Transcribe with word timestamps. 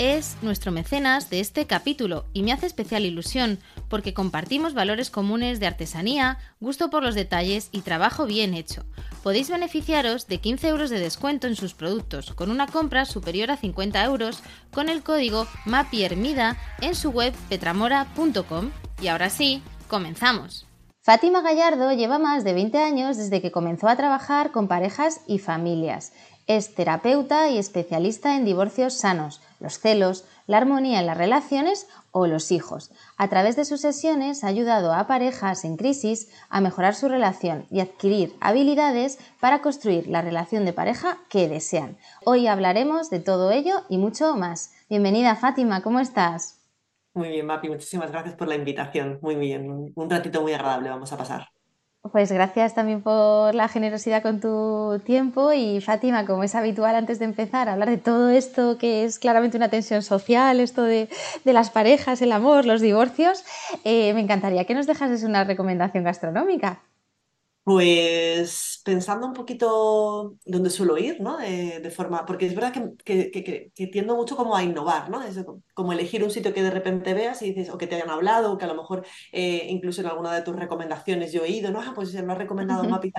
es 0.00 0.38
nuestro 0.40 0.72
mecenas 0.72 1.28
de 1.28 1.40
este 1.40 1.66
capítulo 1.66 2.24
y 2.32 2.42
me 2.42 2.54
hace 2.54 2.64
especial 2.64 3.04
ilusión 3.04 3.58
porque 3.90 4.14
compartimos 4.14 4.72
valores 4.72 5.10
comunes 5.10 5.60
de 5.60 5.66
artesanía, 5.66 6.38
gusto 6.58 6.88
por 6.88 7.02
los 7.02 7.14
detalles 7.14 7.68
y 7.70 7.82
trabajo 7.82 8.24
bien 8.24 8.54
hecho. 8.54 8.86
Podéis 9.22 9.50
beneficiaros 9.50 10.26
de 10.26 10.38
15 10.38 10.68
euros 10.68 10.88
de 10.88 11.00
descuento 11.00 11.48
en 11.48 11.54
sus 11.54 11.74
productos 11.74 12.32
con 12.32 12.50
una 12.50 12.66
compra 12.66 13.04
superior 13.04 13.50
a 13.50 13.58
50 13.58 14.02
euros 14.02 14.42
con 14.72 14.88
el 14.88 15.02
código 15.02 15.46
MAPIERMIDA 15.66 16.56
en 16.80 16.94
su 16.94 17.10
web 17.10 17.34
petramora.com. 17.50 18.70
Y 19.02 19.08
ahora 19.08 19.28
sí, 19.28 19.62
comenzamos. 19.86 20.66
Fátima 21.02 21.42
Gallardo 21.42 21.92
lleva 21.92 22.18
más 22.18 22.42
de 22.42 22.54
20 22.54 22.78
años 22.78 23.18
desde 23.18 23.42
que 23.42 23.52
comenzó 23.52 23.86
a 23.86 23.96
trabajar 23.96 24.50
con 24.50 24.66
parejas 24.66 25.20
y 25.26 25.40
familias. 25.40 26.14
Es 26.46 26.74
terapeuta 26.74 27.50
y 27.50 27.58
especialista 27.58 28.34
en 28.34 28.44
divorcios 28.44 28.94
sanos, 28.94 29.40
los 29.60 29.78
celos, 29.78 30.24
la 30.46 30.56
armonía 30.56 30.98
en 30.98 31.06
las 31.06 31.16
relaciones 31.16 31.86
o 32.10 32.26
los 32.26 32.50
hijos. 32.50 32.90
A 33.16 33.28
través 33.28 33.56
de 33.56 33.64
sus 33.64 33.80
sesiones 33.80 34.42
ha 34.42 34.48
ayudado 34.48 34.92
a 34.92 35.06
parejas 35.06 35.64
en 35.64 35.76
crisis 35.76 36.32
a 36.48 36.60
mejorar 36.60 36.94
su 36.94 37.08
relación 37.08 37.66
y 37.70 37.80
adquirir 37.80 38.34
habilidades 38.40 39.18
para 39.38 39.62
construir 39.62 40.08
la 40.08 40.22
relación 40.22 40.64
de 40.64 40.72
pareja 40.72 41.18
que 41.28 41.48
desean. 41.48 41.96
Hoy 42.24 42.46
hablaremos 42.46 43.10
de 43.10 43.20
todo 43.20 43.50
ello 43.52 43.82
y 43.88 43.98
mucho 43.98 44.34
más. 44.36 44.72
Bienvenida 44.88 45.36
Fátima, 45.36 45.82
¿cómo 45.82 46.00
estás? 46.00 46.56
Muy 47.12 47.28
bien, 47.28 47.46
Mapi, 47.46 47.68
muchísimas 47.68 48.10
gracias 48.10 48.34
por 48.34 48.48
la 48.48 48.54
invitación. 48.54 49.18
Muy 49.20 49.34
bien, 49.34 49.92
un 49.94 50.10
ratito 50.10 50.42
muy 50.42 50.52
agradable 50.52 50.90
vamos 50.90 51.12
a 51.12 51.16
pasar. 51.16 51.48
Pues 52.02 52.32
gracias 52.32 52.74
también 52.74 53.02
por 53.02 53.54
la 53.54 53.68
generosidad 53.68 54.22
con 54.22 54.40
tu 54.40 55.00
tiempo 55.04 55.52
y 55.52 55.82
Fátima, 55.82 56.24
como 56.24 56.42
es 56.42 56.54
habitual 56.54 56.94
antes 56.96 57.18
de 57.18 57.26
empezar 57.26 57.68
hablar 57.68 57.90
de 57.90 57.98
todo 57.98 58.30
esto 58.30 58.78
que 58.78 59.04
es 59.04 59.18
claramente 59.18 59.58
una 59.58 59.68
tensión 59.68 60.02
social, 60.02 60.60
esto 60.60 60.82
de, 60.82 61.10
las 61.44 61.68
parejas, 61.68 62.22
el 62.22 62.32
amor, 62.32 62.64
los 62.64 62.80
divorcios, 62.80 63.44
eh, 63.84 64.14
me 64.14 64.20
encantaría 64.20 64.64
que 64.64 64.74
nos 64.74 64.86
dejases 64.86 65.24
una 65.24 65.44
recomendación 65.44 66.02
gastronómica. 66.02 66.80
Pues 67.64 68.79
pensando 68.84 69.26
un 69.26 69.34
poquito 69.34 70.36
dónde 70.44 70.70
suelo 70.70 70.96
ir, 70.96 71.20
¿no? 71.20 71.36
De, 71.38 71.90
forma, 71.90 72.24
porque 72.24 72.46
es 72.46 72.54
verdad 72.54 72.72
que, 73.04 73.30
que, 73.30 73.72
tiendo 73.88 74.16
mucho 74.16 74.36
como 74.36 74.56
a 74.56 74.62
innovar, 74.62 75.10
¿no? 75.10 75.22
Es 75.22 75.38
como 75.74 75.92
elegir 75.92 76.24
un 76.24 76.30
sitio 76.30 76.54
que 76.54 76.62
de 76.62 76.70
repente 76.70 77.14
veas 77.14 77.42
y 77.42 77.52
dices, 77.52 77.70
o 77.70 77.78
que 77.78 77.86
te 77.86 77.96
hayan 77.96 78.10
hablado, 78.10 78.52
o 78.52 78.58
que 78.58 78.64
a 78.64 78.68
lo 78.68 78.74
mejor 78.74 79.04
eh, 79.32 79.66
incluso 79.68 80.00
en 80.00 80.06
alguna 80.06 80.34
de 80.34 80.42
tus 80.42 80.56
recomendaciones 80.56 81.32
yo 81.32 81.44
he 81.44 81.50
ido, 81.50 81.70
¿no? 81.70 81.80
Ah, 81.80 81.92
pues 81.94 82.10
se 82.10 82.22
me 82.22 82.32
ha 82.32 82.36
recomendado 82.36 82.82
un 82.82 83.00
y 83.02 83.12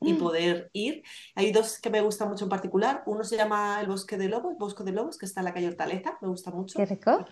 y 0.00 0.12
mm. 0.14 0.18
poder 0.18 0.70
ir. 0.72 1.02
Hay 1.34 1.52
dos 1.52 1.80
que 1.80 1.90
me 1.90 2.00
gustan 2.00 2.28
mucho 2.28 2.44
en 2.44 2.50
particular. 2.50 3.02
Uno 3.06 3.24
se 3.24 3.36
llama 3.36 3.80
El 3.80 3.88
Bosque 3.88 4.16
de 4.16 4.28
Lobos, 4.28 4.56
Bosque 4.58 4.84
de 4.84 4.92
Lobos, 4.92 5.18
que 5.18 5.26
está 5.26 5.40
en 5.40 5.46
la 5.46 5.54
calle 5.54 5.68
Hortaleza, 5.68 6.18
me 6.20 6.28
gusta 6.28 6.50
mucho. 6.50 6.78
Qué 6.78 6.86
rico. 6.86 7.24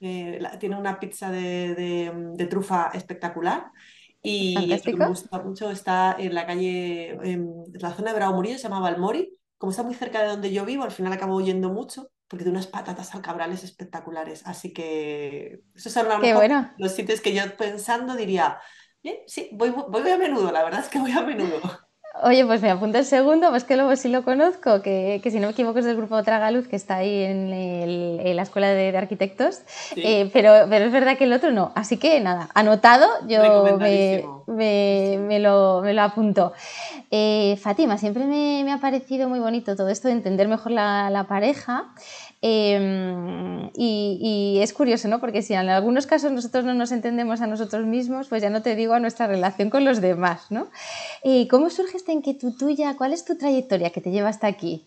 Eh, 0.00 0.40
tiene 0.60 0.76
una 0.76 1.00
pizza 1.00 1.30
de, 1.30 2.12
de 2.34 2.46
trufa 2.46 2.90
espectacular. 2.94 3.72
Y 4.28 4.92
me 4.94 5.08
gusta 5.08 5.42
mucho 5.42 5.70
está 5.70 6.16
en 6.18 6.34
la 6.34 6.46
calle, 6.46 7.10
en 7.22 7.64
la 7.74 7.92
zona 7.92 8.10
de 8.10 8.16
Bravo 8.16 8.34
Murillo, 8.34 8.58
se 8.58 8.64
llama 8.64 8.80
Valmori. 8.80 9.34
Como 9.56 9.70
está 9.70 9.82
muy 9.82 9.94
cerca 9.94 10.22
de 10.22 10.28
donde 10.28 10.52
yo 10.52 10.64
vivo, 10.64 10.84
al 10.84 10.90
final 10.90 11.12
acabo 11.12 11.40
yendo 11.40 11.70
mucho 11.70 12.10
porque 12.28 12.44
tiene 12.44 12.58
unas 12.58 12.66
patatas 12.66 13.14
alcabrales 13.14 13.64
espectaculares. 13.64 14.46
Así 14.46 14.72
que 14.72 15.60
esos 15.74 15.92
son 15.92 16.06
los 16.76 16.92
sitios 16.92 17.20
que 17.20 17.32
yo 17.32 17.42
pensando 17.56 18.14
diría, 18.14 18.58
sí, 19.26 19.48
voy, 19.52 19.70
voy 19.70 20.10
a 20.10 20.18
menudo, 20.18 20.52
la 20.52 20.62
verdad 20.62 20.80
es 20.80 20.88
que 20.88 20.98
voy 20.98 21.12
a 21.12 21.22
menudo. 21.22 21.87
Oye, 22.22 22.44
pues 22.44 22.62
me 22.62 22.70
apunto 22.70 22.98
el 22.98 23.04
segundo, 23.04 23.50
pues 23.50 23.64
que 23.64 23.76
luego 23.76 23.94
sí 23.94 24.08
lo 24.08 24.24
conozco, 24.24 24.82
que, 24.82 25.20
que 25.22 25.30
si 25.30 25.38
no 25.38 25.46
me 25.46 25.52
equivoco 25.52 25.78
es 25.78 25.84
del 25.84 25.96
grupo 25.96 26.22
Tragaluz, 26.22 26.66
que 26.66 26.76
está 26.76 26.96
ahí 26.96 27.22
en, 27.22 27.52
el, 27.52 28.36
la 28.36 28.42
escuela 28.42 28.68
de, 28.68 28.96
arquitectos, 28.96 29.60
eh, 29.96 30.28
pero, 30.32 30.66
pero 30.68 30.86
es 30.86 30.92
verdad 30.92 31.16
que 31.16 31.24
el 31.24 31.32
otro 31.32 31.52
no. 31.52 31.72
Así 31.74 31.96
que 31.96 32.20
nada, 32.20 32.48
anotado, 32.54 33.06
yo 33.28 33.62
me, 33.78 34.24
me, 34.46 35.18
me, 35.18 35.38
lo, 35.38 35.80
me 35.82 35.94
lo, 35.94 36.02
apunto. 36.02 36.52
Eh, 37.10 37.58
Fátima, 37.60 37.98
siempre 37.98 38.24
me, 38.24 38.62
me, 38.64 38.72
ha 38.72 38.78
parecido 38.78 39.28
muy 39.28 39.38
bonito 39.38 39.76
todo 39.76 39.88
esto 39.88 40.08
de 40.08 40.14
entender 40.14 40.48
mejor 40.48 40.72
la, 40.72 41.10
la 41.10 41.24
pareja. 41.24 41.92
Em, 42.40 43.70
y, 43.74 44.58
es 44.62 44.72
curioso, 44.72 45.08
¿no? 45.08 45.20
Porque 45.20 45.42
si 45.42 45.54
en 45.54 45.68
algunos 45.68 46.06
casos 46.06 46.30
nosotros 46.30 46.64
no 46.64 46.74
nos 46.74 46.92
entendemos 46.92 47.40
a 47.40 47.46
nosotros 47.46 47.84
mismos, 47.86 48.28
pues 48.28 48.42
ya 48.42 48.50
no 48.50 48.62
te 48.62 48.76
digo 48.76 48.94
a 48.94 49.00
nuestra 49.00 49.26
relación 49.26 49.70
con 49.70 49.84
los 49.84 50.00
demás, 50.00 50.50
¿no? 50.50 50.68
¿Y 51.24 51.48
¿Cómo 51.48 51.70
surge 51.70 51.96
esta 51.96 52.12
inquietud 52.12 52.54
tuya? 52.56 52.96
¿Cuál 52.96 53.12
es 53.12 53.24
tu 53.24 53.36
trayectoria 53.36 53.90
que 53.90 54.00
te 54.00 54.10
lleva 54.10 54.28
hasta 54.28 54.46
aquí? 54.46 54.86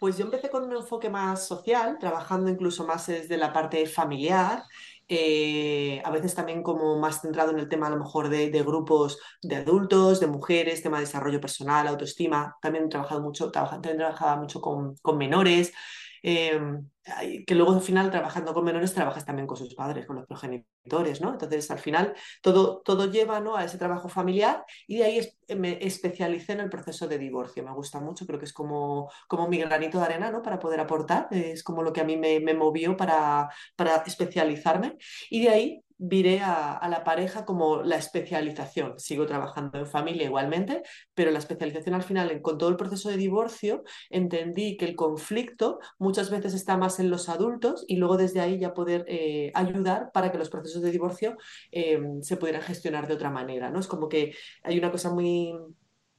Pues 0.00 0.18
yo 0.18 0.24
empecé 0.24 0.50
con 0.50 0.64
un 0.64 0.76
enfoque 0.76 1.08
más 1.08 1.46
social, 1.46 1.98
trabajando 2.00 2.50
incluso 2.50 2.84
más 2.84 3.06
desde 3.06 3.36
la 3.36 3.52
parte 3.52 3.86
familiar. 3.86 4.64
Eh, 5.08 6.02
a 6.04 6.10
veces 6.10 6.34
también 6.34 6.64
como 6.64 6.98
más 6.98 7.20
centrado 7.20 7.52
en 7.52 7.60
el 7.60 7.68
tema 7.68 7.86
a 7.86 7.90
lo 7.90 7.96
mejor 7.96 8.28
de, 8.28 8.50
grupos 8.64 9.20
de 9.40 9.56
adultos, 9.56 10.18
de 10.18 10.26
mujeres, 10.26 10.82
tema 10.82 10.96
de 10.98 11.04
desarrollo 11.04 11.40
personal, 11.40 11.86
autoestima. 11.86 12.56
También 12.60 12.86
he 12.86 12.88
trabajado 12.88 13.22
mucho, 13.22 13.52
trabajaba 13.52 14.36
mucho 14.36 14.60
con, 14.60 14.96
con 14.96 15.16
menores. 15.16 15.72
Em, 16.26 16.90
que 17.46 17.54
luego 17.54 17.72
al 17.72 17.80
final 17.80 18.10
trabajando 18.10 18.52
con 18.52 18.64
menores 18.64 18.92
trabajas 18.92 19.24
también 19.24 19.46
con 19.46 19.56
sus 19.56 19.74
padres, 19.74 20.06
con 20.06 20.16
los 20.16 20.26
progenitores, 20.26 21.20
¿no? 21.20 21.32
Entonces 21.32 21.70
al 21.70 21.78
final 21.78 22.14
todo, 22.42 22.82
todo 22.84 23.10
lleva 23.10 23.40
¿no? 23.40 23.56
a 23.56 23.64
ese 23.64 23.78
trabajo 23.78 24.08
familiar 24.08 24.64
y 24.86 24.98
de 24.98 25.04
ahí 25.04 25.28
me 25.56 25.78
especialicé 25.84 26.52
en 26.52 26.60
el 26.60 26.70
proceso 26.70 27.06
de 27.06 27.18
divorcio. 27.18 27.62
Me 27.62 27.72
gusta 27.72 28.00
mucho, 28.00 28.26
creo 28.26 28.38
que 28.38 28.46
es 28.46 28.52
como, 28.52 29.10
como 29.28 29.48
mi 29.48 29.58
granito 29.58 29.98
de 29.98 30.04
arena, 30.04 30.30
¿no? 30.30 30.42
Para 30.42 30.58
poder 30.58 30.80
aportar, 30.80 31.28
es 31.30 31.62
como 31.62 31.82
lo 31.82 31.92
que 31.92 32.00
a 32.00 32.04
mí 32.04 32.16
me, 32.16 32.40
me 32.40 32.54
movió 32.54 32.96
para, 32.96 33.48
para 33.76 33.96
especializarme 33.98 34.96
y 35.30 35.42
de 35.42 35.48
ahí 35.50 35.82
viré 35.98 36.40
a, 36.42 36.86
la 36.88 37.04
pareja 37.04 37.44
como 37.44 37.82
la 37.82 37.96
especialización. 37.96 38.98
Sigo 38.98 39.26
trabajando 39.26 39.78
en 39.78 39.86
familia 39.86 40.24
igualmente, 40.26 40.82
pero 41.14 41.30
la 41.30 41.38
especialización 41.38 41.94
al 41.94 42.02
final, 42.02 42.40
con 42.42 42.58
todo 42.58 42.68
el 42.70 42.76
proceso 42.76 43.08
de 43.08 43.16
divorcio, 43.16 43.84
entendí 44.10 44.76
que 44.76 44.84
el 44.84 44.96
conflicto 44.96 45.78
muchas 45.98 46.30
veces 46.30 46.54
está 46.54 46.76
más 46.76 46.95
en 47.00 47.10
los 47.10 47.28
adultos 47.28 47.84
y 47.88 47.96
luego 47.96 48.16
desde 48.16 48.40
ahí 48.40 48.58
ya 48.58 48.74
poder 48.74 49.04
eh, 49.08 49.50
ayudar 49.54 50.10
para 50.12 50.30
que 50.32 50.38
los 50.38 50.50
procesos 50.50 50.82
de 50.82 50.90
divorcio 50.90 51.36
eh, 51.72 52.00
se 52.22 52.36
pudieran 52.36 52.62
gestionar 52.62 53.06
de 53.06 53.14
otra 53.14 53.30
manera. 53.30 53.70
¿no? 53.70 53.80
Es 53.80 53.86
como 53.86 54.08
que 54.08 54.34
hay 54.62 54.78
una 54.78 54.90
cosa 54.90 55.12
muy 55.12 55.54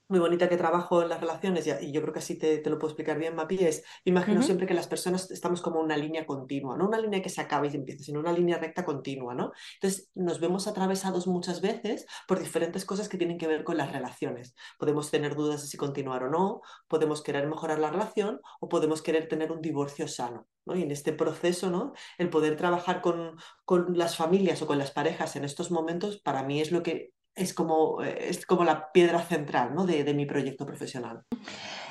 muy 0.10 0.20
bonita 0.20 0.48
que 0.48 0.58
trabajo 0.58 1.02
en 1.02 1.10
las 1.10 1.20
relaciones, 1.20 1.68
y, 1.68 1.92
yo 1.92 2.02
creo 2.02 2.14
que 2.14 2.20
así 2.20 2.38
te, 2.38 2.62
lo 2.70 2.80
puedo 2.80 2.92
explicar 2.92 3.18
bien, 3.18 3.36
Mapi, 3.36 3.64
es, 3.64 3.84
imagino 4.06 4.42
siempre 4.42 4.66
que 4.66 4.74
las 4.74 4.88
personas 4.88 5.30
estamos 5.32 5.62
como 5.62 5.80
una 5.80 5.98
línea 5.98 6.26
continua, 6.26 6.78
no 6.78 6.88
una 6.88 7.00
línea 7.00 7.22
que 7.22 7.30
se 7.30 7.42
acaba 7.42 7.68
y 7.68 7.72
se 7.72 7.78
empieza, 7.78 8.04
sino 8.04 8.20
una 8.20 8.32
línea 8.32 8.58
recta 8.58 8.86
continua, 8.86 9.34
¿no? 9.34 9.52
Entonces 9.76 10.10
nos 10.16 10.40
vemos 10.40 10.68
atravesados 10.68 11.28
muchas 11.28 11.62
veces 11.62 12.06
por 12.28 12.40
diferentes 12.40 12.86
cosas 12.86 13.10
que 13.10 13.18
tienen 13.18 13.38
que 13.38 13.48
ver 13.48 13.64
con 13.64 13.78
las 13.78 13.92
relaciones. 13.92 14.56
Podemos 14.80 15.12
tener 15.12 15.36
dudas 15.36 15.62
de 15.62 15.68
si 15.68 15.78
continuar 15.78 16.24
o 16.24 16.30
no, 16.30 16.62
podemos 16.88 17.22
querer 17.22 17.48
mejorar 17.48 17.80
la 17.80 17.90
relación 17.90 18.40
o 18.60 18.70
podemos 18.70 19.02
querer 19.02 19.28
tener 19.28 19.52
un 19.52 19.62
divorcio 19.62 20.08
sano. 20.08 20.48
¿no? 20.66 20.76
Y 20.76 20.84
en 20.84 20.92
este 20.92 21.14
proceso, 21.14 21.70
¿no? 21.70 21.94
el 22.18 22.30
poder 22.30 22.58
trabajar 22.58 23.02
con, 23.02 23.38
con 23.66 23.98
las 23.98 24.16
familias 24.16 24.62
o 24.62 24.68
con 24.68 24.78
las 24.78 24.92
parejas 24.92 25.36
en 25.36 25.46
estos 25.46 25.72
momentos, 25.72 26.20
para 26.20 26.44
mí 26.44 26.62
es 26.62 26.72
lo 26.72 26.84
que 26.84 27.14
es 27.38 27.54
como, 27.54 28.04
eh, 28.04 28.30
es 28.30 28.46
como 28.46 28.64
la 28.64 28.92
piedra 28.92 29.22
central 29.22 29.74
¿no? 29.76 29.86
de, 29.86 30.14
mi 30.14 30.26
proyecto 30.26 30.66
profesional. 30.66 31.22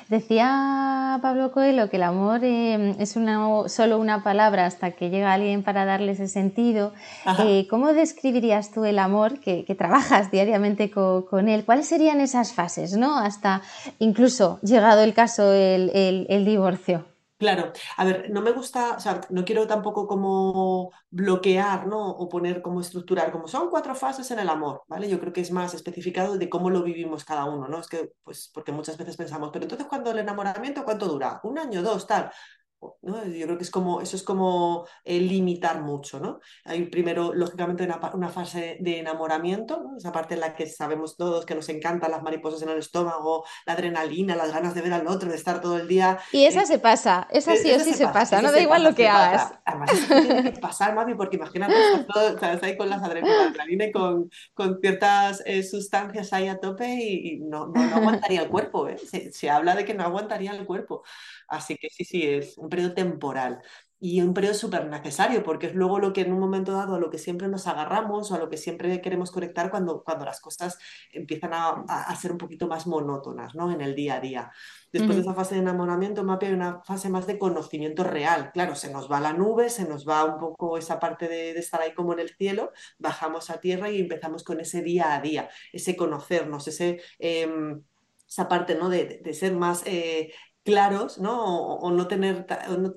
Decía 0.09 1.19
Pablo 1.21 1.51
Coelho 1.51 1.89
que 1.89 1.97
el 1.97 2.03
amor 2.03 2.41
eh, 2.43 2.95
es 2.99 3.15
una, 3.15 3.67
solo 3.67 3.97
una 3.97 4.23
palabra 4.23 4.65
hasta 4.65 4.91
que 4.91 5.09
llega 5.09 5.33
alguien 5.33 5.63
para 5.63 5.85
darle 5.85 6.13
ese 6.13 6.27
sentido. 6.27 6.93
Eh, 7.39 7.67
¿Cómo 7.69 7.93
describirías 7.93 8.71
tú 8.71 8.85
el 8.85 8.99
amor 8.99 9.39
que, 9.39 9.63
trabajas 9.77 10.31
diariamente 10.31 10.91
con, 10.91 11.49
él? 11.49 11.65
¿Cuáles 11.65 11.87
serían 11.87 12.21
esas 12.21 12.53
fases, 12.53 12.95
¿no? 12.97 13.17
hasta 13.17 13.61
incluso 13.99 14.59
llegado 14.61 15.01
el 15.01 15.13
caso 15.13 15.51
el, 15.51 15.91
el 16.29 16.45
divorcio? 16.45 17.05
Claro, 17.39 17.71
a 17.97 18.03
ver, 18.03 18.31
no 18.31 18.41
me 18.41 18.51
gusta, 18.51 18.95
o 18.97 18.99
sea, 18.99 19.21
no 19.29 19.45
quiero 19.45 19.67
tampoco 19.67 20.07
como 20.07 20.91
bloquear, 21.11 21.85
¿no? 21.85 22.09
O 22.09 22.27
poner 22.29 22.63
como 22.63 22.81
estructurar, 22.81 23.31
como 23.31 23.47
son 23.47 23.69
cuatro 23.69 23.93
fases 23.93 24.31
en 24.31 24.39
el 24.39 24.49
amor, 24.49 24.81
¿vale? 24.87 25.07
Yo 25.07 25.19
creo 25.19 25.31
que 25.33 25.41
es 25.41 25.51
más 25.51 25.75
especificado 25.75 26.39
de 26.39 26.49
cómo 26.49 26.71
lo 26.71 26.81
vivimos 26.81 27.23
cada 27.25 27.45
uno, 27.45 27.67
¿no? 27.67 27.79
Es 27.79 27.87
que, 27.89 28.11
pues, 28.23 28.49
porque 28.51 28.71
muchas 28.71 28.97
veces 28.97 29.17
pensamos, 29.17 29.51
pero 29.53 29.65
entonces, 29.65 29.85
cuando 29.87 30.09
el 30.09 30.17
enamoramiento, 30.17 30.83
cuánto 30.83 31.05
dura? 31.07 31.39
¿Un 31.43 31.59
año, 31.59 31.83
dos, 31.83 32.07
tal? 32.07 32.31
Yo 32.79 33.45
creo 33.45 33.57
que 33.57 33.63
es 33.63 33.71
como, 33.71 34.01
eso 34.01 34.15
es 34.15 34.21
como 34.21 34.85
eh, 35.03 35.19
limitar 35.19 35.81
mucho, 35.81 36.19
¿no? 36.19 36.39
Hay 36.63 36.85
primero, 36.85 37.33
lógicamente, 37.33 37.83
una, 38.13 38.29
fase 38.29 38.77
de 38.81 38.99
enamoramiento, 38.99 39.93
esa 39.97 40.11
parte 40.11 40.35
en 40.35 40.41
la 40.41 40.53
que 40.53 40.67
sabemos 40.67 41.17
todos 41.17 41.45
que 41.45 41.55
nos 41.55 41.69
encantan 41.69 42.11
las 42.11 42.21
mariposas 42.21 42.61
en 42.61 42.69
el 42.69 42.77
estómago, 42.77 43.45
la 43.65 43.73
adrenalina, 43.73 44.35
las 44.35 44.53
ganas 44.53 44.75
de 44.75 44.81
ver 44.81 44.93
al 44.93 45.07
otro, 45.07 45.29
de 45.29 45.35
estar 45.35 45.59
todo 45.59 45.77
el 45.77 45.87
día. 45.87 46.19
Y 46.31 46.45
esa 46.45 46.65
se 46.65 46.77
pasa, 46.77 47.27
esa 47.31 47.55
sí 47.55 47.71
o 47.71 47.79
sí 47.79 47.93
se, 47.93 48.07
pasa, 48.09 48.41
no 48.41 48.51
da 48.51 48.59
igual 48.59 48.83
lo 48.83 48.93
que 48.93 49.07
hagas. 49.07 49.53
Además, 49.65 49.93
eso 49.93 50.21
tiene 50.21 50.53
que 50.53 50.59
pasar, 50.59 50.93
mami, 50.93 51.15
porque 51.15 51.37
imagínate, 51.37 51.73
estás, 52.09 52.61
ahí 52.61 52.77
con 52.77 52.89
las 52.89 53.01
adrenalina 53.01 53.85
y 53.85 53.91
con, 53.91 54.29
con 54.53 54.79
ciertas 54.81 55.41
eh, 55.45 55.63
sustancias 55.63 56.31
ahí 56.33 56.47
a 56.47 56.59
tope 56.59 56.87
y, 56.87 57.39
no, 57.39 57.67
no, 57.67 57.81
aguantaría 57.95 58.43
el 58.43 58.49
cuerpo, 58.49 58.87
¿eh? 58.87 58.97
Se, 58.97 59.31
se 59.31 59.49
habla 59.49 59.75
de 59.75 59.85
que 59.85 59.95
no 59.95 60.03
aguantaría 60.03 60.51
el 60.51 60.65
cuerpo. 60.65 61.03
Así 61.47 61.77
que 61.77 61.89
sí, 61.89 62.03
sí, 62.03 62.23
es 62.23 62.57
un 62.57 62.66
periodo 62.69 62.93
temporal 62.93 63.61
y 63.99 64.21
un 64.21 64.33
periodo 64.33 64.53
súper 64.53 64.85
necesario, 64.87 65.43
porque 65.43 65.67
es 65.67 65.75
luego 65.75 65.99
lo 65.99 66.13
que 66.13 66.21
en 66.21 66.31
un 66.31 66.39
momento 66.39 66.71
dado 66.73 66.95
a 66.95 66.99
lo 66.99 67.09
que 67.09 67.17
siempre 67.17 67.47
nos 67.47 67.65
agarramos 67.65 68.31
o 68.31 68.35
a 68.35 68.37
lo 68.37 68.49
que 68.49 68.57
siempre 68.57 69.01
queremos 69.01 69.31
conectar 69.31 69.71
cuando, 69.71 70.03
cuando 70.03 70.25
las 70.25 70.39
cosas 70.39 70.77
empiezan 71.11 71.51
a, 71.53 72.15
ser 72.15 72.31
un 72.31 72.37
poquito 72.37 72.67
más 72.67 72.85
monótonas 72.85 73.55
¿no? 73.55 73.71
en 73.71 73.81
el 73.81 73.95
día 73.95 74.15
a 74.15 74.19
día. 74.19 74.51
Después 74.91 75.15
de 75.15 75.21
esa 75.23 75.33
fase 75.33 75.55
de 75.55 75.61
enamoramiento, 75.61 76.23
Mapi, 76.23 76.47
hay 76.47 76.53
una 76.53 76.81
fase 76.83 77.09
más 77.09 77.25
de 77.27 77.39
conocimiento 77.39 78.03
real. 78.03 78.51
Claro, 78.53 78.75
se 78.75 78.91
nos 78.91 79.11
va 79.11 79.19
la 79.19 79.33
nube, 79.33 79.69
se 79.69 79.87
nos 79.87 80.07
va 80.07 80.23
un 80.25 80.39
poco 80.39 80.77
esa 80.77 80.99
parte 80.99 81.27
de, 81.27 81.51
estar 81.57 81.81
ahí 81.81 81.93
como 81.93 82.13
en 82.13 82.19
el 82.19 82.29
cielo, 82.29 82.71
bajamos 82.99 83.49
a 83.49 83.59
tierra 83.59 83.89
y 83.89 83.99
empezamos 83.99 84.43
con 84.43 84.59
ese 84.59 84.81
día 84.81 85.15
a 85.15 85.21
día, 85.21 85.49
ese 85.73 85.95
conocernos, 85.95 86.67
ese... 86.67 87.01
Em, 87.19 87.81
esa 88.27 88.49
parte 88.49 88.75
¿no? 88.75 88.89
de, 88.89 89.21
de 89.23 89.33
ser 89.33 89.53
más 89.53 89.83
eh, 89.85 90.33
claros, 90.67 91.17
¿no? 91.17 91.77
O, 91.77 91.91
no, 91.91 92.09
tener, 92.09 92.45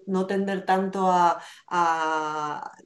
no, 0.06 0.26
tender 0.26 0.64
tanto 0.66 1.08
a, 1.08 1.40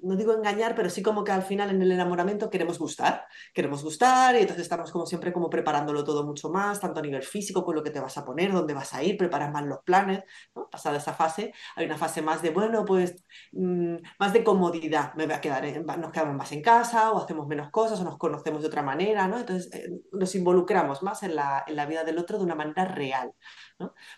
no 0.02 0.14
digo 0.14 0.34
engañar, 0.34 0.74
pero 0.74 0.90
sí 0.90 1.02
como 1.02 1.24
que 1.24 1.32
al 1.32 1.42
final 1.42 1.70
en 1.70 1.80
el 1.80 1.90
enamoramiento 1.90 2.50
queremos 2.50 2.78
gustar, 2.78 3.26
queremos 3.54 3.82
gustar 3.82 4.34
y 4.34 4.40
entonces 4.40 4.62
estamos 4.62 4.92
como 4.92 5.06
siempre 5.06 5.32
como 5.32 5.48
preparándolo 5.48 6.04
todo 6.04 6.26
mucho 6.26 6.50
más, 6.50 6.80
tanto 6.80 7.00
a 7.00 7.02
nivel 7.02 7.22
físico, 7.22 7.64
con 7.64 7.74
lo 7.74 7.82
que 7.82 7.90
te 7.90 7.98
vas 7.98 8.18
a 8.18 8.26
poner, 8.26 8.52
dónde 8.52 8.74
vas 8.74 8.92
a 8.92 9.02
ir, 9.02 9.16
preparas 9.16 9.50
más 9.50 9.64
los 9.64 9.78
planes, 9.84 10.22
¿no? 10.54 10.68
Pasada 10.68 10.98
esa 10.98 11.14
fase, 11.14 11.54
hay 11.76 11.86
una 11.86 11.96
fase 11.96 12.20
más 12.20 12.42
de, 12.42 12.50
bueno, 12.50 12.84
pues 12.84 13.24
mm, 13.52 13.96
más 14.18 14.34
de 14.34 14.44
comodidad, 14.44 15.14
me 15.14 15.24
voy 15.24 15.34
a 15.34 15.40
quedar, 15.40 15.64
nos 15.98 16.12
quedamos 16.12 16.36
más 16.36 16.52
en 16.52 16.60
casa 16.60 17.10
o 17.12 17.22
hacemos 17.22 17.46
menos 17.46 17.70
cosas 17.70 17.98
o 18.00 18.04
nos 18.04 18.18
conocemos 18.18 18.60
de 18.60 18.68
otra 18.68 18.82
manera, 18.82 19.26
¿no? 19.28 19.38
Entonces 19.38 19.72
eh, 19.72 19.88
nos 20.12 20.34
involucramos 20.34 21.02
más 21.02 21.22
en 21.22 21.36
la, 21.36 21.64
en 21.66 21.76
la 21.76 21.86
vida 21.86 22.04
del 22.04 22.18
otro 22.18 22.36
de 22.36 22.44
una 22.44 22.54
manera 22.54 22.84
real. 22.84 23.32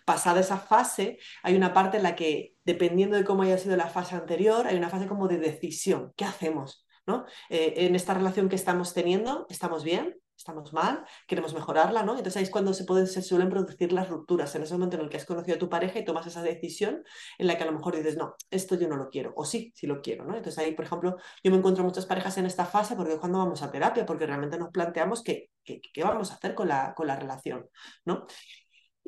Pasada 0.04 0.40
esa 0.40 0.56
fase, 0.58 1.19
hay 1.43 1.56
una 1.56 1.73
parte 1.73 1.97
en 1.99 2.03
la 2.03 2.17
que, 2.17 2.55
dependiendo 2.64 3.17
de 3.17 3.25
cómo 3.25 3.43
haya 3.43 3.58
sido 3.58 3.76
la 3.76 3.88
fase 3.88 4.17
anterior, 4.17 4.67
hay 4.67 4.76
una 4.76 4.91
fase 4.91 5.06
como 5.06 5.29
de 5.29 5.38
decisión. 5.38 6.12
¿Qué 6.17 6.25
hacemos? 6.25 6.87
¿no? 7.06 7.25
Eh, 7.49 7.75
en 7.76 7.94
esta 7.94 8.14
relación 8.14 8.49
que 8.49 8.56
estamos 8.56 8.93
teniendo, 8.93 9.47
¿estamos 9.49 9.85
bien? 9.85 10.17
¿Estamos 10.37 10.75
mal? 10.75 11.05
¿Queremos 11.26 11.55
mejorarla? 11.55 12.03
¿no? 12.03 12.12
Entonces 12.12 12.37
ahí 12.37 12.43
es 12.43 12.50
cuando 12.50 12.75
se, 12.75 12.85
pueden, 12.85 13.06
se 13.06 13.23
suelen 13.23 13.49
producir 13.49 13.93
las 13.93 14.08
rupturas, 14.08 14.55
en 14.55 14.62
ese 14.62 14.75
momento 14.75 14.97
en 14.97 15.05
el 15.05 15.08
que 15.08 15.17
has 15.17 15.25
conocido 15.25 15.56
a 15.56 15.58
tu 15.58 15.70
pareja 15.70 15.99
y 15.99 16.05
tomas 16.05 16.26
esa 16.26 16.43
decisión 16.43 17.02
en 17.38 17.47
la 17.47 17.56
que 17.56 17.62
a 17.62 17.67
lo 17.67 17.73
mejor 17.73 17.97
dices, 17.97 18.17
no, 18.17 18.35
esto 18.50 18.75
yo 18.75 18.87
no 18.87 18.97
lo 18.97 19.09
quiero, 19.09 19.32
o 19.35 19.47
sí, 19.47 19.73
sí 19.75 19.87
lo 19.87 20.02
quiero. 20.02 20.25
¿no? 20.25 20.37
Entonces 20.37 20.59
ahí, 20.62 20.75
por 20.75 20.85
ejemplo, 20.85 21.17
yo 21.43 21.50
me 21.50 21.56
encuentro 21.56 21.85
muchas 21.85 22.05
parejas 22.05 22.37
en 22.37 22.47
esta 22.47 22.67
fase 22.67 22.97
porque 22.97 23.19
cuando 23.19 23.38
vamos 23.38 23.62
a 23.62 23.70
terapia, 23.70 24.05
porque 24.05 24.26
realmente 24.26 24.59
nos 24.59 24.70
planteamos 24.70 25.23
qué, 25.23 25.50
qué 25.64 26.05
vamos 26.05 26.31
a 26.31 26.35
hacer 26.35 26.55
con 26.55 26.69
la, 26.69 26.93
con 26.94 27.06
la 27.06 27.17
relación. 27.17 27.67
¿no? 28.05 28.26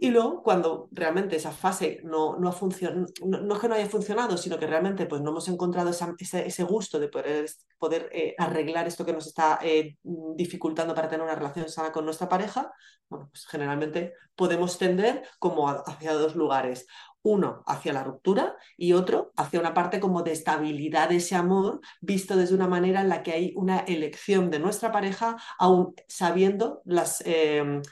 Y 0.00 0.10
luego, 0.10 0.44
cuando 0.44 0.88
realmente 0.92 1.34
esa 1.34 1.50
fase 1.50 2.00
no, 2.04 2.36
no 2.36 2.48
ha 2.48 2.52
funcionado, 2.52 3.06
no, 3.24 3.54
es 3.54 3.60
que 3.60 3.68
no 3.68 3.74
haya 3.74 3.88
funcionado, 3.88 4.36
sino 4.36 4.56
que 4.56 4.68
realmente 4.68 5.06
pues, 5.06 5.20
no 5.22 5.30
hemos 5.30 5.48
encontrado 5.48 5.90
ese, 5.90 6.62
gusto 6.62 7.00
de 7.00 7.08
poder, 7.08 7.46
poder 7.78 8.08
eh, 8.12 8.32
arreglar 8.38 8.86
esto 8.86 9.04
que 9.04 9.12
nos 9.12 9.26
está 9.26 9.58
eh, 9.60 9.96
dificultando 10.36 10.94
para 10.94 11.08
tener 11.08 11.24
una 11.24 11.34
relación 11.34 11.68
sana 11.68 11.90
con 11.90 12.04
nuestra 12.04 12.28
pareja, 12.28 12.72
bueno, 13.08 13.28
pues 13.32 13.44
generalmente 13.46 14.12
podemos 14.36 14.78
tender 14.78 15.24
como 15.40 15.68
hacia 15.68 16.12
dos 16.12 16.36
lugares. 16.36 16.86
Uno 17.22 17.64
hacia 17.66 17.92
la 17.92 18.04
ruptura 18.04 18.56
y 18.76 18.92
otro 18.92 19.32
hacia 19.36 19.58
una 19.58 19.74
parte 19.74 19.98
como 19.98 20.22
de 20.22 20.30
estabilidad 20.30 21.08
de 21.08 21.16
ese 21.16 21.34
amor, 21.34 21.80
visto 22.00 22.36
desde 22.36 22.54
una 22.54 22.68
manera 22.68 23.00
en 23.00 23.08
la 23.08 23.24
que 23.24 23.32
hay 23.32 23.52
una 23.56 23.80
elección 23.80 24.48
de 24.50 24.60
nuestra 24.60 24.92
pareja, 24.92 25.36
aún 25.58 25.96
sabiendo 26.06 26.82
las... 26.84 27.20
Eh, 27.26 27.82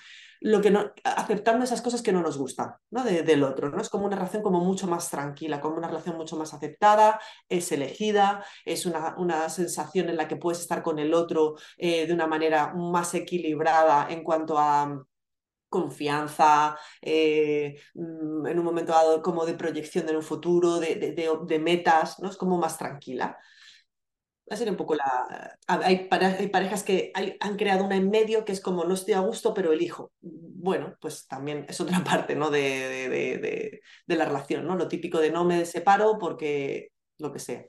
lo 0.40 0.60
que 0.60 0.70
no, 0.70 0.92
aceptando 1.04 1.64
esas 1.64 1.82
cosas 1.82 2.02
que 2.02 2.12
no 2.12 2.22
nos 2.22 2.38
gustan 2.38 2.74
¿no? 2.90 3.04
del 3.04 3.42
otro. 3.42 3.70
¿no? 3.70 3.80
Es 3.80 3.88
como 3.88 4.06
una 4.06 4.16
relación 4.16 4.42
como 4.42 4.60
mucho 4.60 4.86
más 4.86 5.10
tranquila, 5.10 5.60
como 5.60 5.76
una 5.76 5.88
relación 5.88 6.16
mucho 6.16 6.36
más 6.36 6.54
aceptada, 6.54 7.20
es 7.48 7.70
elegida, 7.72 8.44
es 8.64 8.86
una, 8.86 9.14
una 9.18 9.48
sensación 9.48 10.08
en 10.08 10.16
la 10.16 10.28
que 10.28 10.36
puedes 10.36 10.60
estar 10.60 10.82
con 10.82 10.98
el 10.98 11.14
otro 11.14 11.56
eh, 11.76 12.06
de 12.06 12.12
una 12.12 12.26
manera 12.26 12.72
más 12.74 13.14
equilibrada 13.14 14.08
en 14.10 14.22
cuanto 14.22 14.58
a 14.58 14.86
mm, 14.86 15.04
confianza, 15.68 16.76
eh, 17.02 17.78
mm, 17.94 18.46
en 18.46 18.58
un 18.58 18.64
momento 18.64 18.92
dado 18.92 19.22
como 19.22 19.44
de 19.46 19.54
proyección 19.54 20.08
en 20.08 20.16
un 20.16 20.22
futuro, 20.22 20.78
de, 20.78 20.96
de, 20.96 21.30
de 21.46 21.58
metas, 21.58 22.20
¿no? 22.20 22.30
Es 22.30 22.36
como 22.36 22.58
más 22.58 22.78
tranquila 22.78 23.38
a 24.54 24.56
ser 24.56 24.70
un 24.70 24.76
poco 24.76 24.94
la... 24.94 25.58
Hay, 25.66 26.08
parejas 26.08 26.82
que 26.82 27.12
han 27.40 27.56
creado 27.56 27.84
una 27.84 27.96
en 27.96 28.10
medio 28.10 28.44
que 28.44 28.52
es 28.52 28.60
como 28.60 28.84
no 28.84 28.94
estoy 28.94 29.14
a 29.14 29.20
gusto, 29.20 29.52
pero 29.54 29.72
elijo. 29.72 30.12
Bueno, 30.20 30.94
pues 31.00 31.26
también 31.26 31.66
es 31.68 31.80
otra 31.80 32.02
parte 32.04 32.36
¿no? 32.36 32.50
de, 32.50 33.08
de, 33.08 33.80
de 34.06 34.16
la 34.16 34.24
relación, 34.24 34.66
¿no? 34.66 34.76
Lo 34.76 34.88
típico 34.88 35.18
de 35.18 35.30
no 35.30 35.44
me 35.44 35.64
separo 35.66 36.18
porque 36.18 36.92
lo 37.18 37.32
que 37.32 37.38
sea. 37.38 37.64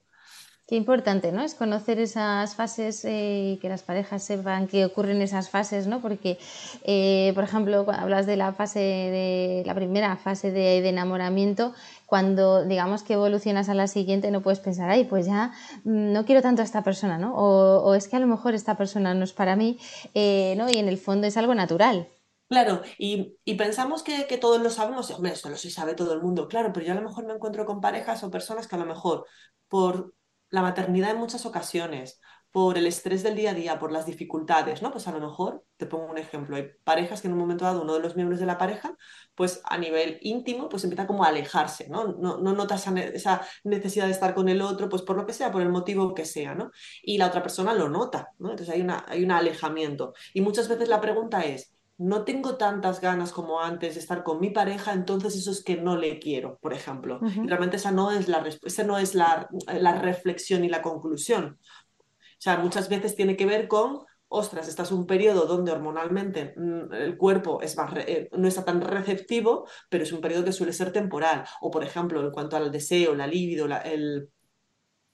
Qué 0.67 0.75
importante, 0.75 1.31
¿no? 1.31 1.43
Es 1.43 1.55
conocer 1.55 1.97
esas 1.97 2.55
fases 2.55 3.05
y 3.05 3.07
eh, 3.07 3.59
que 3.61 3.69
las 3.69 3.83
parejas 3.83 4.21
sepan 4.21 4.67
que 4.67 4.83
ocurren 4.83 5.21
esas 5.21 5.49
fases, 5.49 5.87
¿no? 5.87 6.01
Porque, 6.01 6.37
eh, 6.83 7.31
por 7.35 7.45
ejemplo, 7.45 7.85
cuando 7.85 8.03
hablas 8.03 8.25
de 8.25 8.35
la 8.35 8.51
fase 8.51 8.79
de 8.79 9.63
la 9.65 9.73
primera 9.73 10.17
fase 10.17 10.51
de, 10.51 10.85
enamoramiento, 10.85 11.73
cuando 12.05 12.65
digamos 12.65 13.03
que 13.03 13.13
evolucionas 13.13 13.69
a 13.69 13.75
la 13.75 13.87
siguiente, 13.87 14.29
no 14.29 14.41
puedes 14.41 14.59
pensar, 14.59 14.89
ay, 14.89 15.05
pues 15.05 15.25
ya 15.25 15.53
mm, 15.85 16.11
no 16.11 16.25
quiero 16.25 16.41
tanto 16.41 16.61
a 16.61 16.65
esta 16.65 16.83
persona, 16.83 17.17
¿no? 17.17 17.33
O, 17.37 17.95
es 17.95 18.09
que 18.09 18.17
a 18.17 18.19
lo 18.19 18.27
mejor 18.27 18.53
esta 18.53 18.75
persona 18.75 19.13
no 19.13 19.23
es 19.23 19.31
para 19.31 19.55
mí, 19.55 19.79
eh, 20.15 20.53
¿no? 20.57 20.69
Y 20.69 20.79
en 20.79 20.89
el 20.89 20.97
fondo 20.97 21.27
es 21.27 21.37
algo 21.37 21.55
natural. 21.55 22.09
Claro, 22.49 22.81
y, 22.97 23.37
pensamos 23.57 24.03
que, 24.03 24.27
que, 24.27 24.37
todos 24.37 24.61
lo 24.61 24.69
sabemos, 24.69 25.11
hombre, 25.11 25.31
esto 25.31 25.49
lo 25.49 25.55
sí 25.55 25.69
sabe 25.69 25.93
todo 25.93 26.11
el 26.11 26.21
mundo, 26.21 26.49
claro, 26.49 26.73
pero 26.73 26.85
yo 26.85 26.91
a 26.91 26.95
lo 26.95 27.07
mejor 27.07 27.25
me 27.25 27.33
encuentro 27.33 27.65
con 27.65 27.79
parejas 27.79 28.21
o 28.23 28.31
personas 28.31 28.67
que 28.67 28.75
a 28.75 28.79
lo 28.79 28.85
mejor 28.85 29.25
por 29.69 30.16
la 30.49 30.61
maternidad 30.61 31.11
en 31.11 31.17
muchas 31.17 31.45
ocasiones, 31.45 32.19
por 32.51 32.77
el 32.77 32.87
estrés 32.87 33.21
del 33.23 33.35
día 33.35 33.51
a 33.51 33.53
día, 33.53 33.77
por 33.77 33.91
las 33.91 34.05
dificultades, 34.05 34.81
¿no? 34.81 34.91
Pues 34.91 35.07
a 35.07 35.11
lo 35.11 35.19
mejor, 35.19 35.63
te 35.75 35.85
pongo 35.85 36.07
un 36.09 36.17
ejemplo, 36.17 36.55
hay 36.55 36.69
parejas 36.83 37.21
que 37.21 37.27
en 37.27 37.33
un 37.33 37.39
momento 37.39 37.65
dado 37.65 37.83
uno 37.83 37.93
de 37.93 37.99
los 37.99 38.15
miembros 38.15 38.39
de 38.39 38.47
la 38.47 38.57
pareja, 38.57 38.97
pues 39.35 39.61
a 39.65 39.77
nivel 39.77 40.17
íntimo, 40.21 40.69
pues 40.69 40.83
empieza 40.83 41.05
como 41.05 41.23
a 41.23 41.27
alejarse, 41.27 41.87
¿no? 41.89 42.07
No, 42.13 42.37
no 42.37 42.53
nota 42.53 42.75
esa, 42.75 43.41
necesidad 43.63 44.05
de 44.05 44.11
estar 44.11 44.33
con 44.33 44.49
el 44.49 44.61
otro, 44.61 44.89
pues 44.89 45.03
por 45.03 45.17
lo 45.17 45.25
que 45.25 45.33
sea, 45.33 45.51
por 45.51 45.61
el 45.61 45.69
motivo 45.69 46.13
que 46.15 46.25
sea, 46.25 46.55
¿no? 46.55 46.71
Y 47.03 47.17
la 47.17 47.27
otra 47.27 47.43
persona 47.43 47.73
lo 47.73 47.89
nota, 47.89 48.33
¿no? 48.39 48.49
Entonces 48.51 48.73
hay, 48.73 48.81
una, 48.81 49.05
hay 49.07 49.23
un 49.23 49.31
alejamiento. 49.31 50.13
Y 50.33 50.41
muchas 50.41 50.67
veces 50.67 50.89
la 50.89 51.01
pregunta 51.01 51.41
es, 51.45 51.76
no 51.97 52.23
tengo 52.23 52.57
tantas 52.57 53.01
ganas 53.01 53.31
como 53.31 53.59
antes 53.59 53.95
de 53.95 53.99
estar 53.99 54.23
con 54.23 54.39
mi 54.39 54.51
pareja, 54.51 54.93
entonces 54.93 55.35
eso 55.35 55.51
es 55.51 55.63
que 55.63 55.77
no 55.77 55.97
le 55.97 56.19
quiero, 56.19 56.59
por 56.61 56.73
ejemplo. 56.73 57.19
realmente 57.45 57.77
esa 57.77 57.91
no 57.91 58.11
es, 58.11 58.27
la, 58.27 58.47
esa 58.63 58.83
no 58.83 58.97
es 58.97 59.15
la, 59.15 59.49
la, 59.79 59.99
reflexión 59.99 60.63
y 60.63 60.69
la 60.69 60.81
conclusión. 60.81 61.57
O 61.59 62.39
sea, 62.39 62.57
muchas 62.57 62.87
veces 62.87 63.15
tiene 63.15 63.35
que 63.35 63.47
ver 63.47 63.67
con, 63.67 64.05
ostras, 64.27 64.67
estás 64.67 64.91
un 64.91 65.07
periodo 65.07 65.47
donde 65.47 65.71
hormonalmente 65.71 66.53
mm, 66.55 66.93
el 66.93 67.17
cuerpo 67.17 67.61
es 67.61 67.75
más 67.77 67.91
eh, 67.95 68.29
no 68.37 68.47
está 68.47 68.63
tan 68.63 68.81
receptivo, 68.81 69.67
pero 69.89 70.03
es 70.03 70.11
un 70.11 70.21
periodo 70.21 70.45
que 70.45 70.51
suele 70.51 70.73
ser 70.73 70.91
temporal. 70.91 71.45
O, 71.61 71.71
por 71.71 71.83
ejemplo, 71.83 72.21
en 72.21 72.31
cuanto 72.31 72.57
al 72.57 72.71
deseo, 72.71 73.15
la 73.15 73.25
libido, 73.25 73.67
la, 73.67 73.79
el 73.79 74.29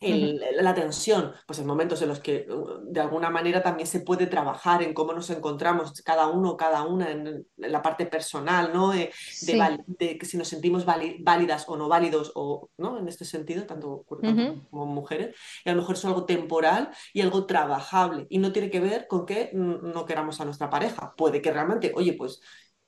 la 0.03 0.73
tensión, 0.73 1.33
pues 1.45 1.59
en 1.59 1.65
momentos 1.65 2.01
en 2.01 2.09
los 2.09 2.19
que 2.19 2.45
uh, 2.49 2.79
de 2.83 2.99
alguna 2.99 3.29
manera 3.29 3.61
también 3.61 3.87
se 3.87 4.01
puede 4.01 4.27
trabajar 4.27 4.83
en 4.83 4.93
cómo 4.93 5.13
nos 5.13 5.29
encontramos 5.29 6.01
cada 6.01 6.27
uno, 6.27 6.57
cada 6.57 6.83
una 6.83 7.11
en, 7.11 7.45
la 7.57 7.81
parte 7.81 8.05
personal, 8.05 8.71
¿no? 8.73 8.93
Eh, 8.93 9.11
de, 9.41 10.17
que 10.17 10.25
si 10.25 10.37
nos 10.37 10.47
sentimos 10.47 10.85
válidas 10.85 11.65
o 11.67 11.77
no 11.77 11.87
válidos, 11.87 12.31
o, 12.35 12.69
¿no? 12.77 12.97
En 12.99 13.07
este 13.07 13.25
sentido, 13.25 13.65
tanto, 13.65 14.03
como 14.05 14.85
mujeres, 14.85 15.35
y 15.65 15.69
a 15.69 15.73
lo 15.73 15.81
mejor 15.81 15.95
es 15.95 16.05
algo 16.05 16.25
temporal 16.25 16.91
y 17.13 17.21
algo 17.21 17.45
trabajable, 17.45 18.27
y 18.29 18.39
no 18.39 18.51
tiene 18.51 18.69
que 18.69 18.79
ver 18.79 19.07
con 19.07 19.25
que 19.25 19.51
no 19.53 20.05
queramos 20.05 20.39
a 20.41 20.45
nuestra 20.45 20.69
pareja. 20.69 21.13
Puede 21.15 21.41
que 21.41 21.51
realmente, 21.51 21.91
oye, 21.95 22.13
pues 22.13 22.41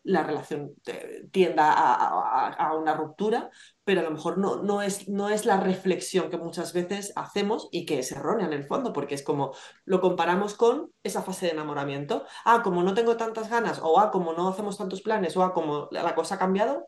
la 0.05 0.23
relación 0.23 0.75
tienda 1.31 1.73
a, 1.73 2.75
una 2.75 2.93
ruptura, 2.93 3.49
pero 3.85 4.01
a 4.01 4.03
lo 4.03 4.11
mejor 4.11 4.39
no, 4.39 4.63
no, 4.63 4.81
es, 4.81 5.07
no 5.07 5.29
es 5.29 5.45
la 5.45 5.59
reflexión 5.59 6.31
que 6.31 6.37
muchas 6.37 6.73
veces 6.73 7.13
hacemos 7.15 7.69
y 7.71 7.85
que 7.85 7.99
es 7.99 8.11
errónea 8.11 8.47
en 8.47 8.53
el 8.53 8.65
fondo, 8.65 8.91
porque 8.91 9.13
es 9.13 9.21
como 9.21 9.53
lo 9.85 10.01
comparamos 10.01 10.55
con 10.55 10.91
esa 11.03 11.21
fase 11.21 11.45
de 11.45 11.51
enamoramiento. 11.51 12.25
Ah, 12.45 12.61
como 12.63 12.81
no 12.81 12.95
tengo 12.95 13.15
tantas 13.15 13.47
ganas, 13.47 13.79
o 13.81 13.99
ah, 13.99 14.09
como 14.11 14.33
no 14.33 14.49
hacemos 14.49 14.77
tantos 14.77 15.03
planes, 15.03 15.37
o 15.37 15.43
ah, 15.43 15.53
como 15.53 15.87
la 15.91 16.15
cosa 16.15 16.35
ha 16.35 16.39
cambiado, 16.39 16.87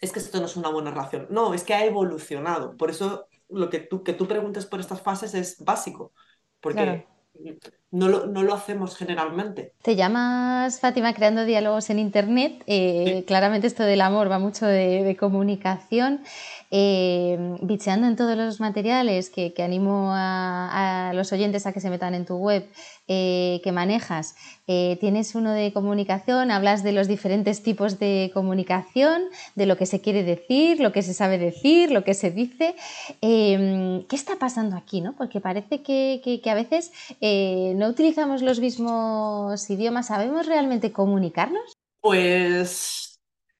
es 0.00 0.12
que 0.12 0.18
esto 0.18 0.40
no 0.40 0.46
es 0.46 0.56
una 0.56 0.70
buena 0.70 0.90
relación. 0.90 1.26
No, 1.28 1.52
es 1.52 1.62
que 1.62 1.74
ha 1.74 1.84
evolucionado. 1.84 2.76
Por 2.76 2.88
eso 2.90 3.28
lo 3.50 3.68
que 3.68 3.80
tú, 3.80 4.02
que 4.02 4.14
tú 4.14 4.26
por 4.26 4.80
estas 4.80 5.02
fases 5.02 5.34
es 5.34 5.62
básico, 5.62 6.14
porque 6.60 7.06
no, 7.92 8.08
lo, 8.08 8.26
no, 8.26 8.42
lo, 8.42 8.54
hacemos 8.54 8.96
generalmente. 8.96 9.74
Te 9.82 9.96
llamas 9.96 10.80
Fátima 10.80 11.12
creando 11.12 11.44
diálogos 11.44 11.90
en 11.90 11.98
Internet. 11.98 12.62
Eh, 12.66 13.22
claramente 13.26 13.66
esto 13.66 13.82
del 13.82 14.00
amor 14.00 14.30
va 14.30 14.38
mucho 14.38 14.66
de, 14.66 15.14
comunicación. 15.20 16.20
Eh, 16.74 17.58
bicheando 17.60 18.06
en 18.06 18.16
todos 18.16 18.34
los 18.34 18.58
materiales 18.58 19.28
que, 19.28 19.52
animo 19.58 20.10
a, 20.14 21.10
a, 21.10 21.12
los 21.12 21.30
oyentes 21.30 21.66
a 21.66 21.72
que 21.74 21.80
se 21.80 21.90
metan 21.90 22.14
en 22.14 22.24
tu 22.24 22.36
web, 22.36 22.66
eh, 23.08 23.60
que 23.62 23.72
manejas. 23.72 24.36
Eh, 24.68 24.96
tienes 25.00 25.34
uno 25.34 25.52
de 25.52 25.70
comunicación, 25.74 26.50
hablas 26.50 26.82
de 26.82 26.92
los 26.92 27.08
diferentes 27.08 27.62
tipos 27.62 27.98
de 27.98 28.30
comunicación, 28.32 29.24
de 29.54 29.66
lo 29.66 29.76
que 29.76 29.84
se 29.84 30.00
quiere 30.00 30.22
decir, 30.22 30.80
lo 30.80 30.92
que 30.92 31.02
se 31.02 31.12
sabe 31.12 31.36
decir, 31.36 31.90
lo 31.90 32.04
que 32.04 32.14
se 32.14 32.30
dice. 32.30 32.74
¿Qué 33.20 34.16
está 34.16 34.36
pasando 34.36 34.76
aquí? 34.76 35.02
No? 35.02 35.14
Porque 35.14 35.40
parece 35.40 35.82
que, 35.82 36.40
que 36.42 36.50
a 36.50 36.54
veces 36.54 36.92
eh, 37.20 37.74
no 37.82 37.88
utilizamos 37.88 38.42
los 38.42 38.60
mismos 38.60 39.68
idiomas. 39.68 40.06
¿Sabemos 40.06 40.46
realmente 40.46 40.92
comunicarnos? 40.92 41.76
Pues 42.00 43.08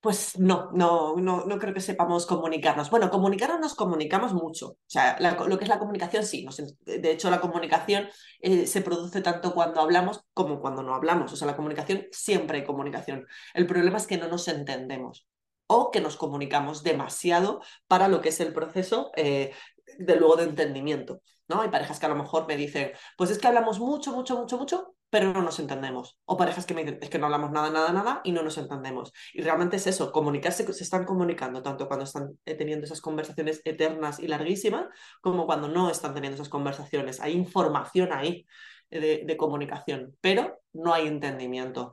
pues 0.00 0.36
no, 0.36 0.68
no, 0.72 1.14
no, 1.16 1.44
no 1.44 1.58
creo 1.60 1.72
que 1.72 1.80
sepamos 1.80 2.26
comunicarnos. 2.26 2.90
Bueno, 2.90 3.08
comunicarnos 3.08 3.60
nos 3.60 3.74
comunicamos 3.76 4.34
mucho. 4.34 4.70
O 4.70 4.78
sea, 4.88 5.16
lo 5.20 5.58
que 5.58 5.64
es 5.64 5.68
la 5.68 5.78
comunicación, 5.78 6.24
sí. 6.24 6.44
de 6.84 7.12
hecho, 7.12 7.30
la 7.30 7.40
comunicación 7.40 8.08
eh, 8.40 8.66
se 8.66 8.80
produce 8.82 9.20
tanto 9.20 9.54
cuando 9.54 9.80
hablamos 9.80 10.24
como 10.34 10.60
cuando 10.60 10.82
no 10.82 10.96
hablamos. 10.96 11.32
O 11.32 11.36
sea, 11.36 11.46
la 11.46 11.54
comunicación, 11.54 12.08
siempre 12.10 12.58
hay 12.58 12.64
comunicación. 12.64 13.28
El 13.54 13.68
problema 13.68 13.96
es 13.96 14.08
que 14.08 14.18
no 14.18 14.26
nos 14.26 14.48
entendemos 14.48 15.28
o 15.68 15.92
que 15.92 16.00
nos 16.00 16.16
comunicamos 16.16 16.82
demasiado 16.82 17.62
para 17.86 18.08
lo 18.08 18.20
que 18.20 18.30
es 18.30 18.40
el 18.40 18.52
proceso 18.52 19.12
eh, 19.14 19.52
de 19.98 20.16
luego 20.16 20.36
de 20.36 20.44
entendimiento. 20.44 21.22
¿no? 21.48 21.60
Hay 21.60 21.68
parejas 21.68 21.98
que 21.98 22.06
a 22.06 22.08
lo 22.08 22.16
mejor 22.16 22.46
me 22.46 22.56
dicen, 22.56 22.92
pues 23.16 23.30
es 23.30 23.38
que 23.38 23.46
hablamos 23.46 23.78
mucho, 23.78 24.12
mucho, 24.12 24.36
mucho, 24.36 24.58
mucho, 24.58 24.94
pero 25.10 25.32
no 25.32 25.42
nos 25.42 25.58
entendemos. 25.58 26.18
O 26.24 26.36
parejas 26.36 26.64
que 26.64 26.74
me 26.74 26.84
dicen, 26.84 26.98
es 27.02 27.10
que 27.10 27.18
no 27.18 27.26
hablamos 27.26 27.50
nada, 27.50 27.70
nada, 27.70 27.92
nada 27.92 28.20
y 28.24 28.32
no 28.32 28.42
nos 28.42 28.56
entendemos. 28.56 29.12
Y 29.34 29.42
realmente 29.42 29.76
es 29.76 29.86
eso, 29.86 30.10
comunicarse, 30.10 30.70
se 30.72 30.84
están 30.84 31.04
comunicando 31.04 31.62
tanto 31.62 31.86
cuando 31.86 32.04
están 32.04 32.38
eh, 32.46 32.54
teniendo 32.54 32.86
esas 32.86 33.00
conversaciones 33.00 33.60
eternas 33.64 34.18
y 34.20 34.28
larguísimas, 34.28 34.86
como 35.20 35.46
cuando 35.46 35.68
no 35.68 35.90
están 35.90 36.14
teniendo 36.14 36.36
esas 36.36 36.48
conversaciones. 36.48 37.20
Hay 37.20 37.32
información 37.32 38.12
ahí 38.12 38.46
de, 38.90 39.24
de 39.26 39.36
comunicación, 39.36 40.16
pero 40.20 40.60
no 40.72 40.94
hay 40.94 41.06
entendimiento. 41.06 41.92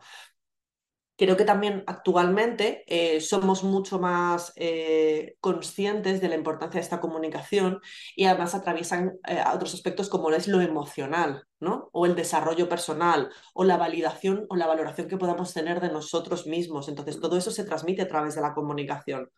Creo 1.19 1.35
que 1.35 1.43
también 1.43 1.83
actualmente 1.85 2.85
eh, 2.87 3.19
somos 3.19 3.65
mucho 3.65 3.99
más 3.99 4.53
eh, 4.55 5.35
conscientes 5.41 6.21
de 6.21 6.29
la 6.29 6.35
importancia 6.35 6.79
de 6.79 6.83
esta 6.85 7.01
comunicación 7.01 7.81
y 8.15 8.23
además 8.23 8.55
atraviesan 8.55 9.19
eh, 9.27 9.43
otros 9.53 9.73
aspectos 9.73 10.07
como 10.07 10.31
es 10.31 10.47
lo 10.47 10.61
emocional, 10.61 11.43
O 11.61 12.05
el 12.05 12.15
desarrollo 12.15 12.69
personal, 12.69 13.29
o 13.53 13.63
la 13.63 13.77
validación 13.77 14.45
o 14.49 14.55
la 14.55 14.67
valoración 14.67 15.07
que 15.07 15.17
podamos 15.17 15.53
tener 15.53 15.81
de 15.81 15.91
nosotros 15.91 16.47
mismos. 16.47 16.87
Entonces, 16.87 17.19
todo 17.19 17.37
eso 17.37 17.51
se 17.51 17.65
transmite 17.65 18.01
a 18.01 18.07
través 18.07 18.35
de 18.35 18.41
la 18.41 18.53
comunicación. 18.53 19.29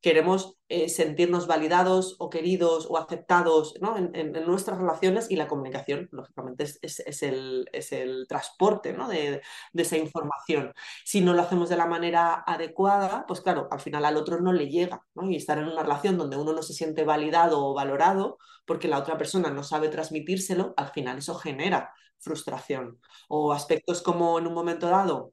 queremos 0.00 0.58
sentirnos 0.88 1.46
validados 1.46 2.16
o 2.18 2.30
queridos 2.30 2.86
o 2.90 2.98
aceptados 2.98 3.74
¿no? 3.80 3.96
en, 3.96 4.32
nuestras 4.46 4.78
relaciones 4.78 5.30
y 5.30 5.36
la 5.36 5.48
comunicación, 5.48 6.08
lógicamente, 6.12 6.64
es, 6.64 7.22
el, 7.22 7.68
es 7.72 7.92
el, 7.92 8.26
transporte 8.28 8.92
¿no? 8.92 9.08
de, 9.08 9.42
de 9.72 9.82
esa 9.82 9.96
información. 9.96 10.72
Si 11.04 11.20
no 11.20 11.34
lo 11.34 11.42
hacemos 11.42 11.68
de 11.68 11.76
la 11.76 11.86
manera 11.86 12.42
adecuada, 12.46 13.24
pues 13.26 13.40
claro, 13.40 13.68
al 13.70 13.80
final 13.80 14.04
al 14.04 14.16
otro 14.16 14.40
no 14.40 14.52
le 14.52 14.68
llega, 14.68 15.02
¿no? 15.14 15.28
Y 15.30 15.36
estar 15.36 15.58
en 15.58 15.68
una 15.68 15.82
relación 15.82 16.18
donde 16.18 16.36
uno 16.36 16.52
no 16.52 16.62
se 16.62 16.74
siente 16.74 17.04
validado 17.04 17.64
o 17.64 17.74
valorado 17.74 18.38
porque 18.66 18.88
la 18.88 18.98
otra 18.98 19.18
persona 19.18 19.50
no 19.50 19.62
sabe 19.62 19.88
transmitírselo, 19.88 20.74
al 20.76 20.88
final 20.88 21.13
eso 21.18 21.34
genera 21.34 21.92
frustración. 22.18 23.00
O 23.28 23.52
aspectos 23.52 24.02
como 24.02 24.38
en 24.38 24.46
un 24.46 24.54
momento 24.54 24.88
dado, 24.88 25.32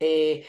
eh, 0.00 0.46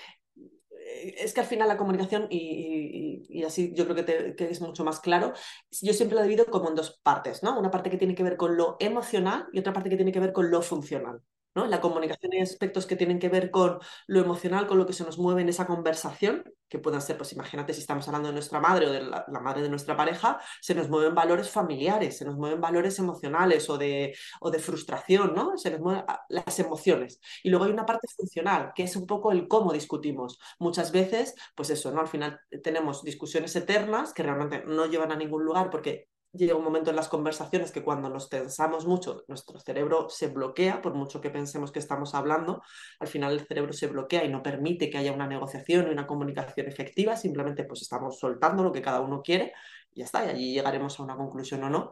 es 0.72 1.34
que 1.34 1.41
al 1.41 1.46
final 1.48 1.67
la 1.67 1.77
comunicación, 1.77 2.27
y, 2.29 3.43
así 3.43 3.74
yo 3.75 3.86
creo 3.86 3.96
que, 3.96 4.36
que, 4.36 4.50
es 4.50 4.62
mucho 4.62 4.84
más 4.84 5.00
claro, 5.00 5.34
yo 5.81 5.93
siempre 5.93 6.17
lo 6.17 6.24
divido 6.24 6.46
como 6.46 6.70
en 6.70 6.75
dos 6.75 7.00
partes, 7.03 7.43
¿no? 7.43 7.58
Una 7.60 7.72
parte 7.72 7.89
que 7.89 7.98
tiene 7.98 8.15
que 8.15 8.24
ver 8.24 8.38
con 8.38 8.58
lo 8.58 8.77
emocional 8.79 9.48
y 9.53 9.60
otra 9.60 9.74
parte 9.74 9.89
que 9.89 9.96
tiene 9.96 10.12
que 10.12 10.20
ver 10.20 10.34
con 10.34 10.50
lo 10.51 10.62
funcional. 10.62 11.22
¿No? 11.55 11.65
La 11.67 11.81
comunicación 11.81 12.31
hay 12.34 12.41
aspectos 12.41 12.86
que 12.86 12.96
tienen 12.96 13.20
que 13.20 13.29
ver 13.29 13.51
con 13.51 13.79
lo 14.08 14.20
emocional, 14.20 14.67
con 14.67 14.77
lo 14.77 14.86
que 14.86 14.93
se 14.93 15.03
nos 15.03 15.17
mueve 15.17 15.41
en 15.41 15.50
esa 15.50 15.67
conversación, 15.67 16.43
que 16.70 16.79
puedan 16.79 17.01
ser, 17.01 17.17
pues 17.17 17.34
imagínate 17.34 17.74
si 17.74 17.81
estamos 17.81 18.08
hablando 18.08 18.29
de 18.29 18.34
nuestra 18.34 18.62
madre 18.62 18.88
o 18.88 18.91
de 18.91 19.01
la, 19.01 19.25
madre 19.41 19.62
de 19.62 19.70
nuestra 19.70 19.98
pareja, 19.98 20.39
se 20.62 20.74
nos 20.74 20.89
mueven 20.89 21.13
valores 21.13 21.50
familiares, 21.50 22.17
se 22.17 22.25
nos 22.25 22.38
mueven 22.38 22.62
valores 22.62 22.98
emocionales 23.00 23.70
o 23.70 23.77
de, 23.77 24.15
o 24.39 24.50
de 24.50 24.60
frustración, 24.60 25.34
¿no? 25.36 25.58
Se 25.58 25.70
nos 25.72 25.81
mueven 25.81 26.05
ah, 26.08 26.22
las 26.29 26.60
emociones. 26.60 27.20
Y 27.43 27.50
luego 27.50 27.65
hay 27.65 27.72
una 27.72 27.86
parte 27.86 28.08
funcional, 28.15 28.72
que 28.74 28.84
es 28.84 28.96
un 28.96 29.05
poco 29.05 29.31
el 29.34 29.48
cómo 29.50 29.74
discutimos. 29.74 30.39
Muchas 30.60 30.91
veces, 30.91 31.36
pues 31.55 31.70
eso, 31.70 31.91
¿no? 31.91 32.00
Al 32.01 32.08
final 32.08 32.39
tenemos 32.63 33.03
discusiones 33.03 33.55
eternas 33.55 34.13
que 34.13 34.24
realmente 34.24 34.63
no 34.65 34.86
llevan 34.86 35.12
a 35.12 35.17
ningún 35.17 35.43
lugar 35.43 35.70
porque 35.70 36.08
llega 36.34 36.56
un 36.56 36.64
momento 36.64 36.90
en 36.90 36.96
las 36.96 37.10
conversaciones 37.10 37.72
que 37.72 37.84
cuando 37.84 38.10
nos 38.10 38.30
tensamos 38.30 38.86
mucho, 38.86 39.24
nuestro 39.28 39.60
cerebro 39.60 40.08
se 40.10 40.28
bloquea, 40.28 40.82
por 40.82 40.94
mucho 40.94 41.22
que 41.22 41.30
pensemos 41.30 41.72
que 41.72 41.80
estamos 41.80 42.16
hablando, 42.16 42.62
al 43.00 43.08
final 43.08 43.34
el 43.34 43.46
cerebro 43.46 43.74
se 43.74 43.88
bloquea 43.88 44.24
y 44.24 44.30
no 44.30 44.42
permite 44.42 44.90
que 44.90 44.98
haya 44.98 45.12
una 45.12 45.28
negociación 45.28 45.88
y 45.88 45.92
una 45.92 46.08
comunicación 46.08 46.68
efectiva, 46.68 47.16
simplemente 47.18 47.64
pues 47.66 47.82
estamos 47.82 48.20
soltando 48.20 48.64
lo 48.64 48.72
que 48.72 48.82
cada 48.82 49.02
uno 49.02 49.22
quiere 49.22 49.54
y 49.92 50.00
ya 50.00 50.06
está, 50.06 50.26
y 50.26 50.30
allí 50.30 50.54
llegaremos 50.54 51.00
a 51.00 51.04
una 51.04 51.18
conclusión 51.18 51.64
o 51.64 51.70
no. 51.70 51.92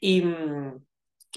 Y, 0.00 0.22
mm, 0.22 0.84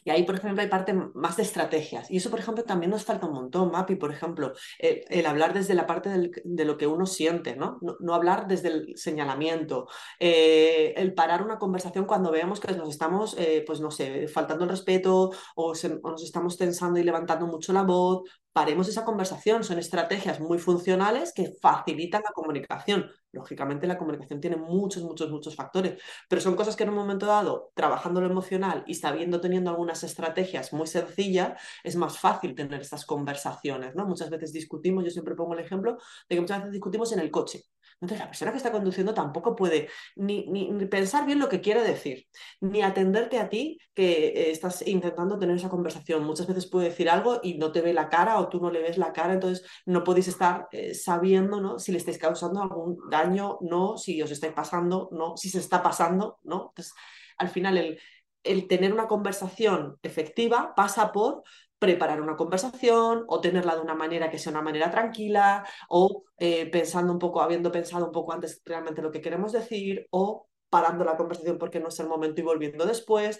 y 0.03 0.10
ahí, 0.10 0.24
por 0.24 0.36
ejemplo, 0.36 0.62
hay 0.62 0.70
parte 0.70 0.94
más 0.94 1.38
de 1.38 1.44
estrategias. 1.44 2.10
Y 2.10 2.18
eso, 2.18 2.29
por 2.29 2.39
ejemplo, 2.39 2.63
también 2.63 2.91
nos 2.91 3.03
falta 3.03 3.27
un 3.27 3.34
montón, 3.34 3.72
Mapi, 3.72 3.96
por 3.96 4.12
ejemplo, 4.12 4.53
el, 4.77 5.25
hablar 5.25 5.53
desde 5.53 5.74
la 5.74 5.86
parte 5.86 6.32
de 6.44 6.65
lo 6.65 6.77
que 6.77 6.88
uno 6.88 7.06
siente, 7.06 7.56
¿no? 7.56 7.79
No, 8.00 8.13
hablar 8.13 8.48
desde 8.48 8.70
el 8.70 8.98
señalamiento, 8.98 9.88
eh, 10.20 10.94
el 10.98 11.13
parar 11.13 11.44
una 11.44 11.58
conversación 11.60 12.06
cuando 12.06 12.32
veamos 12.32 12.60
que 12.60 12.74
nos 12.74 12.89
estamos, 12.89 13.36
eh, 13.38 13.63
pues 13.65 13.79
no 13.82 13.91
sé, 13.91 14.27
faltando 14.27 14.63
el 14.63 14.72
respeto 14.72 15.32
o, 15.56 15.74
o, 15.74 16.12
nos 16.12 16.24
estamos 16.24 16.58
tensando 16.58 17.00
y 17.00 17.03
levantando 17.03 17.48
mucho 17.48 17.74
la 17.74 17.84
voz. 17.84 18.24
Paremos 18.59 18.89
esa 18.89 19.05
conversación. 19.05 19.63
Son 19.63 19.79
estrategias 19.79 20.41
muy 20.41 20.59
funcionales 20.59 21.31
que 21.33 21.53
facilitan 21.61 22.21
la 22.25 22.33
comunicación. 22.33 23.09
Lógicamente 23.31 23.87
la 23.87 23.97
comunicación 23.97 24.41
tiene 24.41 24.57
muchos, 24.57 25.01
muchos, 25.01 25.31
muchos 25.31 25.55
factores, 25.55 26.01
pero 26.27 26.41
son 26.41 26.57
cosas 26.57 26.75
que 26.75 26.83
en 26.83 26.89
un 26.89 26.95
momento 26.95 27.25
dado, 27.25 27.71
trabajando 27.73 28.19
lo 28.19 28.27
emocional 28.27 28.83
y 28.85 28.95
sabiendo, 28.95 29.39
teniendo 29.39 29.69
algunas 29.69 30.03
estrategias 30.03 30.73
muy 30.73 30.87
sencillas, 30.87 31.57
es 31.85 31.95
más 31.95 32.19
fácil 32.19 32.53
tener 32.53 32.81
estas 32.81 33.05
conversaciones, 33.05 33.95
¿no? 33.95 34.05
Muchas 34.05 34.29
veces 34.29 34.51
discutimos, 34.51 35.05
yo 35.05 35.11
siempre 35.11 35.35
pongo 35.35 35.53
el 35.53 35.61
ejemplo 35.61 35.97
de 36.27 36.35
que 36.35 36.41
muchas 36.41 36.57
veces 36.57 36.73
discutimos 36.73 37.13
en 37.13 37.19
el 37.19 37.31
coche. 37.31 37.63
Entonces 38.01 38.20
la 38.20 38.27
persona 38.27 38.51
que 38.51 38.58
está 38.58 38.72
conduciendo 38.72 39.13
tampoco 39.13 39.56
puede 39.56 39.89
ni, 40.15 40.48
ni, 40.48 40.86
pensar 40.86 41.25
bien 41.25 41.39
lo 41.39 41.50
que 41.50 41.62
quiere 41.62 41.82
decir, 41.82 42.27
ni 42.62 42.82
atenderte 42.82 43.39
a 43.39 43.50
ti 43.50 43.77
que 43.94 44.27
eh, 44.27 44.51
estás 44.51 44.88
intentando 44.88 45.38
tener 45.38 45.58
esa 45.58 45.70
conversación. 45.70 46.24
Muchas 46.24 46.48
veces 46.48 46.68
puede 46.68 46.89
decir 46.89 47.10
algo 47.10 47.39
y 47.44 47.58
no 47.58 47.72
te 47.72 47.82
ve 47.82 47.94
la 47.94 48.10
cara 48.10 48.39
o 48.39 48.48
tú 48.48 48.62
no 48.62 48.72
le 48.72 48.82
ves 48.82 48.98
la 48.98 49.12
cara, 49.12 49.34
entonces 49.34 49.65
no 49.86 50.03
podéis 50.03 50.29
estar 50.29 50.68
eh, 50.72 50.94
sabiendo 50.94 51.60
¿no? 51.60 51.79
si 51.79 51.91
le 51.91 51.98
estáis 51.98 52.18
causando 52.18 52.62
algún 52.62 52.98
daño, 53.10 53.58
no, 53.62 53.98
si 53.98 54.22
os 54.22 54.32
estáis 54.32 54.53
pasando, 54.53 55.10
no, 55.12 55.36
si 55.36 55.50
se 55.50 55.60
está 55.60 55.84
pasando, 55.84 56.39
no. 56.44 56.70
Entonces, 56.70 56.94
al 57.38 57.50
final 57.50 57.77
el, 57.77 58.00
el 58.43 58.67
tener 58.67 58.93
una 58.93 59.08
conversación 59.08 59.98
efectiva 60.01 60.74
pasa 60.75 61.12
por 61.12 61.43
preparar 61.79 62.22
una 62.22 62.36
conversación 62.36 63.24
o 63.27 63.39
tenerla 63.39 63.75
de 63.75 63.81
una 63.81 63.96
manera 63.96 64.29
que 64.29 64.38
sea 64.38 64.51
una 64.51 64.62
manera 64.62 64.91
tranquila 64.91 65.65
o 65.88 66.24
eh, 66.38 66.65
pensando 66.69 67.13
un 67.13 67.19
poco, 67.19 67.41
habiendo 67.41 67.72
pensado 67.72 68.05
un 68.05 68.12
poco 68.12 68.34
antes 68.34 68.62
realmente 68.65 69.01
lo 69.01 69.12
que 69.12 69.22
queremos 69.22 69.53
decir 69.53 70.05
o 70.12 70.48
parando 70.69 71.05
la 71.05 71.17
conversación 71.17 71.58
porque 71.58 71.79
no 71.79 71.88
es 71.88 72.00
el 72.00 72.08
momento 72.08 72.41
y 72.41 72.43
volviendo 72.43 72.86
después. 72.86 73.39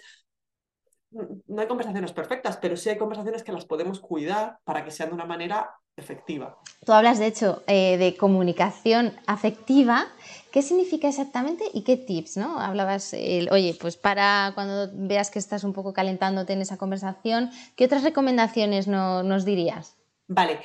No 1.10 1.60
hay 1.60 1.66
conversaciones 1.66 2.12
perfectas, 2.12 2.56
pero 2.56 2.76
sí 2.76 2.88
hay 2.88 2.96
conversaciones 2.96 3.42
que 3.42 3.52
las 3.52 3.66
podemos 3.66 4.00
cuidar 4.00 4.58
para 4.64 4.84
que 4.84 4.90
sean 4.90 5.10
de 5.10 5.16
una 5.16 5.26
manera 5.26 5.70
efectiva. 5.96 6.58
Tú 6.84 6.92
hablas, 6.92 7.18
de 7.18 7.26
hecho, 7.26 7.62
eh, 7.66 7.98
de 7.98 8.16
comunicación 8.16 9.12
afectiva. 9.26 10.06
¿Qué 10.52 10.62
significa 10.62 11.08
exactamente 11.08 11.64
y 11.72 11.82
qué 11.82 11.96
tips? 11.96 12.36
¿no? 12.36 12.60
Hablabas, 12.60 13.12
oye, 13.12 13.76
pues 13.80 13.96
para 13.96 14.52
cuando 14.54 14.90
veas 14.92 15.30
que 15.30 15.38
estás 15.38 15.64
un 15.64 15.72
poco 15.72 15.92
calentándote 15.92 16.52
en 16.52 16.62
esa 16.62 16.76
conversación, 16.76 17.50
¿qué 17.76 17.84
otras 17.84 18.02
recomendaciones 18.02 18.88
nos 18.88 19.44
dirías? 19.44 19.96
Vale, 20.26 20.60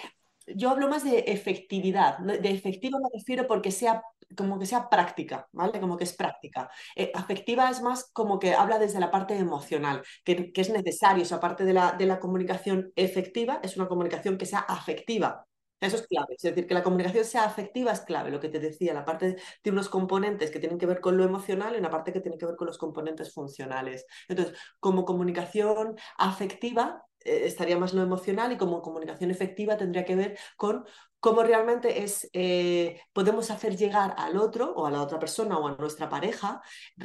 yo 0.48 0.70
hablo 0.70 0.88
más 0.88 1.04
de 1.04 1.20
efectividad. 1.20 2.20
De 2.20 2.52
efectiva 2.52 3.00
me 3.00 3.10
refiero 3.18 3.48
porque 3.48 3.72
sea 3.72 4.04
como 4.36 4.60
que 4.60 4.66
sea 4.66 4.90
práctica, 4.90 5.48
¿vale? 5.52 5.80
Como 5.80 5.98
que 5.98 6.04
es 6.04 6.14
práctica. 6.14 6.70
Eh, 6.96 7.12
afectiva 7.14 7.70
es 7.70 7.82
más 7.82 8.10
como 8.12 8.40
que 8.40 8.54
habla 8.54 8.80
desde 8.80 9.00
la 9.00 9.12
parte 9.12 9.38
emocional, 9.38 10.02
que, 10.24 10.52
que 10.52 10.62
es 10.62 10.70
necesario, 10.70 11.24
esa 11.24 11.40
parte 11.40 11.64
de 11.64 11.74
la, 11.74 11.94
de 11.94 12.06
la 12.06 12.20
comunicación 12.20 12.92
efectiva 12.96 13.60
es 13.64 13.78
una 13.78 13.88
comunicación 13.88 14.38
que 14.38 14.46
sea 14.46 14.60
afectiva, 14.60 15.46
Eso 15.86 15.98
es 15.98 16.08
clave, 16.08 16.36
es 16.36 16.42
decir, 16.42 16.68
que 16.68 16.74
la 16.74 16.84
comunicación 16.84 17.26
sea 17.26 17.46
afectiva 17.46 17.92
es 17.92 18.02
clave, 18.02 18.32
lo 18.32 18.40
que 18.40 18.50
te 18.50 18.60
decía, 18.60 18.94
la 18.94 19.06
parte 19.06 19.38
de 19.64 19.72
unos 19.72 19.90
componentes 19.90 20.52
que 20.52 20.60
tienen 20.60 20.78
que 20.80 20.86
ver 20.86 21.00
con 21.00 21.18
lo 21.18 21.24
emocional 21.24 21.76
y 21.76 21.80
una 21.80 21.90
parte 21.92 22.12
que 22.12 22.22
tiene 22.22 22.38
que 22.38 22.46
ver 22.46 22.56
con 22.56 22.68
los 22.68 22.78
componentes 22.78 23.34
funcionales. 23.34 24.06
Entonces, 24.28 24.58
como 24.80 25.06
comunicación 25.06 25.96
afectiva, 26.18 27.04
estaría 27.26 27.78
más 27.78 27.94
lo 27.94 28.02
emocional 28.02 28.52
y 28.52 28.58
como 28.58 28.82
comunicación 28.82 29.32
efectiva 29.32 29.78
tendría 29.78 30.06
que 30.06 30.16
ver 30.16 30.38
con 30.56 30.86
cómo 31.26 31.42
realmente 31.42 32.04
es, 32.04 32.30
eh, 32.34 33.02
podemos 33.12 33.50
hacer 33.50 33.76
llegar 33.76 34.14
al 34.16 34.38
otro 34.38 34.72
o 34.76 34.86
a 34.86 34.92
la 34.92 35.02
otra 35.02 35.18
persona 35.18 35.58
o 35.58 35.68
a 35.68 35.76
nuestra 35.76 36.08
pareja 36.08 36.62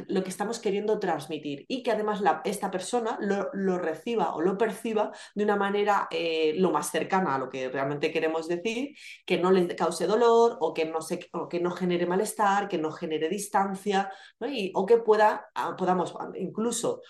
lo 0.08 0.22
que 0.22 0.28
estamos 0.28 0.58
queriendo 0.58 0.98
transmitir 0.98 1.64
y 1.68 1.82
que 1.82 1.90
además 1.90 2.20
esta 2.44 2.70
persona 2.70 3.18
lo, 3.22 3.78
reciba 3.78 4.34
o 4.34 4.42
lo 4.42 4.58
perciba 4.58 5.10
de 5.34 5.44
una 5.44 5.56
manera 5.56 6.06
eh, 6.10 6.52
lo 6.58 6.70
más 6.70 6.90
cercana 6.90 7.34
a 7.34 7.38
lo 7.38 7.48
que 7.48 7.70
realmente 7.70 8.12
queremos 8.12 8.46
decir, 8.46 8.94
que 9.24 9.38
no 9.38 9.50
le 9.50 9.74
cause 9.74 10.06
dolor 10.06 10.58
o 10.60 10.74
que 10.74 10.84
no, 10.84 11.00
se, 11.00 11.30
o 11.32 11.48
que 11.48 11.60
no 11.60 11.70
genere 11.70 12.04
malestar, 12.04 12.68
que 12.68 12.76
no 12.76 12.92
genere 12.92 13.30
distancia 13.30 14.12
y, 14.40 14.70
o 14.74 14.84
que 14.84 14.98
pueda, 14.98 15.48
ah, 15.54 15.74
podamos 15.78 16.14
incluso 16.34 17.00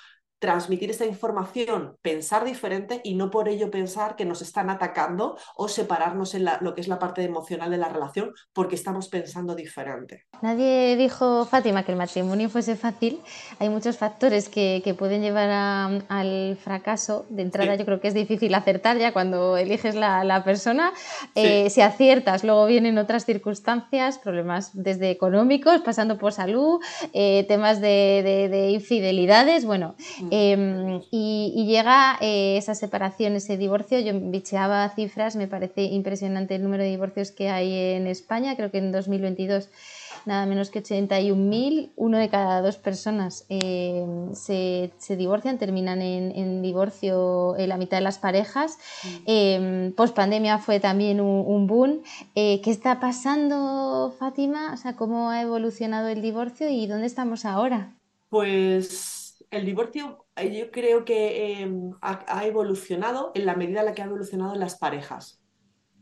transmitir 0.40 0.90
esta 0.90 1.04
información, 1.04 1.96
pensar 2.02 2.44
diferente 2.44 3.00
y 3.04 3.14
no 3.14 3.30
por 3.30 3.48
ello 3.48 3.70
pensar 3.70 4.16
que 4.16 4.24
nos 4.24 4.40
están 4.40 4.70
atacando 4.70 5.36
o 5.54 5.68
separarnos 5.68 6.34
en 6.34 6.46
lo 6.60 6.74
que 6.74 6.80
es 6.80 6.88
la 6.88 6.98
parte 6.98 7.22
emocional 7.22 7.70
de 7.70 7.76
la 7.76 7.90
relación 7.90 8.32
porque 8.54 8.74
estamos 8.74 9.08
pensando 9.08 9.54
diferente. 9.54 10.24
Nadie 10.40 10.96
dijo, 10.96 11.44
Fátima, 11.44 11.84
que 11.84 11.92
el 11.92 11.98
matrimonio 11.98 12.48
fuese 12.48 12.74
fácil. 12.74 13.20
Hay 13.58 13.68
muchos 13.68 13.98
factores 13.98 14.48
que, 14.48 14.82
pueden 14.98 15.22
llevar 15.22 16.02
al 16.08 16.56
fracaso. 16.56 17.26
De 17.28 17.42
entrada 17.42 17.76
yo 17.76 17.84
creo 17.84 18.00
que 18.00 18.08
es 18.08 18.14
difícil 18.14 18.52
acertar 18.54 18.98
ya 18.98 19.12
cuando 19.12 19.56
eliges 19.56 19.94
la, 19.94 20.42
persona. 20.44 20.92
Eh, 21.34 21.68
si 21.70 21.82
aciertas, 21.82 22.44
luego 22.44 22.66
vienen 22.66 22.98
otras 22.98 23.24
circunstancias, 23.24 24.18
problemas 24.18 24.70
desde 24.72 25.10
económicos, 25.10 25.82
pasando 25.82 26.18
por 26.18 26.32
salud, 26.32 26.80
eh, 27.12 27.44
temas 27.46 27.80
de, 27.80 28.70
infidelidades. 28.72 29.64
Bueno, 29.64 29.94
mm. 30.20 30.29
Em, 30.30 31.00
y, 31.10 31.66
llega 31.66 32.16
eh, 32.20 32.56
esa 32.56 32.74
separación, 32.74 33.34
ese 33.34 33.56
divorcio. 33.56 33.98
Yo 34.00 34.12
bicheaba 34.14 34.88
cifras, 34.90 35.36
me 35.36 35.48
parece 35.48 35.82
impresionante 35.84 36.54
el 36.54 36.62
número 36.62 36.82
de 36.82 36.90
divorcios 36.90 37.30
que 37.30 37.50
hay 37.50 37.72
en 37.96 38.06
España. 38.06 38.56
Creo 38.56 38.70
que 38.70 38.78
en 38.78 38.92
2022 38.92 39.68
nada 40.26 40.46
menos 40.46 40.70
que 40.70 40.82
81.000, 40.82 41.90
uno 41.96 42.18
de 42.18 42.28
cada 42.28 42.60
dos 42.60 42.76
personas 42.76 43.46
em, 43.48 44.34
se, 44.34 44.90
divorcian, 45.08 45.58
terminan 45.58 46.02
en, 46.02 46.62
divorcio 46.62 47.56
en 47.56 47.68
la 47.68 47.76
mitad 47.76 47.96
de 47.96 48.02
las 48.02 48.18
parejas. 48.18 48.78
Eh, 49.26 49.92
Post 49.96 50.14
pandemia 50.14 50.58
fue 50.58 50.80
también 50.80 51.20
un, 51.20 51.44
un 51.46 51.66
boom. 51.66 52.02
Eh, 52.34 52.60
¿Qué 52.62 52.70
está 52.70 53.00
pasando, 53.00 54.14
Fátima? 54.18 54.72
O 54.74 54.76
sea, 54.76 54.94
¿cómo 54.96 55.30
ha 55.30 55.40
evolucionado 55.40 56.08
el 56.08 56.22
divorcio 56.22 56.68
y 56.68 56.86
dónde 56.86 57.06
estamos 57.06 57.44
ahora? 57.44 57.94
Pues 58.28 59.19
el 59.50 59.64
divorcio 59.64 60.26
eh, 60.36 60.56
yo 60.56 60.70
creo 60.70 61.04
que 61.04 61.60
em, 61.60 61.92
ha, 62.02 62.46
evolucionado 62.46 63.32
en 63.34 63.46
la 63.46 63.54
medida 63.56 63.80
en 63.80 63.86
la 63.86 63.94
que 63.94 64.02
ha 64.02 64.06
evolucionado 64.06 64.54
las 64.54 64.78
parejas, 64.78 65.42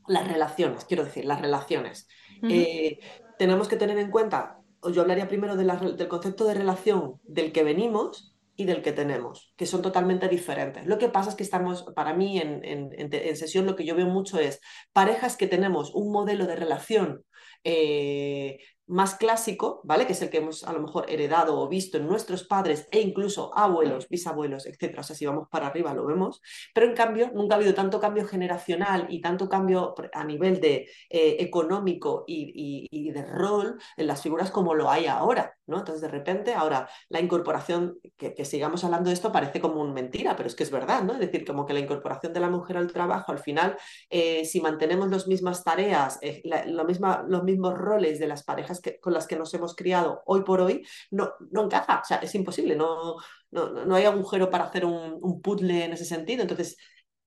las 0.06 0.28
relaciones, 0.28 0.84
quiero 0.84 1.04
decir, 1.04 1.24
las 1.24 1.40
relaciones. 1.40 2.08
Eh, 2.42 3.00
tenemos 3.38 3.68
que 3.68 3.76
tener 3.76 3.98
en 3.98 4.10
cuenta, 4.10 4.58
yo 4.92 5.02
hablaría 5.02 5.28
primero 5.28 5.56
del 5.56 6.08
concepto 6.08 6.44
de 6.44 6.54
relación 6.54 7.20
del 7.24 7.52
que 7.52 7.64
venimos 7.64 8.36
y 8.54 8.64
del 8.64 8.82
que 8.82 8.92
tenemos, 8.92 9.52
que 9.56 9.66
son 9.66 9.82
totalmente 9.82 10.28
diferentes. 10.28 10.86
Lo 10.86 10.98
que 10.98 11.08
pasa 11.08 11.30
es 11.30 11.36
que 11.36 11.42
estamos, 11.42 11.84
para 11.94 12.14
mí 12.14 12.38
en, 12.38 12.62
en 12.64 13.36
sesión 13.36 13.66
lo 13.66 13.76
que 13.76 13.84
yo 13.84 13.94
veo 13.94 14.06
mucho 14.06 14.38
es 14.38 14.60
parejas 14.92 15.36
que 15.36 15.46
tenemos 15.46 15.94
un 15.94 16.12
modelo 16.12 16.46
de 16.46 16.56
relación 16.56 17.24
eh, 17.64 18.58
más 18.88 19.14
clásico, 19.14 19.80
¿vale? 19.84 20.06
Que 20.06 20.12
es 20.12 20.22
el 20.22 20.30
que 20.30 20.38
hemos 20.38 20.64
a 20.64 20.72
lo 20.72 20.80
mejor 20.80 21.10
heredado 21.10 21.58
o 21.60 21.68
visto 21.68 21.98
en 21.98 22.06
nuestros 22.06 22.44
padres 22.44 22.88
e 22.90 23.00
incluso 23.00 23.56
abuelos, 23.56 24.08
bisabuelos, 24.08 24.66
etcétera. 24.66 25.00
O 25.00 25.04
sea, 25.04 25.14
si 25.14 25.26
vamos 25.26 25.48
para 25.50 25.66
arriba 25.66 25.94
lo 25.94 26.06
vemos. 26.06 26.40
Pero 26.74 26.86
en 26.86 26.94
cambio, 26.94 27.30
nunca 27.34 27.54
ha 27.54 27.58
habido 27.58 27.74
tanto 27.74 28.00
cambio 28.00 28.26
generacional 28.26 29.06
y 29.10 29.20
tanto 29.20 29.48
cambio 29.48 29.94
a 30.12 30.24
nivel 30.24 30.60
de 30.60 30.88
eh, 31.10 31.36
económico 31.40 32.24
y, 32.26 32.88
de 33.10 33.22
rol 33.24 33.80
en 33.96 34.06
las 34.06 34.22
figuras 34.22 34.50
como 34.50 34.74
lo 34.74 34.90
hay 34.90 35.06
ahora, 35.06 35.56
¿no? 35.66 35.78
Entonces, 35.78 36.02
de 36.02 36.08
repente, 36.08 36.54
ahora 36.54 36.88
la 37.08 37.20
incorporación, 37.20 37.98
que, 38.16 38.44
sigamos 38.44 38.84
hablando 38.84 39.08
de 39.08 39.14
esto, 39.14 39.32
parece 39.32 39.60
como 39.60 39.80
una 39.80 39.92
mentira, 39.92 40.36
pero 40.36 40.48
es 40.48 40.54
que 40.54 40.64
es 40.64 40.70
verdad, 40.70 41.02
¿no? 41.02 41.14
Es 41.14 41.20
decir, 41.20 41.44
como 41.44 41.66
que 41.66 41.72
la 41.72 41.80
incorporación 41.80 42.32
de 42.32 42.40
la 42.40 42.50
mujer 42.50 42.76
al 42.76 42.92
trabajo, 42.92 43.32
al 43.32 43.38
final, 43.38 43.76
eh, 44.10 44.44
si 44.44 44.60
mantenemos 44.60 45.10
las 45.10 45.26
mismas 45.26 45.64
tareas, 45.64 46.18
la, 46.44 46.84
misma, 46.84 47.24
los 47.26 47.44
mismos 47.44 47.74
roles 47.74 48.18
de 48.18 48.26
las 48.26 48.42
parejas 48.44 48.77
con 49.00 49.12
las 49.12 49.26
que 49.26 49.36
nos 49.36 49.52
hemos 49.54 49.74
criado 49.74 50.22
hoy 50.26 50.42
por 50.42 50.60
hoy, 50.60 50.86
no, 51.10 51.32
no 51.50 51.64
encaja, 51.64 52.00
o 52.02 52.04
sea, 52.04 52.18
es 52.18 52.34
imposible, 52.34 52.76
no, 52.76 53.16
no, 53.50 53.70
no 53.84 53.94
hay 53.94 54.04
agujero 54.04 54.50
para 54.50 54.64
hacer 54.64 54.84
un, 54.84 55.18
un 55.20 55.40
puzzle 55.40 55.84
en 55.84 55.92
ese 55.92 56.04
sentido. 56.04 56.42
Entonces, 56.42 56.76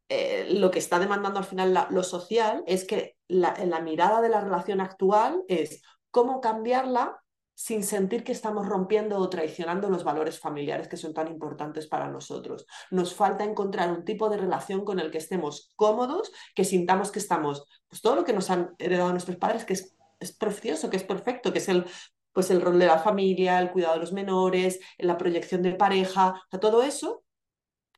eh, 0.09 0.47
lo 0.49 0.71
que 0.71 0.79
está 0.79 0.99
demandando 0.99 1.39
al 1.39 1.45
final 1.45 1.87
lo 1.89 2.03
social 2.03 2.63
es 2.67 2.85
que 2.85 3.15
la, 3.27 3.55
la 3.65 3.79
mirada 3.79 4.21
de 4.21 4.27
la 4.29 4.41
relación 4.41 4.81
actual 4.81 5.43
es 5.47 5.81
cómo 6.09 6.41
cambiarla 6.41 7.21
sin 7.61 7.83
sentir 7.83 8.23
que 8.23 8.31
estamos 8.31 8.67
rompiendo 8.67 9.17
o 9.17 9.29
traicionando 9.29 9.89
los 9.89 10.03
valores 10.03 10.39
familiares 10.39 10.87
que 10.87 10.97
son 10.97 11.13
tan 11.13 11.27
importantes 11.27 11.87
para 11.87 12.09
nosotros. 12.09 12.65
Nos 12.89 13.13
falta 13.13 13.43
encontrar 13.43 13.91
un 13.91 14.03
tipo 14.03 14.29
de 14.29 14.37
relación 14.37 14.83
con 14.83 14.99
el 14.99 15.11
que 15.11 15.19
estemos 15.19 15.71
cómodos, 15.75 16.31
que 16.55 16.65
sintamos 16.65 17.11
que 17.11 17.19
estamos, 17.19 17.65
pues 17.87 18.01
todo 18.01 18.15
lo 18.15 18.23
que 18.23 18.33
nos 18.33 18.49
han 18.49 18.73
heredado 18.79 19.11
nuestros 19.11 19.37
padres, 19.37 19.63
que 19.63 19.73
es, 19.73 19.95
es 20.21 20.31
precioso, 20.37 20.89
que 20.89 20.97
es 20.97 21.03
perfecto, 21.03 21.51
que 21.51 21.59
es 21.59 21.67
el, 21.67 21.85
pues 22.31 22.49
el 22.51 22.61
rol 22.61 22.79
de 22.79 22.85
la 22.87 22.99
familia, 22.99 23.59
el 23.59 23.71
cuidado 23.71 23.95
de 23.95 23.99
los 23.99 24.13
menores, 24.13 24.79
la 24.97 25.17
proyección 25.17 25.61
de 25.61 25.73
pareja, 25.73 26.41
todo 26.61 26.83
eso, 26.83 27.23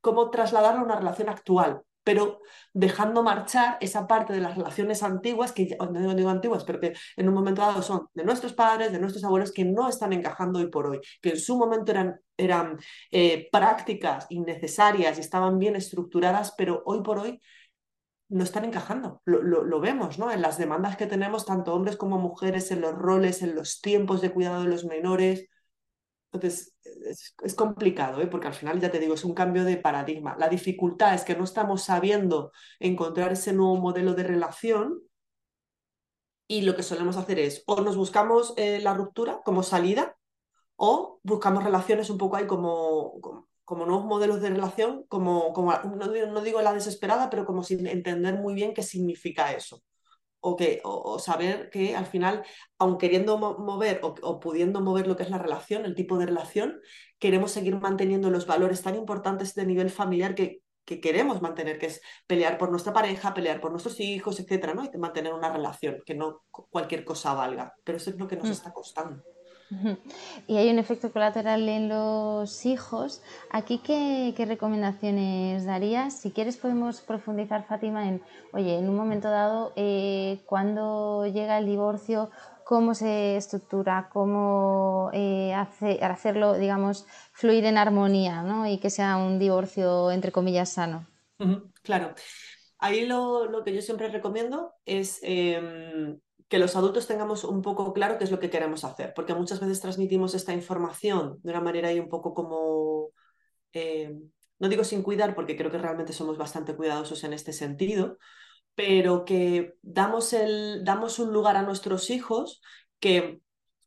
cómo 0.01 0.29
trasladarlo 0.29 0.81
a 0.81 0.85
una 0.85 0.95
relación 0.95 1.29
actual, 1.29 1.81
pero 2.03 2.41
dejando 2.73 3.23
marchar 3.23 3.77
esa 3.79 4.07
parte 4.07 4.33
de 4.33 4.41
las 4.41 4.57
relaciones 4.57 5.03
antiguas, 5.03 5.51
que 5.51 5.77
no 5.79 6.15
digo 6.15 6.29
antiguas, 6.29 6.63
pero 6.63 6.79
que 6.79 6.93
en 7.15 7.27
un 7.27 7.33
momento 7.33 7.61
dado 7.61 7.81
son 7.81 8.07
de 8.13 8.25
nuestros 8.25 8.53
padres, 8.53 8.91
de 8.91 8.99
nuestros 8.99 9.23
abuelos, 9.23 9.51
que 9.51 9.65
no 9.65 9.87
están 9.87 10.13
encajando 10.13 10.59
hoy 10.59 10.69
por 10.69 10.87
hoy, 10.87 10.99
que 11.21 11.29
en 11.29 11.39
su 11.39 11.57
momento 11.57 11.91
eran, 11.91 12.19
eran 12.35 12.77
eh, 13.11 13.47
prácticas 13.51 14.25
innecesarias 14.29 15.17
y 15.17 15.21
estaban 15.21 15.57
bien 15.59 15.75
estructuradas, 15.75 16.53
pero 16.57 16.83
hoy 16.85 17.01
por 17.01 17.19
hoy 17.19 17.39
no 18.33 18.43
están 18.43 18.65
encajando. 18.65 19.21
Lo, 19.25 19.41
lo, 19.43 19.79
vemos 19.79 20.17
¿no? 20.17 20.31
en 20.31 20.41
las 20.41 20.57
demandas 20.57 20.97
que 20.97 21.05
tenemos, 21.05 21.45
tanto 21.45 21.73
hombres 21.73 21.97
como 21.97 22.17
mujeres, 22.17 22.71
en 22.71 22.81
los 22.81 22.93
roles, 22.95 23.43
en 23.43 23.55
los 23.55 23.79
tiempos 23.79 24.21
de 24.21 24.31
cuidado 24.31 24.63
de 24.63 24.69
los 24.69 24.85
menores. 24.85 25.47
Entonces, 26.31 26.73
es, 27.43 27.55
complicado, 27.55 28.21
¿eh? 28.21 28.27
porque 28.27 28.47
al 28.47 28.55
final, 28.55 28.79
ya 28.79 28.89
te 28.89 28.99
digo, 28.99 29.13
es 29.13 29.23
un 29.23 29.35
cambio 29.35 29.63
de 29.63 29.77
paradigma. 29.77 30.35
La 30.39 30.49
dificultad 30.49 31.13
es 31.13 31.23
que 31.23 31.35
no 31.35 31.43
estamos 31.43 31.83
sabiendo 31.83 32.51
encontrar 32.79 33.33
ese 33.33 33.53
nuevo 33.53 33.75
modelo 33.75 34.15
de 34.15 34.23
relación 34.23 34.99
y 36.47 36.63
lo 36.63 36.75
que 36.75 36.83
solemos 36.83 37.17
hacer 37.17 37.37
es 37.39 37.63
o 37.67 37.81
nos 37.81 37.95
buscamos 37.95 38.53
eh, 38.57 38.79
la 38.79 38.93
ruptura 38.95 39.41
como 39.45 39.63
salida 39.63 40.17
o 40.75 41.19
buscamos 41.23 41.63
relaciones 41.63 42.09
un 42.09 42.17
poco 42.17 42.35
ahí 42.35 42.47
como, 42.47 43.21
como, 43.21 43.47
nuevos 43.69 44.05
modelos 44.05 44.41
de 44.41 44.49
relación, 44.49 45.05
como, 45.07 45.53
como 45.53 45.73
no 45.73 46.41
digo 46.41 46.61
la 46.61 46.73
desesperada, 46.73 47.29
pero 47.29 47.45
como 47.45 47.63
sin 47.63 47.87
entender 47.87 48.35
muy 48.35 48.53
bien 48.53 48.73
qué 48.73 48.83
significa 48.83 49.51
eso 49.53 49.81
o, 50.43 50.57
que, 50.57 50.81
o, 50.83 51.19
saber 51.19 51.69
que 51.69 51.95
al 51.95 52.05
final, 52.05 52.43
aun 52.77 52.97
queriendo 52.97 53.37
mover 53.37 54.01
o, 54.03 54.39
pudiendo 54.41 54.81
mover 54.81 55.07
lo 55.07 55.15
que 55.15 55.23
es 55.23 55.29
la 55.29 55.37
relación, 55.37 55.85
el 55.85 55.95
tipo 55.95 56.17
de 56.17 56.25
relación, 56.25 56.81
queremos 57.17 57.51
seguir 57.51 57.79
manteniendo 57.79 58.29
los 58.29 58.45
valores 58.45 58.81
tan 58.81 58.95
importantes 58.95 59.55
de 59.55 59.65
nivel 59.65 59.89
familiar 59.89 60.35
que, 60.35 60.59
que 60.83 60.99
queremos 60.99 61.41
mantener, 61.41 61.79
que 61.79 61.85
es 61.85 62.01
pelear 62.27 62.57
por 62.57 62.69
nuestra 62.71 62.91
pareja, 62.91 63.33
pelear 63.33 63.61
por 63.61 63.71
nuestros 63.71 64.01
hijos, 64.01 64.37
etcétera, 64.41 64.73
¿no? 64.73 64.83
Y 64.83 64.97
mantener 64.97 65.33
una 65.33 65.49
relación, 65.49 66.03
que 66.05 66.13
no 66.13 66.43
cualquier 66.49 67.05
cosa 67.05 67.33
valga. 67.33 67.73
Pero 67.81 67.97
eso 67.97 68.09
es 68.09 68.17
lo 68.17 68.27
que 68.27 68.35
nos 68.35 68.49
mm. 68.49 68.51
está 68.51 68.73
costando. 68.73 69.23
Y 70.47 70.57
hay 70.57 70.69
un 70.69 70.79
efecto 70.79 71.11
colateral 71.11 71.67
en 71.67 71.89
los 71.89 72.65
hijos. 72.65 73.21
¿Aquí 73.49 73.79
qué, 73.79 74.33
recomendaciones 74.45 75.65
darías? 75.65 76.19
Si 76.19 76.31
quieres 76.31 76.57
podemos 76.57 77.01
profundizar, 77.01 77.65
Fátima, 77.65 78.07
en, 78.07 78.21
oye, 78.51 78.77
en 78.77 78.89
un 78.89 78.95
momento 78.95 79.29
dado, 79.29 79.73
eh, 79.75 80.41
cuando 80.45 81.25
llega 81.27 81.57
el 81.57 81.65
divorcio, 81.65 82.29
cómo 82.63 82.95
se 82.95 83.37
estructura, 83.37 84.09
cómo 84.11 85.09
eh, 85.13 85.53
hacerlo, 85.53 86.53
digamos, 86.53 87.05
fluir 87.31 87.65
en 87.65 87.77
armonía 87.77 88.41
¿no? 88.41 88.67
y 88.67 88.79
que 88.79 88.89
sea 88.89 89.17
un 89.17 89.39
divorcio, 89.39 90.11
entre 90.11 90.31
comillas, 90.31 90.69
sano. 90.69 91.07
claro. 91.83 92.13
Ahí 92.79 93.05
lo, 93.05 93.45
lo, 93.45 93.63
que 93.63 93.73
yo 93.73 93.81
siempre 93.81 94.09
recomiendo 94.09 94.73
es 94.85 95.19
em, 95.23 96.19
que 96.53 96.59
los 96.59 96.75
adultos 96.75 97.07
tengamos 97.07 97.45
un 97.45 97.63
poco 97.63 97.93
claro 97.93 98.19
qué 98.19 98.25
es 98.25 98.29
lo 98.29 98.39
que 98.39 98.51
queremos 98.51 98.83
hacer, 98.83 99.11
porque 99.15 99.33
muchas 99.33 99.59
veces 99.59 99.81
transmitimos 99.81 100.35
esta 100.35 100.53
información 100.53 101.39
de 101.41 101.49
una 101.49 101.61
manera 101.61 101.87
ahí 101.87 101.99
un 101.99 102.09
poco 102.09 102.35
como, 102.35 103.09
eh, 103.71 104.15
no 104.59 104.69
digo 104.69 104.83
sin 104.83 105.01
cuidar, 105.01 105.33
porque 105.33 105.57
creo 105.57 105.71
que 105.71 105.79
realmente 105.79 106.13
somos 106.13 106.37
bastante 106.37 106.75
cuidadosos 106.75 107.23
en 107.23 107.33
este 107.33 107.53
sentido, 107.53 108.19
pero 108.75 109.25
que 109.25 109.73
damos, 109.81 110.31
el, 110.31 110.83
damos 110.83 111.17
un 111.17 111.33
lugar 111.33 111.57
a 111.57 111.63
nuestros 111.63 112.11
hijos 112.11 112.61
que 112.99 113.41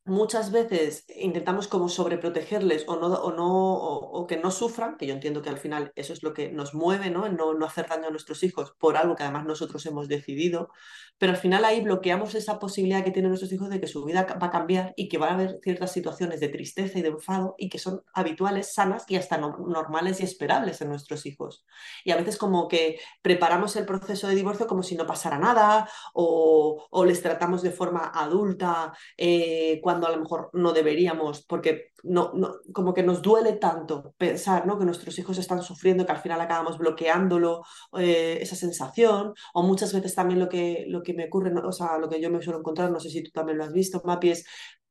muchas 0.07 0.53
veces 0.53 1.05
intentamos 1.17 1.69
como 1.69 1.89
sobreprotegerles 1.89 2.85
o 2.87 2.97
no, 2.97 3.09
o 3.09 3.33
no 3.33 3.75
o, 3.75 4.27
que 4.27 4.37
no 4.37 4.51
sufran, 4.51 4.97
que 4.97 5.07
yo 5.07 5.15
entiendo 5.15 5.43
que 5.43 5.51
al 5.51 5.59
final 5.59 5.93
eso 5.97 6.13
es 6.13 6.23
lo 6.23 6.33
que 6.33 6.51
nos 6.51 6.75
mueve, 6.75 7.11
¿no? 7.11 7.29
no, 7.29 7.55
no 7.55 7.67
hacer 7.67 7.89
daño 7.89 8.09
a 8.09 8.11
nuestros 8.11 8.43
hijos 8.43 8.75
por 8.79 8.97
algo 8.97 9.17
que 9.17 9.25
además 9.25 9.45
nosotros 9.45 9.85
hemos 9.87 10.09
decidido, 10.09 10.71
pero 11.19 11.33
al 11.33 11.39
final 11.39 11.65
ahí 11.65 11.81
bloqueamos 11.81 12.35
esa 12.35 12.59
posibilidad 12.59 13.03
que 13.03 13.11
tienen 13.11 13.31
nuestros 13.31 13.53
hijos 13.53 13.71
de 13.71 13.81
que 13.81 13.87
su 13.87 14.05
vida 14.05 14.27
va 14.41 14.47
a 14.49 14.51
cambiar 14.51 14.93
y 14.97 15.09
que 15.09 15.19
van 15.19 15.31
a 15.31 15.35
haber 15.35 15.59
ciertas 15.63 15.93
situaciones 15.93 16.41
de 16.41 16.49
tristeza 16.49 16.99
y 16.99 17.03
de 17.03 17.09
enfado 17.09 17.55
y 17.59 17.69
que 17.69 17.79
son 17.79 18.03
habituales, 18.13 18.75
sanas 18.75 19.05
y 19.09 19.17
hasta 19.17 19.39
normales 19.39 20.21
y 20.21 20.25
esperables 20.25 20.81
en 20.83 20.89
nuestros 20.89 21.25
hijos. 21.25 21.65
Y 22.05 22.11
a 22.11 22.17
veces 22.17 22.37
como 22.37 22.69
que 22.69 23.01
preparamos 23.23 23.77
el 23.77 23.87
proceso 23.87 24.29
de 24.29 24.35
divorcio 24.35 24.67
como 24.67 24.83
si 24.83 24.95
no 24.95 25.07
pasara 25.07 25.39
nada 25.39 25.89
o, 26.13 26.87
o 26.91 27.05
les 27.05 27.23
tratamos 27.23 27.63
de 27.63 27.71
forma 27.71 28.13
adulta 28.15 28.93
eh, 29.17 29.81
cuando 29.83 29.96
a 30.05 30.11
lo 30.11 30.19
mejor 30.19 30.51
no 30.53 30.73
deberíamos, 30.73 31.45
porque 31.47 31.93
no, 32.03 32.33
no, 32.35 32.57
como 32.73 32.93
que 32.93 33.03
nos 33.03 33.23
duele 33.23 33.55
tanto 33.55 34.15
pensar 34.19 34.67
¿no? 34.67 34.79
que 34.79 34.85
nuestros 34.85 35.19
hijos 35.19 35.39
están 35.39 35.63
sufriendo, 35.63 36.05
que 36.05 36.13
al 36.13 36.19
final 36.19 36.41
acabamos 36.41 36.79
bloqueándolo, 36.79 37.63
eh, 37.99 38.39
esa 38.41 38.57
sensación, 38.57 39.35
o 39.55 39.63
muchas 39.63 39.93
veces 39.93 40.15
también 40.15 40.41
lo 40.41 40.49
que, 40.49 40.85
lo 40.89 41.03
que 41.03 41.15
me 41.15 41.27
ocurre, 41.27 41.53
o 41.65 41.73
sea, 41.73 41.99
lo 41.99 42.09
que 42.09 42.21
yo 42.21 42.31
me 42.31 42.43
suelo 42.43 42.59
encontrar, 42.59 42.91
no 42.91 43.01
sé 43.01 43.11
si 43.11 43.23
tú 43.23 43.31
también 43.31 43.59
lo 43.59 43.65
has 43.65 43.73
visto, 43.73 44.03
Mapi, 44.05 44.31
es 44.31 44.47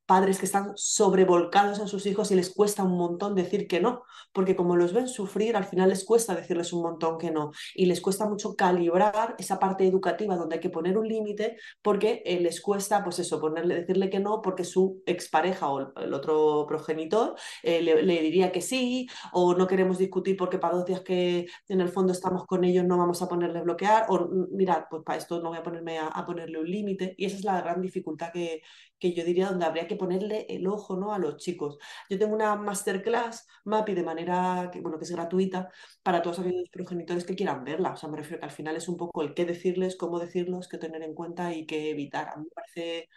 padres 0.06 0.40
que 0.40 0.46
están 0.46 0.74
sobrevolcados 0.76 1.80
en 1.80 1.88
sus 1.88 2.06
hijos 2.06 2.32
y 2.32 2.36
les 2.36 2.54
cuesta 2.54 2.84
un 2.84 2.98
montón 2.98 3.36
decir 3.36 3.68
que 3.68 3.80
no, 3.80 4.04
porque 4.34 4.56
como 4.56 4.76
los 4.76 4.94
ven 4.94 5.08
sufrir, 5.08 5.56
al 5.56 5.66
final 5.66 5.90
les 5.90 6.06
cuesta 6.06 6.36
decirles 6.36 6.74
un 6.74 6.84
montón 6.84 7.18
que 7.18 7.32
no. 7.32 7.52
Y 7.74 7.86
les 7.86 8.02
cuesta 8.02 8.28
mucho 8.28 8.56
calibrar 8.56 9.36
esa 9.38 9.60
parte 9.60 9.88
educativa 9.88 10.36
donde 10.36 10.56
hay 10.56 10.62
que 10.62 10.70
poner 10.70 10.98
un 10.98 11.08
límite 11.08 11.58
porque 11.82 12.22
eh, 12.26 12.40
les 12.40 12.62
cuesta, 12.62 13.04
pues 13.04 13.20
eso, 13.20 13.40
ponerle, 13.40 13.76
decirle 13.76 14.10
que 14.10 14.20
no 14.20 14.42
porque 14.42 14.64
su 14.64 15.02
expareja 15.06 15.70
o 15.70 15.94
el 15.98 16.14
otro 16.14 16.66
progenitor 16.68 17.36
eh, 17.64 17.82
le, 17.82 18.22
diría 18.22 18.52
que 18.52 18.62
sí 18.62 19.08
o 19.34 19.54
no 19.56 19.68
queremos 19.68 19.98
discutir 19.98 20.38
porque 20.38 20.60
para 20.60 20.76
dos 20.76 20.86
días 20.86 21.02
que 21.02 21.46
en 21.68 21.82
el 21.82 21.90
fondo 21.90 22.12
estamos 22.12 22.46
con 22.46 22.64
ellos 22.64 22.86
no 22.86 22.98
vamos 22.98 23.22
a 23.22 23.28
ponerle 23.28 23.62
bloquear 23.62 24.06
o 24.10 24.28
mirad, 24.52 24.84
pues 24.90 25.04
para 25.04 25.18
esto 25.18 25.42
no 25.42 25.50
voy 25.50 25.58
a 25.58 25.64
ponerme 25.64 26.00
a 26.00 26.26
ponerle 26.26 26.60
un 26.60 26.70
límite. 26.70 27.16
Y 27.18 27.26
esa 27.26 27.38
es 27.38 27.44
la 27.44 27.62
gran 27.62 27.82
dificultad 27.82 28.32
que, 28.32 28.62
que 29.00 29.14
yo 29.14 29.24
diría 29.24 29.50
donde 29.50 29.66
habría 29.66 29.88
que 29.88 29.96
ponerle 29.96 30.46
el 30.50 30.68
ojo 30.68 30.96
¿no? 30.96 31.14
a 31.14 31.20
los 31.20 31.38
chicos. 31.38 31.78
Yo 32.10 32.18
tengo 32.18 32.34
una 32.34 32.56
masterclass, 32.56 33.48
MAPI, 33.66 33.94
de 33.94 34.04
manera 34.04 34.70
que, 34.72 34.82
bueno, 34.82 34.98
que 34.98 35.06
es 35.06 35.12
gratuita 35.12 35.70
para 36.04 36.22
todos 36.22 36.40
aquellos 36.40 36.70
progenitores 36.70 37.26
que 37.26 37.36
quieran 37.36 37.64
verla. 37.64 37.92
O 37.92 37.98
sea, 37.98 38.10
me 38.10 38.18
refiero 38.18 38.40
que 38.40 38.46
al 38.46 38.52
final 38.52 38.76
es 38.76 38.88
un 38.88 38.98
poco 38.98 39.22
el 39.22 39.34
qué 39.34 39.46
decirles, 39.46 39.96
cómo 39.98 40.20
decirlos, 40.20 40.68
qué 40.68 40.78
tener 40.78 41.04
en 41.04 41.14
cuenta 41.14 41.54
y 41.54 41.66
qué 41.66 41.90
evitar. 41.90 42.30
A 42.30 42.38
mí 42.38 42.46
me 42.46 42.52
parece, 42.52 43.10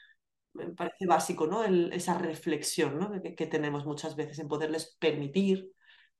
me 0.55 0.67
parece 0.73 1.07
básico 1.07 1.47
¿no? 1.47 1.64
esa 1.64 2.19
reflexión 2.19 2.99
¿no? 2.99 3.11
que, 3.23 3.47
tenemos 3.47 3.87
muchas 3.87 4.17
veces 4.17 4.38
en 4.38 4.49
poderles 4.49 4.97
permitir 4.99 5.73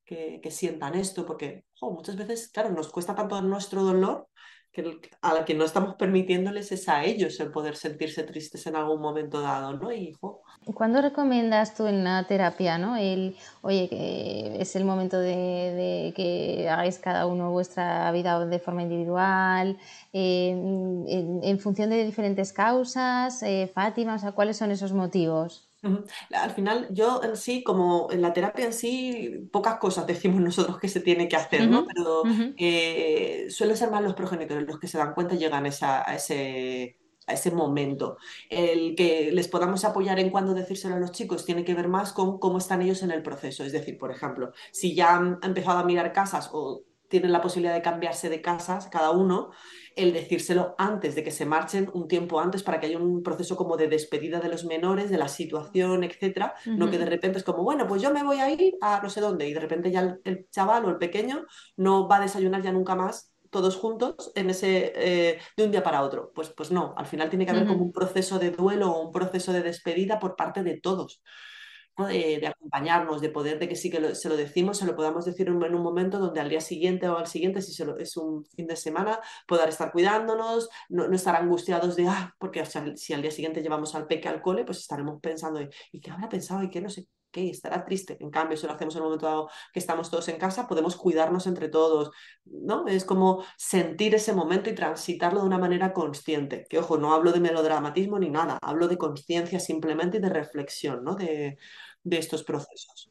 que, 0.05 0.40
sientan 0.51 0.94
esto, 0.94 1.27
porque 1.27 1.64
muchas 1.83 2.16
veces, 2.16 2.51
claro, 2.51 2.71
nos 2.71 2.88
cuesta 2.90 3.14
tanto 3.14 3.40
nuestro 3.42 3.83
dolor 3.83 4.29
que 4.72 5.00
a 5.22 5.35
la 5.35 5.44
que 5.44 5.54
no 5.54 5.64
estamos 5.64 5.94
permitiéndoles 5.96 6.70
es 6.72 6.88
a 6.88 7.04
ellos 7.04 7.38
el 7.40 7.50
poder 7.50 7.76
sentirse 7.76 8.22
tristes 8.22 8.66
en 8.66 8.76
algún 8.76 9.00
momento 9.00 9.40
dado, 9.40 9.72
¿no? 9.72 9.92
Y, 9.92 10.16
¿Cuándo 10.74 11.00
recomiendas 11.00 11.74
tú 11.74 11.87
en 11.87 12.04
la 12.04 12.26
terapia, 12.26 12.78
¿no? 12.78 12.96
El, 12.96 13.37
oye, 13.62 13.88
que 13.88 14.61
es 14.61 14.76
el 14.76 14.85
momento 14.85 15.18
de, 15.18 16.12
que 16.14 16.68
hagáis 16.68 16.98
cada 16.98 17.26
uno 17.26 17.50
vuestra 17.50 18.11
vida 18.12 18.44
de 18.44 18.59
forma 18.59 18.83
individual, 18.83 19.78
eh, 20.12 20.50
en, 20.50 21.59
función 21.59 21.90
de 21.90 22.04
diferentes 22.04 22.52
causas, 22.52 23.42
eh, 23.42 23.70
Fátima, 23.72 24.16
o 24.16 24.18
sea, 24.18 24.33
¿cuáles 24.33 24.57
son 24.59 24.70
esos 24.70 24.92
motivos? 24.92 25.67
Al 25.82 26.50
final, 26.50 26.88
yo 26.90 27.22
en 27.22 27.36
sí, 27.36 27.62
como 27.62 28.08
en 28.10 28.20
la 28.20 28.32
terapia 28.32 28.66
en 28.66 28.72
sí, 28.72 29.48
pocas 29.52 29.78
cosas 29.78 30.06
decimos 30.06 30.40
nosotros 30.40 30.78
que 30.78 30.88
se 30.88 31.00
tiene 31.00 31.28
que 31.28 31.36
hacer, 31.36 31.68
¿no? 31.68 31.86
Pero 31.86 32.22
eh, 32.56 33.46
suelen 33.48 33.76
ser 33.76 33.90
más 33.90 34.02
los 34.02 34.14
progenitores 34.14 34.66
los 34.66 34.78
que 34.78 34.88
se 34.88 34.98
dan 34.98 35.14
cuenta 35.14 35.34
y 35.34 35.38
llegan 35.38 35.66
a, 35.66 36.14
ese, 36.14 36.98
a 37.26 37.32
ese 37.32 37.50
momento. 37.52 38.16
El 38.50 38.96
que 38.96 39.30
les 39.32 39.46
podamos 39.46 39.84
apoyar 39.84 40.18
en 40.18 40.30
cuándo 40.30 40.54
decírselo 40.54 40.96
a 40.96 41.00
los 41.00 41.12
chicos 41.12 41.44
tiene 41.44 41.64
que 41.64 41.74
ver 41.74 41.88
más 41.88 42.12
con 42.12 42.38
cómo 42.38 42.58
están 42.58 42.82
ellos 42.82 43.02
en 43.02 43.12
el 43.12 43.22
proceso. 43.22 43.64
Es 43.64 43.72
decir, 43.72 43.98
por 43.98 44.10
ejemplo, 44.10 44.52
si 44.72 44.94
ya 44.94 45.16
han 45.16 45.38
empezado 45.42 45.78
a 45.78 45.84
mirar 45.84 46.12
casas 46.12 46.50
o 46.52 46.82
tienen 47.08 47.32
la 47.32 47.40
posibilidad 47.40 47.74
de 47.74 47.82
cambiarse 47.82 48.28
de 48.28 48.42
casas 48.42 48.88
cada 48.88 49.10
uno, 49.10 49.50
el 49.98 50.12
decírselo 50.12 50.74
antes 50.78 51.14
de 51.14 51.24
que 51.24 51.30
se 51.30 51.44
marchen, 51.44 51.90
un 51.92 52.08
tiempo 52.08 52.40
antes, 52.40 52.62
para 52.62 52.78
que 52.78 52.87
haya 52.87 52.98
un 52.98 53.22
proceso 53.22 53.56
como 53.56 53.76
de 53.76 53.88
despedida 53.88 54.40
de 54.40 54.48
los 54.48 54.64
menores, 54.64 55.11
de 55.11 55.18
la 55.18 55.28
situación, 55.28 56.04
etcétera, 56.04 56.54
no 56.66 56.90
que 56.90 56.98
de 56.98 57.06
repente 57.06 57.38
es 57.38 57.44
como, 57.44 57.64
bueno, 57.64 57.87
pues 57.87 58.00
yo 58.00 58.12
me 58.12 58.22
voy 58.22 58.38
a 58.38 58.50
ir 58.50 58.76
a 58.80 59.00
no 59.02 59.11
sé 59.11 59.20
dónde, 59.20 59.48
y 59.48 59.52
de 59.52 59.61
repente 59.61 59.90
ya 59.90 60.18
el, 60.24 60.48
chaval 60.50 60.84
o 60.84 60.90
el 60.90 60.98
pequeño 60.98 61.44
no 61.76 62.08
va 62.08 62.16
a 62.16 62.20
desayunar 62.20 62.62
ya 62.62 62.72
nunca 62.72 62.94
más 62.94 63.34
todos 63.50 63.76
juntos 63.76 64.30
en 64.34 64.50
ese 64.50 64.92
eh, 64.94 65.38
de 65.56 65.64
un 65.64 65.70
día 65.70 65.82
para 65.82 66.02
otro. 66.02 66.32
Pues, 66.34 66.50
pues 66.50 66.70
no, 66.70 66.94
al 66.96 67.06
final 67.06 67.28
tiene 67.30 67.44
que 67.44 67.50
haber 67.50 67.66
como 67.66 67.82
un 67.82 67.92
proceso 67.92 68.38
de 68.38 68.50
duelo 68.50 68.92
o 68.92 69.06
un 69.06 69.12
proceso 69.12 69.52
de 69.52 69.62
despedida 69.62 70.18
por 70.18 70.37
parte 70.37 70.62
de 70.62 70.78
todos 70.80 71.22
de, 72.06 72.46
acompañarnos, 72.46 73.20
de 73.20 73.30
poder, 73.30 73.58
de 73.58 73.68
que 73.68 73.76
sí 73.76 73.90
que 73.90 74.14
se 74.14 74.28
lo 74.28 74.37
decimos, 74.37 74.78
se 74.78 74.87
lo 74.87 74.94
podamos 74.94 75.24
decir 75.24 75.48
en, 75.48 75.54
un 75.54 75.82
momento 75.82 76.18
donde 76.18 76.40
al 76.40 76.48
día 76.48 76.61
siguiente 76.61 77.08
o 77.08 77.18
al 77.18 77.26
siguiente, 77.26 77.62
si 77.62 77.82
es 77.98 78.16
un 78.16 78.44
fin 78.44 78.66
de 78.66 78.76
semana, 78.76 79.20
poder 79.46 79.68
estar 79.68 79.92
cuidándonos, 79.92 80.68
no, 80.88 81.12
estar 81.12 81.37
angustiados 81.37 81.96
de, 81.96 82.06
ah, 82.08 82.34
porque 82.38 82.64
si 82.96 83.12
al 83.12 83.22
día 83.22 83.30
siguiente 83.30 83.62
llevamos 83.62 83.94
al 83.94 84.06
peque 84.06 84.28
al 84.28 84.40
cole, 84.42 84.64
pues 84.64 84.78
estaremos 84.78 85.20
pensando, 85.20 85.61
¿y 85.92 86.00
qué 86.00 86.11
habrá 86.11 86.28
pensado? 86.28 86.62
¿Y 86.62 86.70
qué 86.70 86.80
no 86.80 86.90
sé? 86.90 87.08
¿Qué? 87.30 87.50
Estará 87.50 87.84
triste. 87.84 88.16
En 88.20 88.30
cambio, 88.30 88.56
si 88.56 88.66
lo 88.66 88.72
hacemos 88.72 88.94
en 88.94 88.98
el 89.00 89.04
momento 89.04 89.26
dado 89.26 89.50
que 89.72 89.78
estamos 89.80 90.11
todos 90.11 90.28
en 90.28 90.38
casa, 90.38 90.66
podemos 90.66 90.96
cuidarnos 90.96 91.46
entre 91.46 91.68
todos, 91.68 92.11
¿no? 92.46 92.87
Es 92.87 93.04
como 93.04 93.44
sentir 93.58 94.14
ese 94.14 94.32
momento 94.32 94.70
y 94.70 94.74
transitarlo 94.74 95.40
de 95.40 95.46
una 95.46 95.58
manera 95.58 95.92
consciente. 95.92 96.64
Que, 96.70 96.78
ojo, 96.78 96.96
no 96.96 97.12
hablo 97.12 97.32
de 97.32 97.40
melodramatismo 97.40 98.18
ni 98.18 98.30
nada, 98.30 98.58
hablo 98.62 98.88
de 98.88 98.96
conciencia 98.96 99.61
simplemente 99.61 100.16
y 100.18 100.20
de 100.20 100.30
reflexión, 100.30 101.04
¿no? 101.04 101.16
De, 101.16 101.58
de 102.09 102.18
estos 102.18 102.42
procesos. 102.42 103.11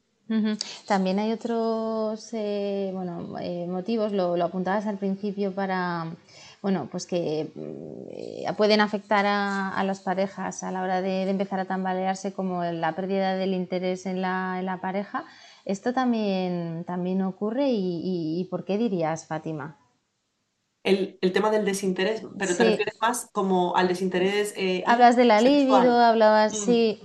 También 0.85 1.19
hay 1.19 1.31
otros 1.31 2.29
eh, 2.33 2.91
bueno, 2.93 3.39
eh, 3.39 3.65
motivos, 3.67 4.11
lo, 4.11 4.33
apuntabas 4.43 4.85
al 4.85 4.97
principio 4.97 5.53
para, 5.53 6.17
bueno, 6.61 6.89
pues 6.91 7.05
que 7.05 7.49
mm, 7.55 8.55
pueden 8.55 8.81
afectar 8.81 9.25
a, 9.25 9.81
las 9.85 10.01
parejas 10.01 10.63
a 10.63 10.71
la 10.71 10.81
hora 10.81 11.01
de, 11.01 11.29
empezar 11.29 11.61
a 11.61 11.65
tambalearse 11.65 12.33
como 12.33 12.63
la 12.63 12.93
pérdida 12.93 13.35
del 13.35 13.53
interés 13.53 14.05
en 14.05 14.21
la, 14.21 14.79
pareja. 14.81 15.23
¿Esto 15.63 15.93
también, 15.93 16.83
también 16.85 17.21
ocurre 17.21 17.67
y, 17.69 18.45
por 18.51 18.65
qué 18.65 18.77
dirías, 18.77 19.27
Fátima? 19.27 19.77
El, 20.83 21.19
tema 21.33 21.51
del 21.51 21.63
desinterés, 21.63 22.23
pero 22.37 22.55
te 22.55 22.63
refieres 22.63 22.97
más 23.01 23.29
como 23.31 23.75
al 23.75 23.87
desinterés. 23.87 24.53
Eh, 24.57 24.83
Hablas 24.85 25.15
de 25.15 25.25
la 25.25 25.41
libido, 25.41 25.99
hablabas, 26.01 26.53
mm. 26.53 26.65
sí. 26.65 27.01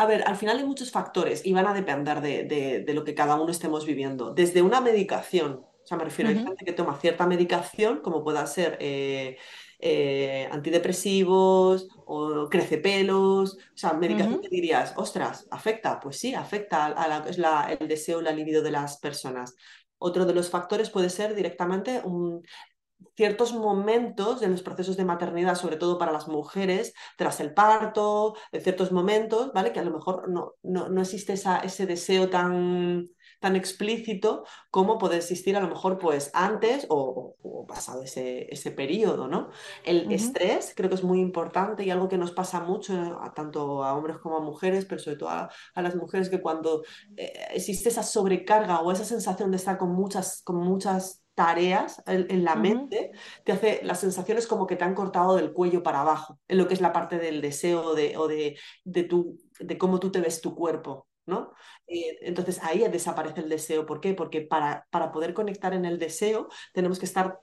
A 0.00 0.06
ver, 0.06 0.24
al 0.26 0.36
final 0.36 0.56
hay 0.56 0.64
muchos 0.64 0.90
factores 0.90 1.44
y 1.44 1.52
van 1.52 1.66
a 1.66 1.74
depender 1.74 2.22
de, 2.22 2.90
lo 2.94 3.04
que 3.04 3.14
cada 3.14 3.34
uno 3.34 3.50
estemos 3.50 3.84
viviendo. 3.84 4.32
Desde 4.32 4.62
una 4.62 4.80
medicación, 4.80 5.60
o 5.62 5.86
sea, 5.86 5.98
me 5.98 6.04
refiero, 6.04 6.30
a 6.30 6.32
gente 6.32 6.64
que 6.64 6.72
toma 6.72 6.96
cierta 6.98 7.26
medicación, 7.26 8.00
como 8.00 8.24
pueda 8.24 8.46
ser 8.46 8.78
eh, 8.80 9.36
eh, 9.78 10.48
antidepresivos 10.50 11.86
o 12.06 12.48
crece 12.48 12.78
pelos, 12.78 13.58
o 13.58 13.76
sea, 13.76 13.92
medicación 13.92 14.40
que 14.40 14.48
dirías, 14.48 14.94
ostras, 14.96 15.46
¿afecta? 15.50 16.00
Pues 16.00 16.18
sí, 16.18 16.32
afecta 16.32 16.86
a 16.86 17.06
la, 17.06 17.18
es 17.28 17.36
la, 17.36 17.76
el 17.78 17.86
deseo, 17.86 18.22
la 18.22 18.32
libido 18.32 18.62
de 18.62 18.70
las 18.70 18.96
personas. 19.00 19.54
Otro 19.98 20.24
de 20.24 20.32
los 20.32 20.48
factores 20.48 20.88
puede 20.88 21.10
ser 21.10 21.34
directamente 21.34 22.00
un, 22.02 22.42
ciertos 23.16 23.52
momentos 23.52 24.40
de 24.40 24.48
los 24.48 24.62
procesos 24.62 24.96
de 24.96 25.04
maternidad, 25.04 25.54
sobre 25.54 25.76
todo 25.76 25.98
para 25.98 26.12
las 26.12 26.28
mujeres, 26.28 26.94
tras 27.16 27.40
el 27.40 27.52
parto, 27.52 28.34
de 28.52 28.60
ciertos 28.60 28.92
momentos, 28.92 29.52
¿vale? 29.52 29.72
Que 29.72 29.80
a 29.80 29.84
lo 29.84 29.90
mejor 29.90 30.28
no, 30.28 30.54
no, 30.62 31.00
existe 31.00 31.34
esa, 31.34 31.58
ese 31.58 31.86
deseo 31.86 32.30
tan, 32.30 33.08
tan 33.40 33.56
explícito 33.56 34.44
como 34.70 34.98
puede 34.98 35.16
existir 35.16 35.56
a 35.56 35.60
lo 35.60 35.68
mejor 35.68 35.98
pues 35.98 36.30
antes 36.34 36.86
o, 36.88 37.36
pasado 37.66 38.02
ese, 38.02 38.52
ese 38.52 38.72
periodo, 38.72 39.28
¿no? 39.28 39.50
El 39.84 40.10
estrés 40.10 40.72
creo 40.74 40.88
que 40.88 40.96
es 40.96 41.04
muy 41.04 41.20
importante 41.20 41.84
y 41.84 41.90
algo 41.90 42.08
que 42.08 42.18
nos 42.18 42.32
pasa 42.32 42.60
mucho 42.60 42.94
a, 43.20 43.32
tanto 43.32 43.84
a 43.84 43.94
hombres 43.94 44.18
como 44.18 44.38
a 44.38 44.40
mujeres, 44.40 44.86
pero 44.86 45.00
sobre 45.00 45.16
todo 45.16 45.28
a, 45.28 45.50
las 45.76 45.94
mujeres 45.94 46.28
que 46.28 46.40
cuando 46.40 46.82
eh, 47.16 47.32
existe 47.52 47.88
esa 47.88 48.02
sobrecarga 48.02 48.80
o 48.80 48.90
esa 48.90 49.04
sensación 49.04 49.50
de 49.50 49.58
estar 49.58 49.78
con 49.78 49.92
muchas, 49.92 50.42
con 50.42 50.56
muchas 50.56 51.22
tareas 51.40 52.02
en, 52.06 52.44
la 52.44 52.54
mente, 52.54 53.12
te 53.44 53.52
hace 53.52 53.80
las 53.82 54.00
sensaciones 54.00 54.46
como 54.46 54.66
que 54.66 54.76
te 54.76 54.84
han 54.84 54.94
cortado 54.94 55.36
del 55.36 55.54
cuello 55.54 55.82
para 55.82 56.02
abajo, 56.02 56.38
en 56.48 56.58
lo 56.58 56.68
que 56.68 56.74
es 56.74 56.82
la 56.82 56.92
parte 56.92 57.16
del 57.16 57.40
deseo 57.40 57.94
de, 57.94 58.14
o 58.18 58.28
de, 58.28 58.58
de, 58.84 59.04
tu, 59.04 59.38
de 59.58 59.78
cómo 59.78 59.98
tú 59.98 60.12
te 60.12 60.20
ves 60.20 60.42
tu 60.42 60.54
cuerpo. 60.54 61.06
¿no? 61.24 61.52
Eh, 61.86 62.18
entonces 62.20 62.60
ahí 62.62 62.86
desaparece 62.88 63.40
el 63.40 63.48
deseo. 63.48 63.86
¿Por 63.86 64.02
qué? 64.02 64.12
Porque 64.12 64.42
para, 64.42 64.86
para 64.90 65.12
poder 65.12 65.32
conectar 65.32 65.72
en 65.72 65.86
el 65.86 65.98
deseo 65.98 66.48
tenemos 66.74 66.98
que 66.98 67.06
estar 67.06 67.40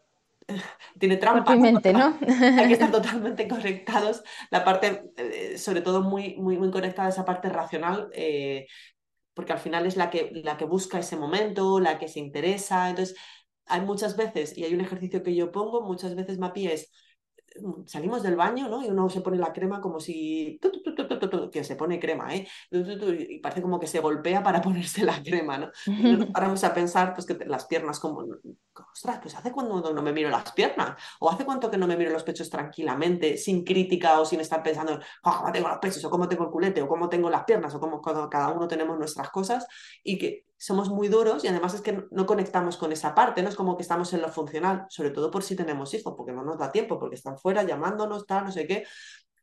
tiene 1.00 1.18
trampa. 1.18 1.56
mente, 1.56 1.92
¿no? 1.92 2.20
Hay 2.22 2.68
que 2.68 2.74
estar 2.74 2.92
totalmente 2.92 3.48
conectados. 3.48 4.24
La 4.52 4.64
parte, 4.64 5.12
eh, 5.18 5.58
sobre 5.58 5.82
todo 5.82 6.04
muy, 6.04 6.36
muy, 6.36 6.56
muy 6.60 6.70
conectada 6.70 7.08
a 7.08 7.12
esa 7.12 7.26
parte 7.26 7.50
racional, 7.50 8.10
eh, 8.14 8.68
porque 9.34 9.54
al 9.54 9.60
final 9.60 9.88
es 9.88 9.98
la 9.98 10.10
que, 10.10 10.32
la 10.34 10.58
que 10.58 10.66
busca 10.66 11.00
ese 11.00 11.16
momento, 11.16 11.80
la 11.80 12.00
que 12.00 12.08
se 12.08 12.20
interesa. 12.20 12.90
Entonces, 12.90 13.16
hay 13.68 13.82
muchas 13.82 14.16
veces, 14.18 14.58
y 14.58 14.64
hay 14.64 14.74
un 14.74 14.82
ejercicio 14.82 15.24
que 15.24 15.36
yo 15.36 15.52
pongo, 15.52 15.82
muchas 15.82 16.16
veces 16.16 16.38
Mapi 16.38 16.68
es 16.68 16.92
salimos 17.86 18.24
del 18.24 18.36
baño, 18.36 18.70
¿no? 18.70 18.84
Y 18.84 18.90
uno 18.90 19.10
se 19.10 19.22
pone 19.22 19.38
la 19.38 19.54
crema 19.54 19.82
como 19.82 20.00
si... 20.00 20.60
que 21.52 21.64
se 21.64 21.76
pone 21.76 22.00
crema, 22.00 22.36
¿eh? 22.36 22.48
Y 22.72 23.40
parece 23.40 23.62
como 23.62 23.80
que 23.80 23.88
se 23.88 24.00
golpea 24.00 24.44
para 24.44 24.62
ponerse 24.62 25.04
la 25.04 25.22
crema, 25.22 25.58
¿no? 25.58 25.72
Y 25.86 26.16
nos 26.16 26.28
paramos 26.32 26.64
a 26.64 26.74
pensar, 26.74 27.14
pues, 27.14 27.26
que 27.26 27.46
las 27.46 27.66
piernas 27.66 28.00
como... 28.00 28.26
Ostras, 28.92 29.20
pues 29.22 29.36
hace 29.36 29.52
cuando 29.52 29.94
no 29.94 30.02
me 30.02 30.12
miro 30.12 30.30
las 30.30 30.52
piernas, 30.52 30.96
o 31.20 31.30
hace 31.30 31.46
cuánto 31.46 31.70
que 31.70 31.78
no 31.78 31.88
me 31.88 31.98
miro 31.98 32.12
los 32.12 32.24
pechos 32.24 32.50
tranquilamente, 32.50 33.38
sin 33.38 33.64
crítica 33.64 34.20
o 34.20 34.26
sin 34.26 34.40
estar 34.40 34.64
pensando, 34.64 35.00
cómo 35.22 35.52
tengo 35.52 35.68
los 35.68 35.80
pechos, 35.80 36.04
o 36.06 36.10
cómo 36.10 36.28
tengo 36.28 36.46
el 36.46 36.52
culete, 36.52 36.82
o 36.82 36.88
cómo 36.88 37.10
tengo 37.10 37.30
las 37.30 37.44
piernas, 37.44 37.74
o 37.76 37.80
cómo 37.80 38.02
cada 38.02 38.50
uno 38.50 38.68
tenemos 38.68 38.98
nuestras 38.98 39.30
cosas, 39.30 39.68
y 40.04 40.18
que 40.18 40.46
somos 40.58 40.90
muy 40.90 41.08
duros 41.08 41.44
y 41.44 41.48
además 41.48 41.76
es 41.76 41.82
que 41.82 42.06
no 42.10 42.26
conectamos 42.26 42.78
con 42.78 42.92
esa 42.92 43.14
parte, 43.14 43.44
no 43.44 43.50
es 43.50 43.56
como 43.56 43.78
que 43.78 43.84
estamos 43.84 44.12
en 44.14 44.22
lo 44.22 44.30
funcional, 44.30 44.88
sobre 44.90 45.12
todo 45.12 45.30
por 45.30 45.44
si 45.44 45.56
tenemos 45.56 45.94
hijos, 45.94 46.16
porque 46.18 46.32
no 46.34 46.44
nos 46.44 46.58
da 46.58 46.72
tiempo, 46.72 46.98
porque 46.98 47.16
están 47.16 47.38
fuera 47.38 47.64
llamándonos, 47.64 48.26
tal, 48.26 48.46
no 48.46 48.52
sé 48.52 48.66
qué. 48.66 48.86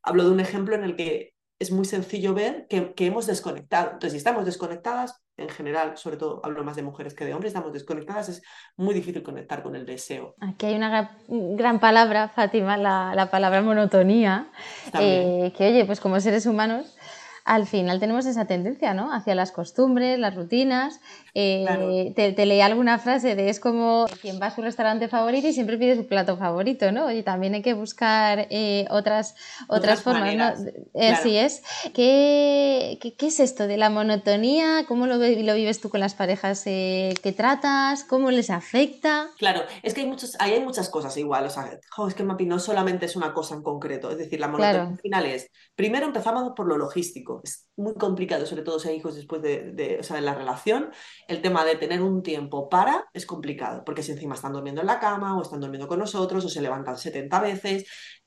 Hablo 0.03 0.25
de 0.25 0.31
un 0.31 0.39
ejemplo 0.39 0.75
en 0.75 0.83
el 0.83 0.95
que 0.95 1.34
es 1.59 1.71
muy 1.71 1.85
sencillo 1.85 2.33
ver 2.33 2.67
que, 2.67 2.93
hemos 3.05 3.27
desconectado. 3.27 3.91
Entonces, 3.93 4.11
si 4.11 4.17
estamos 4.17 4.45
desconectadas, 4.45 5.21
en 5.37 5.49
general, 5.49 5.97
sobre 5.97 6.17
todo 6.17 6.39
hablo 6.43 6.63
más 6.63 6.75
de 6.75 6.81
mujeres 6.81 7.13
que 7.13 7.25
de 7.25 7.33
hombres, 7.33 7.51
estamos 7.51 7.73
desconectadas, 7.73 8.29
es 8.29 8.41
muy 8.77 8.93
difícil 8.93 9.21
conectar 9.21 9.63
con 9.63 9.75
el 9.75 9.85
deseo. 9.85 10.35
Aquí 10.39 10.65
hay 10.65 10.75
una 10.75 11.17
gran 11.27 11.79
palabra, 11.79 12.29
Fátima, 12.29 12.77
la, 12.77 13.29
palabra 13.31 13.61
monotonía, 13.61 14.49
eh, 14.99 15.53
que 15.57 15.67
oye, 15.67 15.85
pues 15.85 15.99
como 15.99 16.19
seres 16.19 16.45
humanos 16.45 16.95
al 17.45 17.67
final 17.67 17.99
tenemos 17.99 18.25
esa 18.25 18.45
tendencia, 18.45 18.95
¿no? 18.95 19.13
Hacia 19.13 19.35
las 19.35 19.51
costumbres, 19.51 20.17
las 20.17 20.33
rutinas. 20.33 20.99
Eh, 21.35 22.13
te, 22.15 22.45
leí 22.45 22.61
alguna 22.61 22.97
frase 22.97 23.35
de 23.35 23.49
es 23.49 23.59
como 23.59 24.07
quien 24.21 24.41
va 24.41 24.47
a 24.47 24.55
su 24.55 24.63
restaurante 24.63 25.07
favorito 25.07 25.47
y 25.47 25.53
siempre 25.53 25.77
pide 25.77 25.95
su 25.95 26.07
plato 26.07 26.37
favorito, 26.37 26.91
¿no? 26.91 27.11
Y 27.11 27.21
también 27.21 27.53
hay 27.53 27.61
que 27.61 27.75
buscar 27.75 28.47
eh, 28.49 28.87
otras, 28.89 29.35
otras, 29.67 30.01
formas, 30.01 30.35
¿no? 30.35 31.01
Así 31.11 31.37
es. 31.37 31.61
¿Qué, 31.93 32.97
¿Qué, 32.99 33.27
es 33.27 33.39
esto 33.39 33.67
de 33.67 33.77
la 33.77 33.91
monotonía? 33.91 34.85
¿Cómo 34.87 35.05
lo, 35.05 35.17
lo 35.17 35.55
vives 35.55 35.79
tú 35.79 35.89
con 35.89 35.99
las 35.99 36.15
parejas 36.15 36.63
eh, 36.65 37.13
que 37.21 37.31
tratas? 37.31 38.03
¿Cómo 38.05 38.31
les 38.31 38.49
afecta? 38.49 39.29
Claro, 39.37 39.61
es 39.83 39.93
que 39.93 40.01
hay, 40.01 40.07
muchos, 40.07 40.35
hay 40.39 40.59
muchas 40.61 40.89
cosas 40.89 41.15
igual. 41.17 41.45
O 41.45 41.49
sea, 41.51 41.79
es 42.07 42.15
que 42.15 42.23
Mapi 42.23 42.47
no 42.47 42.57
solamente 42.57 43.05
es 43.05 43.15
una 43.15 43.35
cosa 43.35 43.53
en 43.53 43.61
concreto. 43.61 44.09
Es 44.09 44.17
decir, 44.17 44.39
la 44.39 44.47
monotonía 44.47 44.81
al 44.81 44.99
final 44.99 45.25
es, 45.27 45.51
primero 45.75 46.07
empezamos 46.07 46.53
por 46.55 46.65
lo 46.65 46.77
logístico 46.77 47.34
es 47.43 47.69
muy 47.75 47.93
complicado, 47.95 48.45
sobre 48.45 48.63
todo 48.63 48.79
si 48.79 48.89
hay 48.89 48.97
hijos 48.97 49.15
después 49.15 49.41
de, 49.41 50.01
la 50.21 50.33
relación. 50.33 50.91
El 51.27 51.41
tema 51.41 51.65
de 51.65 51.75
tener 51.75 52.01
un 52.01 52.23
tiempo 52.23 52.69
para 52.69 53.07
es 53.13 53.25
complicado, 53.25 53.83
porque 53.85 54.03
si 54.03 54.11
encima 54.11 54.35
están 54.35 54.53
durmiendo 54.53 54.81
en 54.81 54.87
la 54.87 54.99
cama 54.99 55.37
o 55.37 55.41
están 55.41 55.59
durmiendo 55.59 55.87
con 55.87 55.99
nosotros 55.99 56.45
o 56.45 56.49
se 56.49 56.61
levantan 56.61 56.97
70 56.97 57.39
veces, 57.41 57.85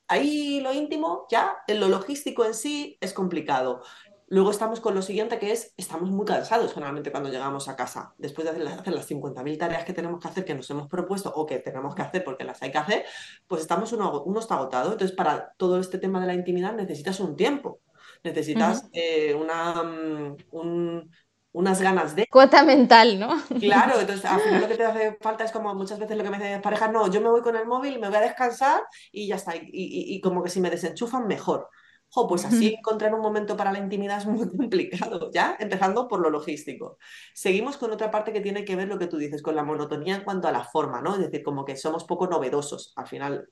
ahí 0.09 0.61
lo 0.61 0.73
íntimo, 0.73 1.27
ya, 1.31 1.57
en 1.67 1.81
lo 1.81 1.89
logístico 1.89 2.45
en 2.45 2.55
sí 2.55 2.99
es 3.01 3.13
complicado. 3.13 3.83
Luego 4.31 4.51
estamos 4.51 4.81
con 4.81 4.95
lo 4.95 5.01
siguiente 5.01 5.39
que 5.39 5.53
es, 5.53 5.73
estamos 5.79 6.11
muy 6.11 6.27
cansados 6.27 6.75
generalmente 6.75 7.11
cuando 7.11 7.31
llegamos 7.31 7.67
a 7.69 7.77
casa. 7.77 8.15
Después 8.19 8.45
de 8.45 8.51
hacer, 8.51 8.69
hacer 8.69 8.93
las 8.93 9.11
50.000 9.11 9.59
tareas 9.59 9.85
que 9.85 9.95
tenemos 9.95 10.21
que 10.21 10.29
hacer, 10.29 10.45
que 10.45 10.55
nos 10.55 10.69
hemos 10.69 10.87
propuesto 10.87 11.33
o 11.35 11.47
que 11.47 11.61
tenemos 11.61 11.95
que 11.95 12.03
hacer 12.03 12.25
porque 12.25 12.45
las 12.45 12.61
hay 12.61 12.71
que 12.71 12.77
hacer, 12.77 13.05
pues 13.47 13.63
estamos 13.63 13.91
uno, 13.95 14.23
uno 14.25 14.41
está 14.41 14.57
agotado. 14.57 14.93
Entonces, 14.93 15.17
para 15.17 15.55
todo 15.57 15.81
este 15.81 15.97
tema 15.97 16.21
de 16.21 16.27
la 16.27 16.35
intimidad 16.35 16.75
necesitas 16.75 17.21
un 17.21 17.37
tiempo 17.37 17.81
necesitas 18.25 18.89
eh, 18.93 19.35
una, 19.35 19.83
mm, 19.83 21.09
unas 21.53 21.81
ganas 21.81 22.15
de... 22.15 22.27
Cuota 22.27 22.63
mental, 22.63 23.19
¿no? 23.19 23.31
Claro, 23.59 23.99
entonces 24.01 24.25
al 24.25 24.41
final 24.41 24.61
lo 24.61 24.69
que 24.69 24.77
te 24.77 24.85
hace 24.85 25.19
falta 25.21 25.45
es 25.45 25.53
como 25.53 25.75
muchas 25.75 25.99
veces 25.99 26.17
lo 26.17 26.25
que 26.25 26.31
me 26.31 26.39
dicen 26.39 26.63
parejas, 26.63 26.93
no, 26.93 27.11
yo 27.11 27.21
me 27.21 27.31
voy 27.31 27.43
con 27.43 27.57
el 27.57 27.67
móvil, 27.67 27.99
me 27.99 28.09
voy 28.09 28.17
a 28.17 28.21
descansar 28.21 28.83
y 29.11 29.27
ya 29.27 29.37
está, 29.37 29.55
y, 29.57 30.21
como 30.21 30.43
que 30.43 30.51
si 30.51 30.61
me 30.61 30.71
desenchufan 30.71 31.27
mejor. 31.27 31.69
Jo, 32.11 32.27
pues 32.27 32.47
así 32.47 32.75
encontrar 32.75 33.15
un 33.15 33.21
momento 33.21 33.55
para 33.55 33.71
la 33.71 33.81
intimidad 33.81 34.19
es 34.19 34.27
muy 34.27 34.49
complicado, 34.57 35.31
¿ya? 35.31 35.57
Empezando 35.59 36.09
por 36.09 36.21
lo 36.21 36.31
logístico. 36.31 36.97
Seguimos 37.35 37.77
con 37.77 37.93
otra 37.93 38.11
parte 38.11 38.33
que 38.33 38.41
tiene 38.41 38.65
que 38.65 38.77
ver 38.77 38.89
lo 38.89 38.99
que 38.99 39.09
tú 39.09 39.19
dices, 39.19 39.43
con 39.43 39.55
la 39.55 39.63
monotonía 39.63 40.15
en 40.15 40.25
cuanto 40.25 40.49
a 40.49 40.53
la 40.53 40.65
forma, 40.65 41.03
¿no? 41.03 41.17
Es 41.17 41.21
decir, 41.21 41.43
como 41.43 41.67
que 41.67 41.77
somos 41.77 42.05
poco 42.05 42.27
novedosos. 42.27 42.95
Al 42.97 43.07
final, 43.09 43.49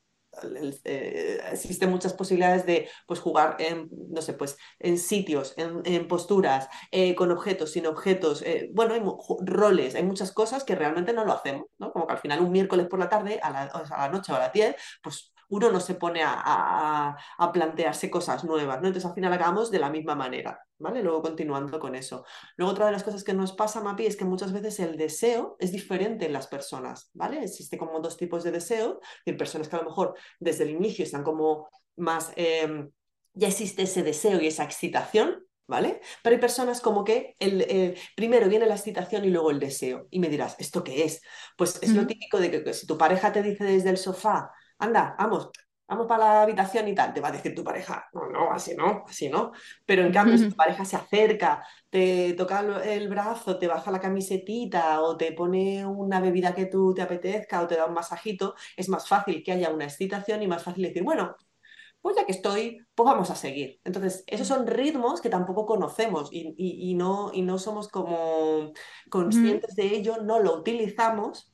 eh, 0.85 1.41
existen 1.53 1.91
muchas 1.91 2.13
posibilidades 2.13 2.67
de 2.67 2.89
pues, 3.07 3.21
jugar 3.21 3.57
en, 3.59 3.89
no 4.11 4.23
sé, 4.23 4.35
pues, 4.35 4.57
en 4.79 4.99
sitios, 4.99 5.55
en, 5.57 6.09
posturas, 6.09 6.69
eh, 6.91 7.15
con 7.15 7.31
objetos, 7.31 7.73
sin 7.73 7.87
objetos. 7.87 8.43
Eh, 8.43 8.71
bueno, 8.73 8.95
hay 8.95 9.03
roles, 9.41 9.95
hay 9.95 10.03
muchas 10.03 10.33
cosas 10.33 10.65
que 10.65 10.75
realmente 10.75 11.13
no 11.13 11.25
lo 11.25 11.33
hacemos, 11.33 11.67
¿no? 11.79 11.93
Como 11.93 12.07
que 12.07 12.13
al 12.15 12.19
final 12.19 12.41
un 12.41 12.53
miércoles 12.53 12.87
por 12.89 12.99
la 12.99 13.09
tarde, 13.09 13.41
a 13.43 13.51
la, 13.51 13.63
a 13.63 14.07
la 14.07 14.09
noche 14.09 14.33
o 14.33 14.37
a 14.37 14.41
las 14.41 14.53
10, 14.53 14.77
pues 15.03 15.33
uno 15.49 15.71
no 15.71 15.81
se 15.81 15.95
pone 15.95 16.23
a, 16.25 17.17
plantearse 17.53 18.11
cosas 18.11 18.45
nuevas, 18.45 18.81
¿no? 18.81 18.89
Entonces 18.89 19.09
al 19.09 19.15
final 19.15 19.33
acabamos 19.33 19.71
de 19.71 19.79
la 19.79 19.91
misma 19.91 20.15
manera, 20.15 20.61
¿vale? 20.79 21.03
Luego 21.03 21.23
continuando 21.23 21.79
con 21.79 21.95
eso. 21.95 22.25
Luego 22.57 22.73
otra 22.73 22.87
de 22.87 22.93
las 22.93 23.05
cosas 23.05 23.25
que 23.25 23.35
nos 23.35 23.53
pasa, 23.53 23.81
Mapi, 23.81 24.07
es 24.07 24.17
que 24.17 24.25
muchas 24.25 24.53
veces 24.53 24.81
el 24.81 24.97
deseo 24.97 25.57
es 25.59 25.73
diferente 25.73 26.27
en 26.27 26.33
las 26.33 26.47
personas, 26.47 27.11
¿vale? 27.15 27.43
Existe 27.43 27.79
como 27.79 28.01
dos 28.01 28.17
tipos 28.17 28.45
de 28.45 28.53
deseo, 28.53 29.01
hay 29.25 29.35
personas 29.35 29.69
que 29.69 29.77
a 29.77 29.81
lo 29.81 29.87
mejor 29.87 30.15
desde 30.41 30.65
el 30.65 30.71
inicio 30.71 31.05
están 31.05 31.23
como 31.23 31.69
más... 31.97 32.33
Em, 32.37 32.91
ya 33.37 33.49
existe 33.49 33.83
ese 33.83 34.03
deseo 34.03 34.41
y 34.41 34.47
esa 34.47 34.65
excitación, 34.65 35.47
¿vale? 35.67 36.01
Pero 36.23 36.35
hay 36.35 36.41
personas 36.41 36.81
como 36.81 37.05
que 37.05 37.37
el, 37.39 37.97
primero 38.17 38.49
viene 38.49 38.67
la 38.67 38.75
excitación 38.75 39.25
y 39.25 39.31
luego 39.31 39.51
el 39.51 39.61
deseo. 39.61 40.07
Y 40.11 40.19
me 40.21 40.29
dirás, 40.29 40.57
¿esto 40.59 40.83
qué 40.83 41.05
es? 41.05 41.21
Pues 41.57 41.79
es 41.83 41.91
lo 41.95 42.07
típico 42.07 42.39
de 42.39 42.65
que, 42.65 42.73
si 42.73 42.87
tu 42.87 42.97
pareja 42.97 43.33
te 43.33 43.43
dice 43.43 43.65
desde 43.65 43.91
el 43.91 43.99
sofá, 43.99 44.51
anda, 44.79 45.15
vamos, 45.19 45.51
vamos 45.89 46.07
para 46.07 46.25
la 46.25 46.43
habitación 46.43 46.89
y 46.89 46.95
tal, 46.95 47.15
te 47.15 47.21
va 47.21 47.29
a 47.29 47.33
decir 47.33 47.55
tu 47.55 47.63
pareja, 47.63 48.09
no, 48.13 48.29
no, 48.29 48.53
así 48.53 48.75
no, 48.75 49.05
así 49.07 49.29
no. 49.29 49.53
Pero 49.85 50.03
en 50.03 50.13
cambio, 50.13 50.37
si 50.37 50.49
tu 50.49 50.57
pareja 50.57 50.85
se 50.85 50.97
acerca, 50.97 51.65
te 51.91 52.35
toca 52.35 52.61
el 52.85 53.09
brazo, 53.09 53.59
te 53.59 53.69
baja 53.69 53.91
la 53.91 54.01
camisetita 54.01 55.01
o 55.03 55.17
te 55.17 55.33
pone 55.33 55.87
una 55.87 56.21
bebida 56.21 56.55
que 56.55 56.67
tú 56.67 56.93
te 56.95 57.03
apetezca 57.03 57.63
o 57.63 57.67
te 57.67 57.77
da 57.77 57.87
un 57.87 57.95
masajito, 57.95 58.55
es 58.77 58.89
más 58.89 59.09
fácil 59.09 59.43
que 59.45 59.53
haya 59.53 59.71
una 59.71 59.85
excitación 59.85 60.43
y 60.43 60.49
más 60.49 60.63
fácil 60.63 60.85
decir, 60.85 61.03
bueno, 61.05 61.37
pues 62.01 62.17
ya 62.17 62.25
que 62.25 62.33
estoy, 62.33 62.79
pues 62.95 63.05
vamos 63.05 63.31
a 63.31 63.35
seguir. 63.35 63.81
Entonces, 63.85 64.23
esos 64.29 64.47
son 64.47 64.67
ritmos 64.67 65.21
que 65.21 65.29
tampoco 65.29 65.67
conocemos 65.67 66.29
y, 66.31 66.95
no, 66.95 67.31
y 67.33 67.43
no 67.43 67.59
somos 67.59 67.89
como 67.89 68.73
conscientes 69.11 69.75
de 69.75 69.87
ello, 69.87 70.19
no 70.23 70.39
lo 70.39 70.55
utilizamos 70.55 71.53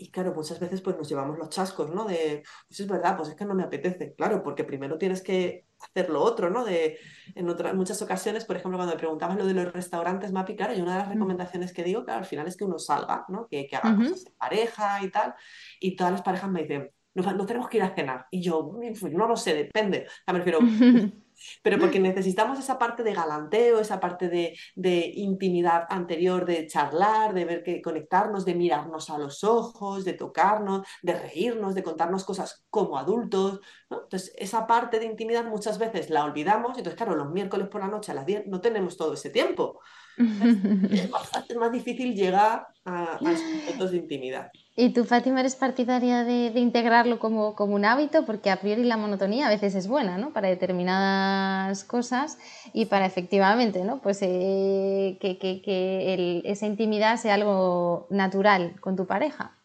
y 0.00 0.10
claro, 0.10 0.32
muchas 0.34 0.58
veces 0.58 0.80
pues 0.80 0.96
nos 0.96 1.08
llevamos 1.08 1.38
los 1.38 1.50
chascos, 1.50 1.90
¿no? 1.94 2.06
De, 2.06 2.42
pues 2.66 2.80
es 2.80 2.88
verdad, 2.88 3.18
pues 3.18 3.28
es 3.28 3.34
que 3.34 3.44
no 3.44 3.54
me 3.54 3.62
apetece, 3.62 4.14
claro, 4.14 4.42
porque 4.42 4.64
primero 4.64 4.96
tienes 4.96 5.20
que 5.20 5.66
hacer 5.78 6.08
lo 6.08 6.22
otro, 6.22 6.48
¿no? 6.48 6.64
De, 6.64 6.98
en, 7.34 7.48
otras 7.50 7.74
muchas 7.74 8.00
ocasiones, 8.00 8.46
por 8.46 8.56
ejemplo, 8.56 8.78
cuando 8.78 8.94
me 8.94 8.98
preguntabas 8.98 9.36
lo 9.36 9.44
de 9.44 9.52
los 9.52 9.70
restaurantes, 9.72 10.32
Mapi, 10.32 10.56
claro, 10.56 10.74
y 10.74 10.80
una 10.80 10.92
de 10.92 10.98
las 11.00 11.08
mm. 11.08 11.12
recomendaciones 11.12 11.74
que 11.74 11.84
digo, 11.84 12.02
claro, 12.04 12.20
al 12.20 12.24
final 12.24 12.46
es 12.46 12.56
que 12.56 12.64
uno 12.64 12.78
salga, 12.78 13.26
¿no? 13.28 13.46
Que, 13.46 13.66
que 13.66 13.76
haga 13.76 13.94
cosas 13.94 14.24
de 14.24 14.30
pareja 14.30 15.04
y 15.04 15.10
tal, 15.10 15.34
y 15.78 15.94
todas 15.96 16.12
las 16.12 16.22
parejas 16.22 16.50
me 16.50 16.62
dicen, 16.62 16.90
no, 17.12 17.44
tenemos 17.46 17.68
que 17.68 17.76
ir 17.76 17.82
a 17.82 17.94
cenar, 17.94 18.26
y 18.30 18.40
yo, 18.40 18.70
pues 18.98 19.12
no 19.12 19.28
lo 19.28 19.36
sé, 19.36 19.52
depende, 19.54 20.06
o 20.08 20.24
sea, 20.24 20.32
me 20.32 20.38
refiero... 20.38 20.60
pero 21.62 21.78
porque 21.78 22.00
necesitamos 22.00 22.58
esa 22.58 22.78
parte 22.78 23.02
de 23.02 23.14
galanteo, 23.14 23.80
esa 23.80 24.00
parte 24.00 24.28
de, 24.28 25.12
intimidad 25.14 25.84
anterior, 25.88 26.44
de 26.44 26.66
charlar, 26.66 27.34
de 27.34 27.44
ver 27.44 27.62
que 27.62 27.82
conectarnos, 27.82 28.44
de 28.44 28.54
mirarnos 28.54 29.10
a 29.10 29.18
los 29.18 29.44
ojos, 29.44 30.04
de 30.04 30.14
tocarnos, 30.14 30.86
de 31.02 31.14
reírnos, 31.14 31.74
de 31.74 31.82
contarnos 31.82 32.24
cosas 32.24 32.64
como 32.70 32.98
adultos. 32.98 33.60
Entonces, 33.90 34.32
esa 34.36 34.66
parte 34.66 34.98
de 34.98 35.06
intimidad 35.06 35.44
muchas 35.44 35.78
veces 35.78 36.10
la 36.10 36.24
olvidamos, 36.24 36.76
entonces, 36.76 36.96
claro, 36.96 37.16
los 37.16 37.30
miércoles 37.30 37.68
por 37.68 37.80
la 37.80 37.88
noche 37.88 38.12
a 38.12 38.14
las 38.14 38.26
10 38.26 38.46
no 38.46 38.60
tenemos 38.60 38.96
todo 38.96 39.14
ese 39.14 39.30
tiempo. 39.30 39.80
es, 40.90 41.56
más, 41.56 41.72
difícil 41.72 42.14
llegar 42.14 42.66
a, 42.84 43.18
a 43.24 43.32
esos 43.32 43.46
momentos 43.46 43.90
de 43.90 43.96
intimidad. 43.96 44.50
¿Y 44.80 44.94
tú, 44.94 45.04
Fátima, 45.04 45.40
eres 45.40 45.56
partidaria 45.56 46.24
de, 46.24 46.58
integrarlo 46.58 47.18
como, 47.18 47.54
como, 47.54 47.74
un 47.74 47.84
hábito? 47.84 48.24
Porque 48.24 48.48
a 48.50 48.60
priori 48.60 48.82
la 48.82 48.96
monotonía 48.96 49.46
a 49.46 49.50
veces 49.50 49.74
es 49.74 49.86
buena, 49.86 50.16
¿no? 50.16 50.32
Para 50.32 50.48
determinadas 50.48 51.84
cosas 51.84 52.38
y 52.72 52.86
para 52.86 53.04
efectivamente, 53.04 53.84
¿no? 53.84 54.00
Pues 54.00 54.20
eh, 54.22 55.18
que, 55.20 55.36
que, 55.38 56.40
esa 56.46 56.64
intimidad 56.64 57.18
sea 57.18 57.34
algo 57.34 58.06
natural 58.08 58.80
con 58.80 58.96
tu 58.96 59.06
pareja. 59.06 59.58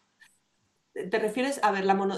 ¿Te 0.92 1.18
refieres? 1.18 1.60
A 1.64 1.70
ver, 1.70 1.86
la 1.86 1.94
mono... 1.94 2.16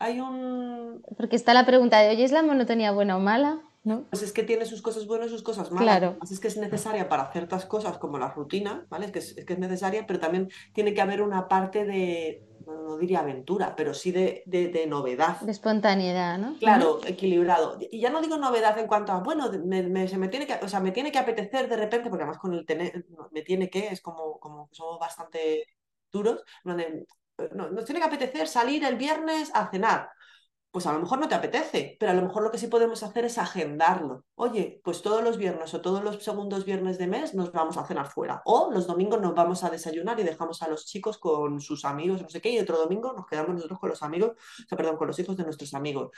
Hay 0.00 0.18
un... 0.18 1.04
Porque 1.16 1.36
está 1.36 1.54
la 1.54 1.66
pregunta 1.66 2.00
de, 2.00 2.10
oye, 2.10 2.24
¿es 2.24 2.32
la 2.32 2.42
monotonía 2.42 2.90
buena 2.90 3.16
o 3.16 3.20
mala? 3.20 3.60
¿No? 3.82 4.04
Pues 4.10 4.22
es 4.22 4.32
que 4.32 4.42
tiene 4.42 4.66
sus 4.66 4.82
cosas 4.82 5.06
buenas 5.06 5.28
y 5.28 5.30
sus 5.30 5.42
cosas 5.42 5.70
malas. 5.70 5.98
Claro. 5.98 6.18
Es 6.30 6.38
que 6.38 6.48
es 6.48 6.58
necesaria 6.58 7.08
para 7.08 7.32
ciertas 7.32 7.64
cosas 7.64 7.96
como 7.96 8.18
la 8.18 8.28
rutina, 8.28 8.86
¿vale? 8.90 9.06
Es 9.06 9.12
que 9.12 9.18
es, 9.20 9.34
que 9.46 9.52
es 9.54 9.58
necesaria, 9.58 10.06
pero 10.06 10.20
también 10.20 10.50
tiene 10.74 10.92
que 10.92 11.00
haber 11.00 11.22
una 11.22 11.48
parte 11.48 11.86
de, 11.86 12.44
no 12.66 12.98
diría 12.98 13.20
aventura, 13.20 13.74
pero 13.76 13.94
sí 13.94 14.12
de, 14.12 14.42
de, 14.46 14.86
novedad. 14.86 15.40
De 15.40 15.50
espontaneidad, 15.50 16.38
¿no? 16.38 16.56
Claro, 16.58 17.00
equilibrado. 17.06 17.78
Y 17.80 18.00
ya 18.00 18.10
no 18.10 18.20
digo 18.20 18.36
novedad 18.36 18.78
en 18.78 18.86
cuanto 18.86 19.12
a, 19.12 19.20
bueno, 19.20 19.50
me, 19.64 20.08
se 20.08 20.18
me 20.18 20.28
tiene 20.28 20.46
que, 20.46 20.58
o 20.62 20.68
sea, 20.68 20.80
me 20.80 20.92
tiene 20.92 21.10
que 21.10 21.18
apetecer 21.18 21.68
de 21.68 21.76
repente, 21.76 22.10
porque 22.10 22.24
además 22.24 22.40
con 22.40 22.52
el 22.54 22.66
tener, 22.66 23.06
me 23.30 23.42
tiene 23.42 23.70
que, 23.70 23.88
es 23.88 24.00
como, 24.00 24.38
como 24.38 24.68
somos 24.72 24.98
bastante 24.98 25.64
duros, 26.10 26.42
donde, 26.64 27.06
nos 27.54 27.84
tiene 27.86 28.00
que 28.00 28.06
apetecer 28.06 28.46
salir 28.46 28.84
el 28.84 28.96
viernes 28.96 29.50
a 29.54 29.70
cenar 29.70 30.10
pues 30.70 30.86
a 30.86 30.92
lo 30.92 31.00
mejor 31.00 31.18
no 31.18 31.28
te 31.28 31.34
apetece, 31.34 31.96
pero 31.98 32.12
a 32.12 32.14
lo 32.14 32.22
mejor 32.22 32.42
lo 32.42 32.50
que 32.50 32.58
sí 32.58 32.68
podemos 32.68 33.02
hacer 33.02 33.24
es 33.24 33.38
agendarlo. 33.38 34.24
Oye, 34.36 34.80
pues 34.84 35.02
todos 35.02 35.22
los 35.22 35.36
viernes 35.36 35.74
o 35.74 35.80
todos 35.80 36.04
los 36.04 36.22
segundos 36.22 36.64
viernes 36.64 36.96
de 36.98 37.08
mes 37.08 37.34
nos 37.34 37.50
vamos 37.50 37.76
a 37.76 37.84
cenar 37.86 38.06
fuera. 38.06 38.42
O 38.44 38.70
los 38.72 38.86
domingos 38.86 39.20
nos 39.20 39.34
vamos 39.34 39.64
a 39.64 39.70
desayunar 39.70 40.20
y 40.20 40.22
dejamos 40.22 40.62
a 40.62 40.68
los 40.68 40.86
chicos 40.86 41.18
con 41.18 41.60
sus 41.60 41.84
amigos, 41.84 42.22
no 42.22 42.28
sé 42.28 42.40
qué, 42.40 42.50
y 42.50 42.58
otro 42.60 42.78
domingo 42.78 43.12
nos 43.12 43.26
quedamos 43.26 43.54
nosotros 43.54 43.80
con 43.80 43.90
los 43.90 44.02
amigos, 44.02 44.30
o 44.30 44.68
sea, 44.68 44.78
perdón, 44.78 44.96
con 44.96 45.08
los 45.08 45.18
hijos 45.18 45.36
de 45.36 45.44
nuestros 45.44 45.74
amigos. 45.74 46.10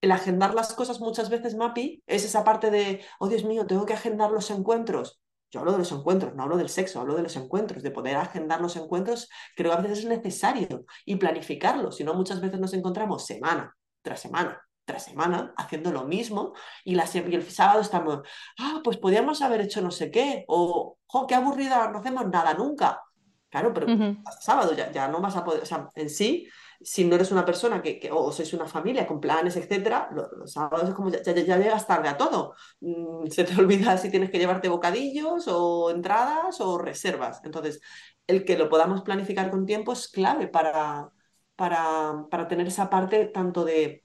El 0.00 0.12
agendar 0.12 0.54
las 0.54 0.74
cosas 0.74 1.00
muchas 1.00 1.30
veces, 1.30 1.54
Mapi, 1.54 2.02
es 2.06 2.24
esa 2.24 2.44
parte 2.44 2.70
de, 2.70 3.04
oh 3.18 3.28
Dios 3.28 3.44
mío, 3.44 3.66
tengo 3.66 3.86
que 3.86 3.94
agendar 3.94 4.30
los 4.30 4.50
encuentros. 4.50 5.20
Yo 5.50 5.60
hablo 5.60 5.72
de 5.72 5.78
los 5.78 5.92
encuentros, 5.92 6.34
no 6.34 6.42
hablo 6.42 6.56
del 6.56 6.68
sexo, 6.68 7.00
hablo 7.00 7.14
de 7.14 7.22
los 7.22 7.36
encuentros, 7.36 7.82
de 7.82 7.90
poder 7.90 8.16
agendar 8.16 8.60
los 8.60 8.76
encuentros, 8.76 9.28
creo 9.54 9.72
que 9.72 9.78
a 9.78 9.80
veces 9.80 10.00
es 10.00 10.04
necesario 10.06 10.84
y 11.04 11.16
planificarlos, 11.16 11.96
si 11.96 12.04
no 12.04 12.14
muchas 12.14 12.40
veces 12.40 12.58
nos 12.60 12.74
encontramos 12.74 13.24
semana 13.24 13.74
tras 14.02 14.20
semana 14.20 14.60
tras 14.86 15.04
semana 15.04 15.52
haciendo 15.56 15.92
lo 15.92 16.04
mismo 16.04 16.54
y, 16.84 16.94
la, 16.94 17.04
y 17.12 17.34
el 17.34 17.50
sábado 17.50 17.80
estamos, 17.80 18.20
ah, 18.58 18.80
pues 18.82 18.96
podríamos 18.96 19.42
haber 19.42 19.60
hecho 19.60 19.82
no 19.82 19.90
sé 19.90 20.10
qué, 20.10 20.44
o, 20.48 20.96
jo, 21.06 21.26
qué 21.26 21.34
aburrida, 21.34 21.90
no 21.90 21.98
hacemos 21.98 22.26
nada 22.28 22.54
nunca. 22.54 23.02
Claro, 23.50 23.72
pero 23.72 23.86
hasta 24.24 24.40
sábado 24.40 24.74
ya, 24.74 24.90
ya 24.92 25.08
no 25.08 25.20
vas 25.20 25.36
a 25.36 25.44
poder, 25.44 25.62
o 25.62 25.66
sea, 25.66 25.88
en 25.94 26.10
sí 26.10 26.46
si 26.80 27.04
no 27.04 27.14
eres 27.16 27.32
una 27.32 27.44
persona 27.44 27.82
que, 27.82 28.08
o 28.12 28.32
sois 28.32 28.52
una 28.52 28.66
familia 28.66 29.06
con 29.06 29.20
planes, 29.20 29.56
etcétera, 29.56 30.08
los, 30.12 30.52
sábados 30.52 30.88
es 30.88 30.94
como 30.94 31.10
ya, 31.10 31.22
ya, 31.22 31.58
llegas 31.58 31.86
tarde 31.86 32.08
a 32.08 32.16
todo. 32.16 32.54
Mm, 32.80 33.26
se 33.28 33.44
te 33.44 33.54
olvida 33.60 33.96
si 33.98 34.10
tienes 34.10 34.30
que 34.30 34.38
llevarte 34.38 34.68
bocadillos 34.68 35.46
o 35.48 35.90
entradas 35.90 36.60
o 36.60 36.78
reservas. 36.78 37.40
Entonces, 37.44 37.80
el 38.26 38.44
que 38.44 38.58
lo 38.58 38.68
podamos 38.68 39.02
planificar 39.02 39.50
con 39.50 39.66
tiempo 39.66 39.92
es 39.92 40.08
clave 40.08 40.48
para, 40.48 41.10
para, 41.54 42.26
para 42.30 42.48
tener 42.48 42.66
esa 42.66 42.90
parte 42.90 43.26
tanto 43.26 43.64
de 43.64 44.04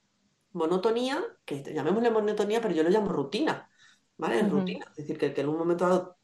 monotonía, 0.53 1.23
que 1.45 1.63
llamémosle 1.63 2.12
monotonía, 2.12 2.62
pero 2.62 2.73
yo 2.73 2.84
lo 2.84 2.89
llamo 2.89 3.10
rutina. 3.10 3.69
¿Vale? 4.17 4.43
Rutina. 4.43 4.86
Es 4.91 4.97
decir, 4.97 5.17
que, 5.17 5.34
que 5.34 5.41
en 5.41 5.49
un 5.49 5.57
momento 5.57 5.88
dado 5.88 6.20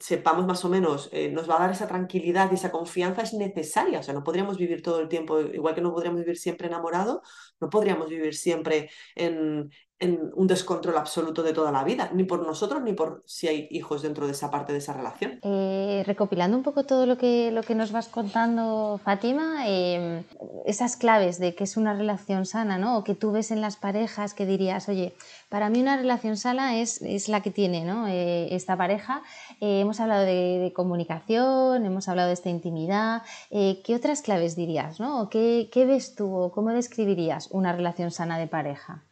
sepamos 0.00 0.46
más 0.46 0.64
o 0.64 0.68
menos, 0.68 1.08
eh, 1.12 1.30
nos 1.30 1.48
va 1.48 1.56
a 1.56 1.60
dar 1.60 1.70
esa 1.70 1.86
tranquilidad 1.86 2.50
y 2.50 2.54
esa 2.54 2.70
confianza 2.70 3.22
es 3.22 3.34
necesaria. 3.34 4.00
O 4.00 4.02
sea, 4.02 4.14
no 4.14 4.24
podríamos 4.24 4.56
vivir 4.58 4.82
todo 4.82 5.00
el 5.00 5.08
tiempo, 5.08 5.40
igual 5.40 5.74
que 5.74 5.80
no 5.80 5.92
podríamos 5.92 6.20
vivir 6.20 6.38
siempre 6.38 6.68
enamorado, 6.68 7.22
no 7.60 7.70
podríamos 7.70 8.08
vivir 8.08 8.34
siempre 8.34 8.90
en, 9.14 9.70
en 10.00 10.32
un 10.34 10.46
descontrol 10.48 10.96
absoluto 10.96 11.42
de 11.42 11.52
toda 11.52 11.70
la 11.70 11.84
vida, 11.84 12.10
ni 12.12 12.24
por 12.24 12.44
nosotros 12.44 12.82
ni 12.82 12.92
por 12.92 13.22
si 13.26 13.46
hay 13.46 13.68
hijos 13.70 14.02
dentro 14.02 14.26
de 14.26 14.32
esa 14.32 14.50
parte 14.50 14.72
de 14.72 14.78
esa 14.78 14.92
relación. 14.92 15.38
Eh, 15.42 16.02
recopilando 16.04 16.56
un 16.56 16.64
poco 16.64 16.84
todo 16.84 17.06
lo 17.06 17.16
que, 17.16 17.52
lo 17.52 17.62
que 17.62 17.76
nos 17.76 17.92
vas 17.92 18.08
contando, 18.08 19.00
Fátima, 19.02 19.68
em, 19.68 20.24
esas 20.66 20.96
claves 20.96 21.38
de 21.38 21.54
que 21.54 21.64
es 21.64 21.76
una 21.76 21.94
relación 21.94 22.44
sana, 22.44 22.76
¿no? 22.76 22.98
O 22.98 23.04
que 23.04 23.14
tú 23.14 23.30
ves 23.30 23.52
en 23.52 23.60
las 23.60 23.76
parejas 23.76 24.34
que 24.34 24.46
dirías, 24.46 24.88
oye, 24.88 25.14
para 25.48 25.70
mí 25.70 25.80
una 25.80 25.96
relación 25.96 26.36
sana 26.36 26.76
es, 26.76 27.00
es 27.00 27.28
la 27.28 27.40
que 27.40 27.52
tiene 27.52 27.84
¿no? 27.84 28.08
Eh, 28.08 28.54
esta 28.54 28.76
pareja. 28.76 29.22
Eh, 29.60 29.80
hemos 29.80 30.00
hablado 30.00 30.24
de, 30.24 30.72
comunicación, 30.74 31.86
hemos 31.86 32.08
hablado 32.08 32.28
de 32.28 32.34
esta 32.34 32.50
intimidad. 32.50 33.22
¿Qué 33.50 33.94
otras 33.94 34.22
claves 34.22 34.56
dirías? 34.56 34.98
¿no? 34.98 35.28
¿Qué, 35.28 35.68
¿Qué 35.70 35.86
ves 35.86 36.14
tú 36.16 36.34
o 36.34 36.50
cómo 36.50 36.70
describirías 36.70 37.48
una 37.52 37.72
relación 37.72 38.10
sana 38.10 38.38
de 38.38 38.48
pareja? 38.48 39.04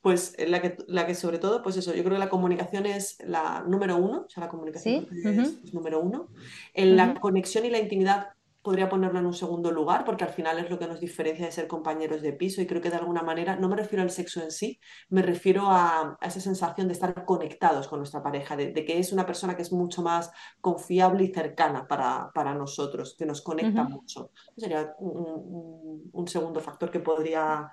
Pues 0.00 0.34
eh, 0.38 0.46
la 0.46 0.60
que, 0.62 0.76
la 0.86 1.06
que 1.06 1.14
sobre 1.14 1.38
todo, 1.38 1.62
pues 1.62 1.76
eso, 1.76 1.94
yo 1.94 2.02
creo 2.04 2.14
que 2.14 2.20
la 2.20 2.28
comunicación 2.28 2.86
es 2.86 3.18
la 3.26 3.64
número 3.66 3.96
uno, 3.96 4.24
o 4.26 4.30
sea, 4.30 4.44
la 4.44 4.48
comunicación 4.48 5.08
es, 5.24 5.72
número 5.72 6.00
uno. 6.00 6.28
En 6.74 6.96
la 6.96 7.14
conexión 7.14 7.64
y 7.64 7.70
la 7.70 7.78
intimidad 7.78 8.28
podría 8.62 8.88
ponerlo 8.88 9.18
en 9.18 9.26
un 9.26 9.34
segundo 9.34 9.72
lugar, 9.72 10.04
porque 10.04 10.24
al 10.24 10.30
final 10.30 10.58
es 10.58 10.70
lo 10.70 10.78
que 10.78 10.86
nos 10.86 11.00
diferencia 11.00 11.44
de 11.44 11.52
ser 11.52 11.66
compañeros 11.66 12.22
de 12.22 12.32
piso 12.32 12.62
y 12.62 12.66
creo 12.66 12.80
que 12.80 12.90
de 12.90 12.96
alguna 12.96 13.22
manera, 13.22 13.56
no 13.56 13.68
me 13.68 13.76
refiero 13.76 14.02
al 14.02 14.10
sexo 14.10 14.40
en 14.40 14.52
sí, 14.52 14.78
me 15.10 15.20
refiero 15.20 15.64
a, 15.66 16.16
esa 16.22 16.40
sensación 16.40 16.86
de 16.86 16.94
estar 16.94 17.24
conectados 17.24 17.88
con 17.88 17.98
nuestra 17.98 18.22
pareja, 18.22 18.56
de, 18.56 18.72
que 18.72 18.98
es 18.98 19.12
una 19.12 19.26
persona 19.26 19.56
que 19.56 19.62
es 19.62 19.72
mucho 19.72 20.02
más 20.02 20.30
confiable 20.60 21.24
y 21.24 21.32
cercana 21.32 21.86
para, 21.88 22.30
para 22.32 22.54
nosotros, 22.54 23.16
que 23.18 23.26
nos 23.26 23.42
conecta 23.42 23.82
mucho. 23.82 24.30
Sería 24.56 24.94
un, 24.98 26.28
segundo 26.28 26.60
factor 26.60 26.90
que 26.90 27.00
podría... 27.00 27.70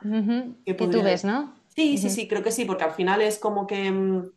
que, 0.65 0.73
tú 0.73 1.03
ves, 1.03 1.23
¿no? 1.23 1.53
Sí, 1.67 1.97
sí, 1.97 2.09
sí, 2.09 2.27
creo 2.27 2.41
que 2.41 2.51
sí, 2.51 2.65
porque 2.65 2.83
al 2.83 2.91
final 2.91 3.21
es 3.21 3.37
como 3.37 3.67
que... 3.67 3.91
Mm, 3.91 4.31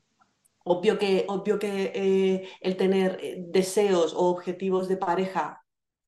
obvio 0.64 0.98
que, 0.98 1.24
obvio 1.28 1.58
que 1.58 1.92
eh, 1.94 2.48
el 2.60 2.76
tener 2.76 3.18
eh, 3.20 3.44
deseos 3.48 4.14
o 4.14 4.26
objetivos 4.26 4.86
de 4.86 4.96
pareja 4.96 5.61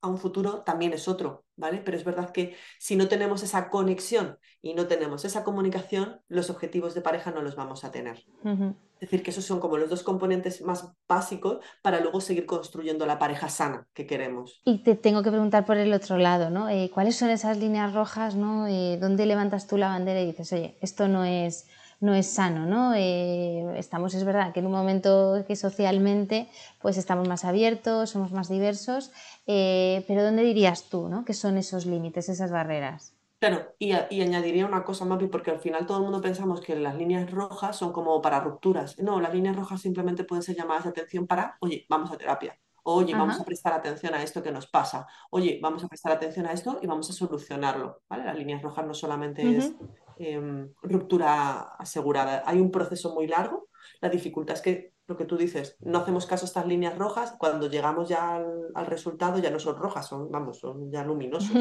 a 0.05 0.09
un 0.09 0.19
futuro 0.19 0.63
también 0.63 0.93
es 0.93 1.09
otro, 1.09 1.45
¿vale? 1.57 1.81
Pero 1.85 1.97
es 1.97 2.05
verdad 2.05 2.31
que 2.31 2.57
si 2.79 2.95
no 2.95 3.09
tenemos 3.09 3.43
esa 3.43 3.71
conexión 3.71 4.39
y 4.61 4.75
no 4.75 4.87
tenemos 4.87 5.25
esa 5.25 5.45
comunicación, 5.45 6.21
los 6.29 6.51
objetivos 6.51 6.95
de 6.95 7.01
pareja 7.01 7.31
no 7.31 7.43
los 7.43 7.57
vamos 7.57 7.85
a 7.85 7.91
tener. 7.91 8.25
Es 8.45 9.11
decir, 9.11 9.23
que 9.23 9.31
esos 9.31 9.45
son 9.45 9.61
como 9.61 9.77
los 9.77 9.91
dos 9.91 10.03
componentes 10.03 10.63
más 10.63 10.93
básicos 11.09 11.59
para 11.83 12.01
luego 12.01 12.21
seguir 12.21 12.47
construyendo 12.47 13.07
la 13.07 13.19
pareja 13.19 13.49
sana 13.49 13.87
que 13.93 14.07
queremos. 14.07 14.61
Y 14.65 14.83
te 14.83 14.95
tengo 14.95 15.23
que 15.23 15.31
preguntar 15.31 15.65
por 15.65 15.77
el 15.79 15.93
otro 15.93 16.19
lado, 16.19 16.51
¿no? 16.51 16.69
Eh, 16.69 16.91
¿Cuáles 16.93 17.17
son 17.17 17.31
esas 17.31 17.59
líneas 17.59 17.93
rojas, 17.95 18.35
¿no? 18.35 18.67
Eh, 18.67 18.99
¿Dónde 19.01 19.27
levantas 19.27 19.67
tú 19.67 19.77
la 19.79 19.89
bandera 19.89 20.21
y 20.21 20.27
dices, 20.27 20.53
oye, 20.53 20.79
esto 20.81 21.09
no 21.09 21.25
es 21.25 21.67
no 22.01 22.15
es 22.15 22.27
sano, 22.27 22.67
¿no? 22.67 22.95
Eh, 22.95 23.79
estamos, 23.79 24.15
es 24.15 24.25
verdad, 24.25 24.53
que 24.53 24.61
en 24.61 24.67
un 24.67 24.73
momento 24.73 25.45
que 25.47 25.57
socialmente 25.57 26.49
pues 26.81 26.97
estamos 26.97 27.29
más 27.29 27.45
abiertos, 27.45 28.11
somos 28.11 28.33
más 28.33 28.49
diversos, 28.49 29.13
eh, 29.47 30.05
pero 30.07 30.23
¿dónde 30.23 30.43
dirías 30.43 30.89
tú, 30.91 31.09
¿no? 31.09 31.25
Que 31.25 31.35
son 31.35 31.57
esos 31.57 31.87
límites, 31.87 32.29
esas 32.29 32.51
barreras? 32.51 33.15
Claro, 33.39 33.75
y, 33.79 33.93
añadiría 33.93 34.65
una 34.65 34.85
cosa, 34.85 35.05
Mapi, 35.05 35.27
porque 35.27 35.51
al 35.51 35.61
final 35.61 35.87
todo 35.87 35.99
el 35.99 36.05
mundo 36.05 36.23
pensamos 36.23 36.63
que 36.63 36.77
las 36.77 36.95
líneas 36.97 37.31
rojas 37.31 37.77
son 37.77 37.93
como 37.93 38.23
para 38.23 38.41
rupturas. 38.41 38.99
No, 38.99 39.21
las 39.21 39.35
líneas 39.35 39.55
rojas 39.55 39.83
simplemente 39.83 40.25
pueden 40.25 40.43
ser 40.43 40.57
llamadas 40.57 40.85
de 40.85 40.91
atención 40.91 41.27
para, 41.27 41.59
oye, 41.61 41.85
vamos 41.89 42.11
a 42.11 42.17
terapia. 42.17 42.59
Oye, 42.85 43.15
vamos 43.15 43.41
a 43.41 43.45
prestar 43.45 43.73
atención 43.73 44.15
a 44.15 44.23
esto 44.23 44.43
que 44.43 44.53
nos 44.53 44.67
pasa. 44.67 45.07
Oye, 45.31 45.59
vamos 45.63 45.83
a 45.85 45.89
prestar 45.89 46.13
atención 46.13 46.47
a 46.47 46.53
esto 46.53 46.79
y 46.83 46.87
vamos 46.87 47.11
a 47.11 47.13
solucionarlo. 47.13 48.03
¿vale? 48.09 48.25
Las 48.25 48.37
líneas 48.37 48.63
rojas 48.63 48.87
no 48.87 48.95
solamente 48.95 49.57
es 49.57 49.75
Em, 50.17 50.73
ruptura 50.83 51.75
asegurada. 51.77 52.43
Hay 52.47 52.61
un 52.61 52.71
proceso 52.71 53.15
muy 53.15 53.27
largo. 53.27 53.69
La 54.01 54.09
dificultad 54.09 54.57
es 54.57 54.63
que 54.63 54.94
lo 55.07 55.17
que 55.17 55.27
tú 55.27 55.37
dices, 55.37 55.77
no 55.81 55.99
hacemos 55.99 56.27
caso 56.27 56.47
a 56.47 56.49
estas 56.49 56.67
líneas 56.67 56.97
rojas, 56.97 57.35
cuando 57.39 57.69
llegamos 57.69 58.09
ya 58.09 58.37
al, 58.37 58.87
resultado 58.87 59.39
ya 59.39 59.51
no 59.51 59.59
son 59.59 59.77
rojas, 59.77 60.07
son, 60.07 60.31
vamos, 60.31 60.59
son 60.61 60.91
ya 60.91 61.05
luminosos, 61.05 61.55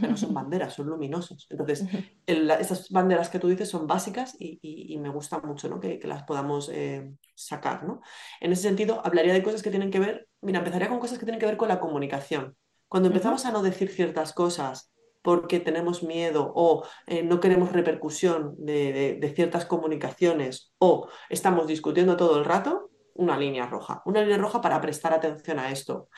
no 0.00 0.16
son 0.16 0.34
banderas, 0.34 0.74
son 0.74 0.88
luminosos. 0.88 1.46
Entonces, 1.48 1.86
esas 2.26 2.90
banderas 2.90 3.30
que 3.30 3.38
tú 3.38 3.48
dices 3.48 3.68
son 3.70 3.86
básicas 3.86 4.36
y, 4.38 4.98
me 4.98 5.08
gusta 5.08 5.40
mucho 5.40 5.68
¿no? 5.68 5.80
que, 5.80 5.98
las 6.04 6.24
podamos 6.24 6.68
eh, 6.72 7.12
sacar. 7.34 7.84
¿no? 7.84 8.02
En 8.40 8.52
ese 8.52 8.62
sentido, 8.62 9.00
hablaría 9.04 9.32
de 9.32 9.42
cosas 9.42 9.62
que 9.62 9.70
tienen 9.70 9.90
que 9.90 9.98
ver, 9.98 10.28
mira, 10.42 10.58
empezaría 10.58 10.88
con 10.88 11.00
cosas 11.00 11.18
que 11.18 11.24
tienen 11.24 11.40
que 11.40 11.46
ver 11.46 11.56
con 11.56 11.68
la 11.68 11.80
comunicación. 11.80 12.56
Cuando 12.88 13.08
empezamos 13.08 13.46
a 13.46 13.52
no 13.52 13.62
decir 13.62 13.88
ciertas 13.88 14.34
cosas, 14.34 14.91
porque 15.22 15.60
tenemos 15.60 16.02
miedo 16.02 16.52
o 16.54 16.84
eh, 17.06 17.22
no 17.22 17.40
queremos 17.40 17.72
repercusión 17.72 18.54
de, 18.58 19.32
ciertas 19.34 19.64
comunicaciones 19.64 20.72
o 20.78 21.08
estamos 21.30 21.66
discutiendo 21.66 22.16
todo 22.16 22.38
el 22.38 22.44
rato, 22.44 22.90
una 23.14 23.38
línea 23.38 23.66
roja. 23.66 24.02
Una 24.04 24.22
línea 24.22 24.38
roja 24.38 24.60
para 24.60 24.80
prestar 24.80 25.14
atención 25.14 25.58
a 25.58 25.70
esto. 25.70 26.08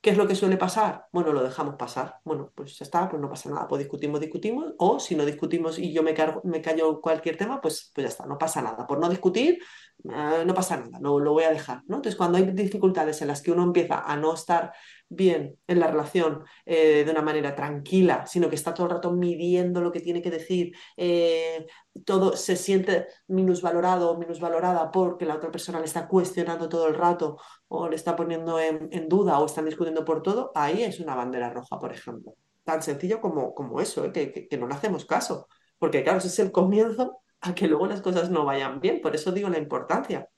¿Qué 0.00 0.10
es 0.10 0.18
lo 0.18 0.28
que 0.28 0.34
suele 0.34 0.58
pasar? 0.58 1.06
Bueno, 1.12 1.32
lo 1.32 1.42
dejamos 1.42 1.76
pasar. 1.76 2.16
Bueno, 2.24 2.52
pues 2.54 2.78
ya 2.78 2.84
está, 2.84 3.08
pues 3.08 3.20
no 3.22 3.30
pasa 3.30 3.48
nada. 3.48 3.66
Pues 3.66 3.80
discutimos, 3.80 4.20
discutimos. 4.20 4.74
O 4.78 5.00
si 5.00 5.14
no 5.14 5.24
discutimos 5.24 5.78
y 5.78 5.92
yo 5.92 6.02
me, 6.02 6.14
me 6.44 6.60
callo 6.60 7.00
cualquier 7.00 7.38
tema, 7.38 7.60
pues, 7.60 7.90
pues 7.94 8.04
ya 8.04 8.08
está, 8.10 8.26
no 8.26 8.36
pasa 8.36 8.60
nada. 8.60 8.86
Por 8.86 8.98
no 8.98 9.08
discutir, 9.08 9.58
eh, 10.04 10.44
no 10.44 10.54
pasa 10.54 10.76
nada, 10.76 10.98
no 11.00 11.18
lo 11.18 11.32
voy 11.32 11.44
a 11.44 11.50
dejar. 11.50 11.82
¿no? 11.86 11.96
Entonces, 11.96 12.16
cuando 12.16 12.36
hay 12.38 12.44
dificultades 12.52 13.22
en 13.22 13.28
las 13.28 13.40
que 13.40 13.50
uno 13.50 13.62
empieza 13.62 14.00
a 14.00 14.16
no 14.16 14.34
estar 14.34 14.72
bien 15.08 15.58
en 15.66 15.80
la 15.80 15.86
relación 15.86 16.44
eh, 16.66 17.04
de 17.04 17.10
una 17.10 17.22
manera 17.22 17.54
tranquila, 17.54 18.26
sino 18.26 18.48
que 18.48 18.56
está 18.56 18.74
todo 18.74 18.86
el 18.86 18.92
rato 18.92 19.12
midiendo 19.12 19.80
lo 19.80 19.92
que 19.92 20.00
tiene 20.00 20.20
que 20.20 20.30
decir, 20.30 20.74
eh, 20.96 21.66
todo 22.04 22.36
se 22.36 22.56
siente 22.56 23.06
minusvalorado 23.28 24.10
o 24.10 24.18
minusvalorada 24.18 24.90
porque 24.90 25.24
la 25.24 25.36
otra 25.36 25.50
persona 25.50 25.78
le 25.78 25.86
está 25.86 26.06
cuestionando 26.06 26.68
todo 26.68 26.88
el 26.88 26.94
rato 26.94 27.38
o 27.68 27.88
le 27.88 27.96
está 27.96 28.14
poniendo 28.14 28.58
en, 28.60 29.08
duda 29.08 29.38
o 29.38 29.46
están 29.46 29.64
discutiendo 29.64 30.04
por 30.04 30.22
todo, 30.22 30.52
ahí 30.54 30.82
es 30.82 31.00
una 31.00 31.14
bandera 31.14 31.50
roja, 31.50 31.78
por 31.78 31.92
ejemplo. 31.92 32.34
Tan 32.64 32.82
sencillo 32.82 33.20
como, 33.20 33.54
como 33.54 33.80
eso, 33.80 34.04
¿eh? 34.04 34.12
que, 34.12 34.56
no 34.58 34.66
le 34.66 34.74
hacemos 34.74 35.04
caso. 35.06 35.48
Porque 35.78 36.02
claro, 36.02 36.18
ese 36.18 36.28
es 36.28 36.38
el 36.38 36.52
comienzo 36.52 37.23
a 37.44 37.54
que 37.54 37.68
luego 37.68 37.86
las 37.86 38.00
cosas 38.00 38.30
no 38.30 38.44
vayan 38.44 38.80
bien. 38.80 39.00
Por 39.00 39.14
eso 39.14 39.32
digo 39.32 39.48
la 39.48 39.58
importancia. 39.58 40.28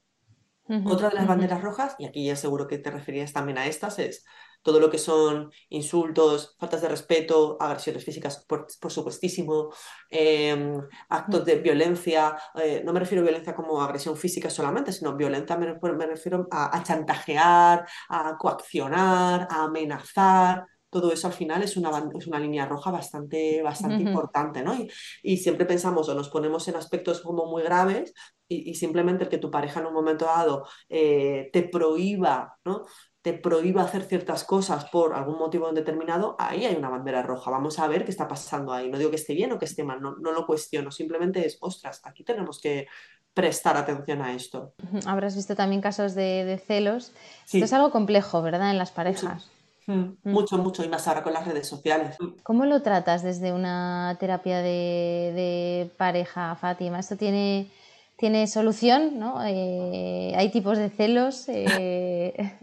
Otra 0.85 1.11
de 1.11 1.15
las 1.15 1.29
banderas 1.29 1.63
rojas, 1.63 1.95
y 1.97 2.07
aquí 2.07 2.27
ya 2.27 2.35
seguro 2.35 2.67
que 2.67 2.79
te 2.79 2.91
referías 2.91 3.33
también 3.33 3.57
a 3.57 3.67
estas, 3.67 4.01
es 4.01 4.25
todo 4.63 4.81
lo 4.81 4.91
que 4.91 4.99
son 4.99 5.53
insultos, 5.69 6.57
faltas 6.59 6.83
de 6.83 6.89
respeto, 6.89 7.57
agresiones 7.61 8.05
físicas, 8.05 8.45
por, 8.49 8.67
supuestísimo, 8.91 9.73
em, 10.11 10.83
actos 11.09 11.45
de 11.45 11.57
violencia, 11.61 12.37
eh, 12.57 12.83
no 12.85 12.93
me 12.93 12.99
refiero 12.99 13.23
a 13.23 13.29
violencia 13.29 13.55
como 13.55 13.81
agresión 13.81 14.17
física 14.17 14.51
solamente, 14.51 14.91
sino 14.91 15.17
violencia 15.17 15.57
me, 15.57 16.07
refiero 16.07 16.49
a, 16.51 16.83
chantajear, 16.83 17.87
a 18.09 18.37
coaccionar, 18.37 19.47
a 19.49 19.65
amenazar 19.65 20.67
todo 20.91 21.13
eso 21.13 21.27
al 21.27 21.33
final 21.33 21.63
es 21.63 21.77
una, 21.77 21.91
es 22.19 22.27
una 22.27 22.39
línea 22.39 22.67
roja 22.67 22.91
bastante, 22.91 23.63
bastante 23.63 24.03
importante, 24.03 24.63
¿no? 24.63 24.75
Y, 24.75 24.91
y, 25.23 25.37
siempre 25.39 25.67
pensamos 25.67 26.09
o 26.09 26.15
nos 26.15 26.29
ponemos 26.29 26.67
en 26.69 26.77
aspectos 26.77 27.21
como 27.21 27.47
muy 27.47 27.63
graves 27.63 28.13
y, 28.49 28.75
simplemente 28.75 29.25
el 29.25 29.31
que 29.31 29.39
tu 29.39 29.51
pareja 29.51 29.81
en 29.81 29.87
un 29.87 29.93
momento 29.93 30.27
dado 30.27 30.67
eh, 30.89 31.51
te 31.53 31.65
prohíba, 31.65 32.57
¿no? 32.65 32.85
te 33.27 33.33
prohíba 33.33 33.83
hacer 33.83 34.05
ciertas 34.05 34.45
cosas 34.45 34.85
por 34.85 35.13
algún 35.13 35.37
motivo 35.37 35.73
determinado, 35.73 36.37
ahí 36.39 36.65
hay 36.65 36.77
una 36.77 36.91
bandera 36.91 37.25
roja. 37.25 37.51
Vamos 37.51 37.81
a 37.81 37.89
ver 37.89 38.05
qué 38.05 38.13
está 38.13 38.29
pasando 38.29 38.73
ahí. 38.73 38.89
No 38.89 38.99
digo 38.99 39.11
que 39.11 39.17
esté 39.17 39.35
bien 39.35 39.51
o 39.51 39.59
que 39.59 39.65
esté 39.65 39.83
mal, 39.83 40.01
no, 40.01 40.15
no 40.19 40.31
lo 40.31 40.47
cuestiono, 40.47 40.93
simplemente 40.93 41.45
es, 41.45 41.59
ostras, 41.61 42.01
aquí 42.05 42.23
tenemos 42.23 42.61
que 42.61 42.87
prestar 43.35 43.77
atención 43.77 44.23
a 44.23 44.33
esto. 44.33 44.75
Habrás 45.07 45.35
visto 45.35 45.57
también 45.57 45.83
casos 45.83 46.15
de, 46.15 46.63
celos. 46.65 47.13
Esto 47.47 47.65
es 47.65 47.73
algo 47.73 47.91
complejo, 47.91 48.43
¿verdad? 48.43 48.71
En 48.71 48.79
las 48.79 48.93
parejas. 48.93 49.47
Mm. 49.47 49.56
Mucho, 49.87 50.59
mucho, 50.59 50.85
y 50.85 50.89
más 50.89 51.07
ahora 51.07 51.23
con 51.23 51.33
las 51.33 51.47
redes 51.47 51.69
sociales. 51.69 52.17
¿Cómo 52.43 52.67
lo 52.67 52.83
tratas 52.83 53.23
desde 53.23 53.53
una 53.53 54.17
terapia 54.19 54.59
de, 54.61 55.91
pareja, 55.97 56.57
Fátima? 56.57 56.99
¿Esto 56.99 57.17
tiene, 57.17 57.69
tiene 58.17 58.47
solución? 58.47 59.19
¿no? 59.19 59.45
Eh, 59.45 60.35
¿Hay 60.37 60.51
tipos 60.51 60.79
de 60.79 60.91
celos? 60.91 61.45
Eh, 61.49 62.59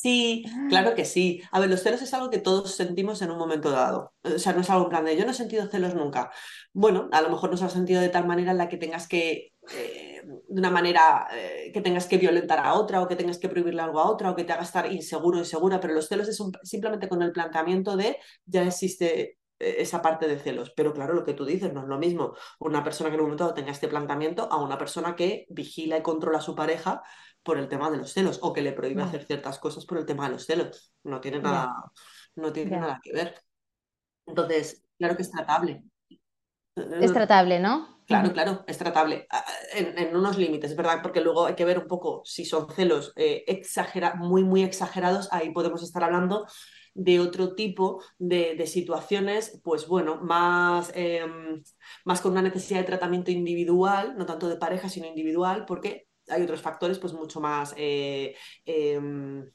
Sí, 0.00 0.46
claro 0.70 0.94
que 0.94 1.04
sí. 1.04 1.42
A 1.50 1.60
ver, 1.60 1.68
los 1.68 1.82
celos 1.82 2.00
es 2.00 2.14
algo 2.14 2.30
que 2.30 2.38
todos 2.38 2.74
sentimos 2.74 3.20
en 3.20 3.30
un 3.30 3.36
momento 3.36 3.70
dado. 3.70 4.14
O 4.22 4.38
sea, 4.38 4.54
no 4.54 4.62
es 4.62 4.70
algo 4.70 4.84
en 4.84 4.88
plan 4.88 5.04
de 5.04 5.14
yo 5.14 5.26
no 5.26 5.32
he 5.32 5.34
sentido 5.34 5.66
celos 5.68 5.94
nunca. 5.94 6.30
Bueno, 6.72 7.10
a 7.12 7.20
lo 7.20 7.28
mejor 7.28 7.50
no 7.50 7.58
se 7.58 7.66
ha 7.66 7.68
sentido 7.68 8.00
de 8.00 8.08
tal 8.08 8.26
manera 8.26 8.52
en 8.52 8.56
la 8.56 8.70
que 8.70 8.78
tengas 8.78 9.06
que, 9.06 9.52
eh, 9.74 10.19
de 10.50 10.60
una 10.60 10.70
manera 10.70 11.28
eh, 11.32 11.70
que 11.72 11.80
tengas 11.80 12.06
que 12.06 12.18
violentar 12.18 12.58
a 12.58 12.74
otra 12.74 13.00
o 13.00 13.08
que 13.08 13.14
tengas 13.14 13.38
que 13.38 13.48
prohibirle 13.48 13.82
algo 13.82 14.00
a 14.00 14.10
otra 14.10 14.30
o 14.30 14.36
que 14.36 14.44
te 14.44 14.52
haga 14.52 14.62
estar 14.62 14.90
inseguro, 14.92 15.38
insegura, 15.38 15.78
pero 15.78 15.94
los 15.94 16.08
celos 16.08 16.28
es 16.28 16.42
simplemente 16.64 17.08
con 17.08 17.22
el 17.22 17.30
planteamiento 17.30 17.96
de 17.96 18.16
ya 18.44 18.64
existe 18.64 19.38
eh, 19.60 19.76
esa 19.78 20.02
parte 20.02 20.26
de 20.26 20.38
celos. 20.40 20.72
Pero 20.76 20.92
claro, 20.92 21.14
lo 21.14 21.24
que 21.24 21.34
tú 21.34 21.44
dices 21.44 21.72
no 21.72 21.82
es 21.82 21.86
lo 21.86 21.98
mismo 21.98 22.34
una 22.58 22.82
persona 22.82 23.10
que 23.10 23.14
en 23.14 23.20
un 23.20 23.26
momento 23.26 23.44
dado 23.44 23.54
tenga 23.54 23.70
este 23.70 23.86
planteamiento 23.86 24.48
a 24.50 24.60
una 24.60 24.76
persona 24.76 25.14
que 25.14 25.46
vigila 25.50 25.98
y 25.98 26.02
controla 26.02 26.38
a 26.38 26.42
su 26.42 26.56
pareja 26.56 27.00
por 27.44 27.56
el 27.56 27.68
tema 27.68 27.88
de 27.88 27.98
los 27.98 28.12
celos 28.12 28.40
o 28.42 28.52
que 28.52 28.62
le 28.62 28.72
prohíbe 28.72 29.02
hacer 29.02 29.24
ciertas 29.24 29.60
cosas 29.60 29.86
por 29.86 29.98
el 29.98 30.04
tema 30.04 30.26
de 30.26 30.32
los 30.32 30.46
celos. 30.46 30.92
No 31.04 31.20
tiene 31.20 31.38
nada, 31.38 31.72
no 32.34 32.52
tiene 32.52 32.72
nada 32.72 32.98
que 33.00 33.12
ver. 33.12 33.40
Entonces, 34.26 34.82
claro 34.98 35.14
que 35.14 35.22
es 35.22 35.30
tratable. 35.30 35.84
Es 36.76 37.12
tratable, 37.12 37.58
¿no? 37.60 38.00
Claro, 38.06 38.32
claro, 38.32 38.64
es 38.66 38.76
tratable 38.76 39.28
en, 39.72 40.16
unos 40.16 40.36
límites, 40.36 40.74
¿verdad? 40.74 40.98
Porque 41.00 41.20
luego 41.20 41.46
hay 41.46 41.54
que 41.54 41.64
ver 41.64 41.78
un 41.78 41.86
poco 41.86 42.22
si 42.24 42.44
son 42.44 42.68
celos 42.70 43.12
eh, 43.14 43.44
muy, 44.16 44.42
muy 44.42 44.64
exagerados, 44.64 45.28
ahí 45.32 45.52
podemos 45.52 45.82
estar 45.82 46.02
hablando 46.02 46.46
de 46.94 47.20
otro 47.20 47.54
tipo 47.54 48.02
de, 48.18 48.66
situaciones, 48.66 49.60
pues 49.62 49.86
bueno, 49.86 50.18
más, 50.22 50.90
em, 50.94 51.62
más 52.04 52.20
con 52.20 52.32
una 52.32 52.42
necesidad 52.42 52.80
de 52.80 52.86
tratamiento 52.86 53.30
individual, 53.30 54.16
no 54.16 54.26
tanto 54.26 54.48
de 54.48 54.56
pareja, 54.56 54.88
sino 54.88 55.06
individual, 55.06 55.64
porque 55.64 56.08
hay 56.28 56.42
otros 56.42 56.60
factores 56.60 56.98
pues 56.98 57.12
mucho 57.12 57.40
más... 57.40 57.74
Eh, 57.76 58.34
em, 58.64 59.48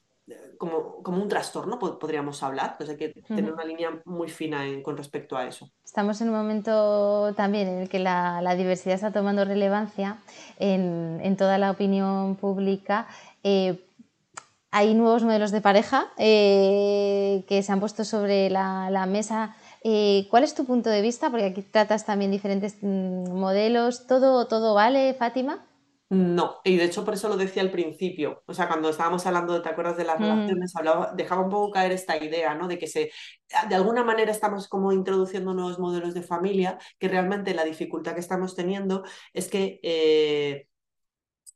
como, 0.58 1.02
como, 1.02 1.22
un 1.22 1.28
trastorno, 1.28 1.78
podríamos 1.78 2.42
hablar. 2.42 2.72
Entonces 2.72 2.98
hay 2.98 3.12
que 3.12 3.22
tener 3.22 3.52
una 3.52 3.64
línea 3.64 4.00
muy 4.04 4.28
fina 4.28 4.64
con 4.82 4.96
respecto 4.96 5.36
a 5.36 5.46
eso. 5.46 5.70
Estamos 5.84 6.20
en 6.20 6.28
un 6.30 6.34
momento 6.34 7.32
también 7.36 7.68
en 7.68 7.78
el 7.82 7.88
que 7.88 7.98
la, 7.98 8.54
diversidad 8.56 8.94
está 8.94 9.12
tomando 9.12 9.44
relevancia 9.44 10.18
en, 10.58 11.36
toda 11.36 11.58
la 11.58 11.70
opinión 11.70 12.36
pública. 12.36 13.06
Eh, 13.44 13.84
hay 14.70 14.94
nuevos 14.94 15.22
modelos 15.22 15.52
de 15.52 15.60
pareja 15.60 16.08
eh, 16.18 17.44
que 17.48 17.62
se 17.62 17.72
han 17.72 17.80
puesto 17.80 18.04
sobre 18.04 18.50
la, 18.50 19.06
mesa. 19.08 19.56
¿Cuál 20.30 20.42
es 20.42 20.54
tu 20.54 20.64
punto 20.64 20.90
de 20.90 21.02
vista? 21.02 21.30
Porque 21.30 21.46
aquí 21.46 21.62
tratas 21.62 22.04
también 22.04 22.32
diferentes 22.32 22.76
mm, 22.80 23.30
modelos. 23.30 24.06
¿Todo, 24.06 24.48
todo 24.48 24.74
vale, 24.74 25.14
Fátima? 25.14 25.64
No, 26.08 26.60
y 26.62 26.76
de 26.76 26.84
hecho 26.84 27.04
por 27.04 27.14
eso 27.14 27.28
lo 27.28 27.36
decía 27.36 27.62
al 27.62 27.72
principio, 27.72 28.44
o 28.46 28.54
sea, 28.54 28.68
cuando 28.68 28.90
estábamos 28.90 29.26
hablando, 29.26 29.54
de, 29.54 29.60
¿te 29.60 29.68
acuerdas 29.68 29.96
de 29.96 30.04
las 30.04 30.20
relaciones? 30.20 30.76
Hablaba, 30.76 31.12
dejaba 31.16 31.42
un 31.42 31.50
poco 31.50 31.72
caer 31.72 31.90
esta 31.90 32.16
idea, 32.22 32.54
¿no? 32.54 32.68
De 32.68 32.78
que 32.78 32.86
se, 32.86 33.10
de 33.68 33.74
alguna 33.74 34.04
manera 34.04 34.30
estamos 34.30 34.68
como 34.68 34.92
introduciendo 34.92 35.52
nuevos 35.52 35.80
modelos 35.80 36.14
de 36.14 36.22
familia, 36.22 36.78
que 37.00 37.08
realmente 37.08 37.54
la 37.54 37.64
dificultad 37.64 38.14
que 38.14 38.20
estamos 38.20 38.54
teniendo 38.54 39.02
es 39.32 39.48
que 39.48 39.80
eh, 39.82 40.68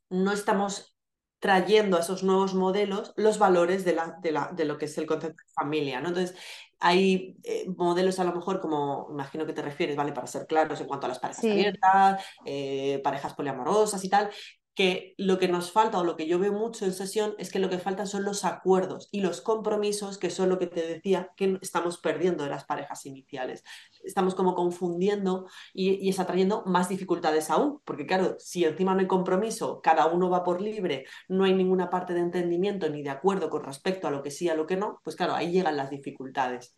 no 0.09 0.33
estamos 0.33 0.97
trayendo 1.39 1.95
a 1.95 2.01
esos 2.01 2.21
nuevos 2.21 2.53
modelos 2.53 3.13
los 3.15 3.39
valores 3.39 3.85
de, 3.85 3.95
la, 3.95 4.17
de, 4.21 4.31
la, 4.33 4.51
de 4.53 4.65
lo 4.65 4.77
que 4.77 4.85
es 4.85 4.97
el 4.97 5.07
concepto 5.07 5.41
de 5.43 5.53
familia, 5.53 6.01
¿no? 6.01 6.09
Entonces, 6.09 6.37
hay 6.81 7.37
eh, 7.43 7.69
modelos 7.77 8.19
a 8.19 8.23
lo 8.23 8.33
mejor 8.33 8.59
como, 8.59 9.07
imagino 9.11 9.45
que 9.45 9.53
te 9.53 9.61
refieres, 9.61 9.95
¿vale? 9.95 10.11
Para 10.11 10.27
ser 10.27 10.47
claros 10.47 10.81
en 10.81 10.87
cuanto 10.87 11.05
a 11.05 11.09
las 11.09 11.19
parejas 11.19 11.45
abiertas, 11.45 12.25
eh, 12.45 12.99
parejas 13.03 13.33
poliamorosas 13.35 14.03
y 14.03 14.09
tal, 14.09 14.29
que 14.73 15.15
lo 15.17 15.37
que 15.37 15.47
nos 15.47 15.71
falta 15.71 15.99
o 15.99 16.03
lo 16.03 16.15
que 16.15 16.27
yo 16.27 16.39
veo 16.39 16.53
mucho 16.53 16.85
en 16.85 16.93
sesión 16.93 17.35
es 17.37 17.51
que 17.51 17.59
lo 17.59 17.69
que 17.69 17.77
falta 17.77 18.05
son 18.05 18.23
los 18.23 18.45
acuerdos 18.45 19.09
y 19.11 19.21
los 19.21 19.41
compromisos, 19.41 20.17
que 20.17 20.29
son 20.29 20.49
lo 20.49 20.59
que 20.59 20.67
te 20.67 20.85
decía 20.85 21.31
que 21.35 21.57
estamos 21.61 21.97
perdiendo 21.97 22.43
de 22.43 22.49
las 22.49 22.63
parejas 22.63 23.05
iniciales. 23.05 23.63
Estamos 24.03 24.33
como 24.33 24.55
confundiendo 24.55 25.47
y, 25.73 25.91
y 25.95 26.09
está 26.09 26.25
trayendo 26.25 26.63
más 26.65 26.89
dificultades 26.89 27.49
aún, 27.49 27.81
porque 27.85 28.05
claro, 28.05 28.35
si 28.39 28.63
encima 28.63 28.93
no 28.93 29.01
hay 29.01 29.07
compromiso, 29.07 29.81
cada 29.81 30.07
uno 30.07 30.29
va 30.29 30.43
por 30.43 30.61
libre, 30.61 31.05
no 31.27 31.43
hay 31.43 31.53
ninguna 31.53 31.89
parte 31.89 32.13
de 32.13 32.21
entendimiento 32.21 32.89
ni 32.89 33.03
de 33.03 33.09
acuerdo 33.09 33.49
con 33.49 33.63
respecto 33.63 34.07
a 34.07 34.11
lo 34.11 34.23
que 34.23 34.31
sí, 34.31 34.49
a 34.49 34.55
lo 34.55 34.65
que 34.65 34.77
no, 34.77 35.01
pues 35.03 35.15
claro, 35.15 35.33
ahí 35.35 35.51
llegan 35.51 35.77
las 35.77 35.89
dificultades. 35.89 36.75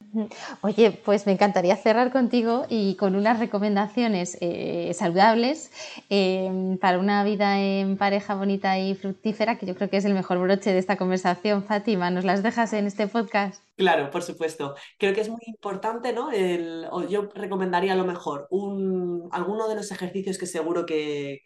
Oye, 0.61 0.91
pues 0.91 1.25
me 1.25 1.33
encantaría 1.33 1.75
cerrar 1.75 2.11
contigo 2.11 2.65
y 2.69 2.95
con 2.95 3.15
unas 3.15 3.39
recomendaciones 3.39 4.37
eh, 4.41 4.91
saludables 4.93 5.71
eh, 6.09 6.77
para 6.81 6.99
una 6.99 7.23
vida 7.23 7.59
en 7.59 7.92
pareja 7.97 8.35
bonita 8.35 8.77
y 8.79 8.95
fructífera, 8.95 9.57
que 9.57 9.65
yo 9.65 9.75
creo 9.75 9.89
que 9.89 9.97
es 9.97 10.05
el 10.05 10.13
mejor 10.13 10.39
broche 10.39 10.71
de 10.71 10.79
esta 10.79 10.97
conversación. 10.97 11.63
Fátima, 11.63 12.09
¿nos 12.11 12.25
las 12.25 12.43
dejas 12.43 12.73
en 12.73 12.87
este 12.87 13.07
podcast? 13.07 13.63
Claro, 13.75 14.09
por 14.09 14.23
supuesto. 14.23 14.75
Creo 14.97 15.13
que 15.13 15.21
es 15.21 15.29
muy 15.29 15.41
importante, 15.45 16.13
¿no? 16.13 16.31
El, 16.31 16.87
yo 17.09 17.29
recomendaría 17.33 17.93
a 17.93 17.97
lo 17.97 18.05
mejor 18.05 18.47
un, 18.49 19.29
alguno 19.31 19.67
de 19.67 19.75
los 19.75 19.91
ejercicios 19.91 20.37
que 20.37 20.45
seguro 20.45 20.85
que, 20.85 21.41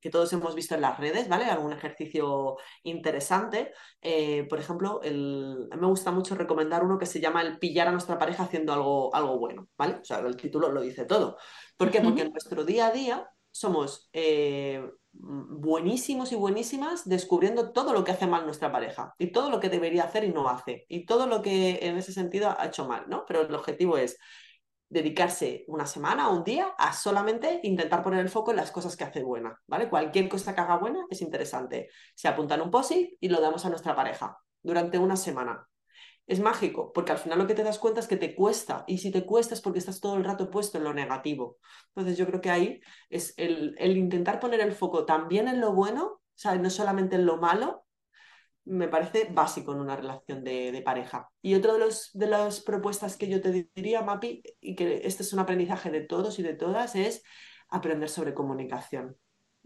que 0.00 0.10
todos 0.10 0.32
hemos 0.32 0.54
visto 0.54 0.74
en 0.74 0.82
las 0.82 0.98
redes, 0.98 1.28
¿vale? 1.28 1.44
Algún 1.44 1.72
ejercicio 1.72 2.56
interesante. 2.84 3.72
Eh, 4.00 4.46
por 4.48 4.58
ejemplo, 4.60 5.00
el, 5.02 5.68
me 5.78 5.86
gusta 5.86 6.10
mucho 6.12 6.34
recomendar 6.34 6.84
uno 6.84 6.98
que 6.98 7.06
se 7.06 7.20
llama 7.20 7.42
el 7.42 7.58
pillar 7.58 7.88
a 7.88 7.92
nuestra 7.92 8.18
pareja 8.18 8.44
haciendo 8.44 8.72
algo, 8.72 9.14
algo 9.14 9.38
bueno, 9.38 9.68
¿vale? 9.76 9.94
O 10.00 10.04
sea, 10.04 10.20
el 10.20 10.36
título 10.36 10.70
lo 10.70 10.80
dice 10.80 11.04
todo. 11.04 11.36
¿Por 11.76 11.90
qué? 11.90 12.00
Porque 12.00 12.22
en 12.22 12.30
nuestro 12.30 12.64
día 12.64 12.88
a 12.88 12.92
día 12.92 13.28
somos 13.50 14.08
eh, 14.12 14.82
buenísimos 15.20 16.32
y 16.32 16.36
buenísimas 16.36 17.08
descubriendo 17.08 17.72
todo 17.72 17.92
lo 17.92 18.04
que 18.04 18.12
hace 18.12 18.26
mal 18.26 18.44
nuestra 18.44 18.70
pareja 18.70 19.14
y 19.18 19.32
todo 19.32 19.50
lo 19.50 19.60
que 19.60 19.68
debería 19.68 20.04
hacer 20.04 20.24
y 20.24 20.32
no 20.32 20.48
hace 20.48 20.86
y 20.88 21.06
todo 21.06 21.26
lo 21.26 21.42
que 21.42 21.80
en 21.82 21.96
ese 21.96 22.12
sentido 22.12 22.54
ha 22.56 22.66
hecho 22.66 22.86
mal, 22.86 23.04
¿no? 23.08 23.24
Pero 23.26 23.42
el 23.42 23.54
objetivo 23.54 23.98
es 23.98 24.18
dedicarse 24.88 25.64
una 25.68 25.86
semana 25.86 26.30
o 26.30 26.36
un 26.36 26.44
día 26.44 26.68
a 26.78 26.92
solamente 26.92 27.60
intentar 27.62 28.02
poner 28.02 28.20
el 28.20 28.28
foco 28.30 28.52
en 28.52 28.56
las 28.58 28.70
cosas 28.70 28.96
que 28.96 29.04
hace 29.04 29.22
buena, 29.22 29.60
¿vale? 29.66 29.88
Cualquier 29.90 30.28
cosa 30.28 30.54
que 30.54 30.60
haga 30.60 30.78
buena 30.78 31.04
es 31.10 31.20
interesante. 31.20 31.88
Se 32.14 32.28
apunta 32.28 32.54
en 32.54 32.62
un 32.62 32.70
post 32.70 32.92
y 33.20 33.28
lo 33.28 33.40
damos 33.40 33.64
a 33.66 33.70
nuestra 33.70 33.94
pareja 33.94 34.38
durante 34.62 34.98
una 34.98 35.16
semana 35.16 35.68
es 36.28 36.40
mágico, 36.40 36.92
porque 36.92 37.12
al 37.12 37.18
final 37.18 37.38
lo 37.38 37.46
que 37.46 37.54
te 37.54 37.64
das 37.64 37.78
cuenta 37.78 38.00
es 38.00 38.06
que 38.06 38.18
te 38.18 38.34
cuesta, 38.34 38.84
y 38.86 38.98
si 38.98 39.10
te 39.10 39.24
cuesta 39.24 39.54
es 39.54 39.62
porque 39.62 39.78
estás 39.78 39.98
todo 40.00 40.16
el 40.16 40.24
rato 40.24 40.50
puesto 40.50 40.76
en 40.76 40.84
lo 40.84 40.92
negativo. 40.92 41.56
Entonces 41.88 42.18
yo 42.18 42.26
creo 42.26 42.42
que 42.42 42.50
ahí 42.50 42.80
es 43.08 43.32
el, 43.38 43.74
intentar 43.96 44.38
poner 44.38 44.60
el 44.60 44.72
foco 44.72 45.06
también 45.06 45.48
en 45.48 45.60
lo 45.60 45.72
bueno, 45.72 46.20
¿sabes? 46.34 46.60
no 46.60 46.68
solamente 46.68 47.16
en 47.16 47.24
lo 47.24 47.38
malo, 47.38 47.86
me 48.66 48.88
parece 48.88 49.28
básico 49.32 49.72
en 49.72 49.80
una 49.80 49.96
relación 49.96 50.44
de, 50.44 50.82
pareja. 50.84 51.30
Y 51.40 51.54
otra 51.54 51.72
de, 51.72 51.78
los, 51.78 52.10
de 52.12 52.26
las 52.26 52.60
propuestas 52.60 53.16
que 53.16 53.28
yo 53.28 53.40
te 53.40 53.70
diría, 53.74 54.02
Mapi, 54.02 54.42
y 54.60 54.76
que 54.76 55.00
este 55.04 55.22
es 55.22 55.32
un 55.32 55.38
aprendizaje 55.38 55.90
de 55.90 56.02
todos 56.02 56.38
y 56.38 56.42
de 56.42 56.54
todas, 56.54 56.94
es 56.94 57.22
aprender 57.70 58.10
sobre 58.10 58.34
comunicación 58.34 59.16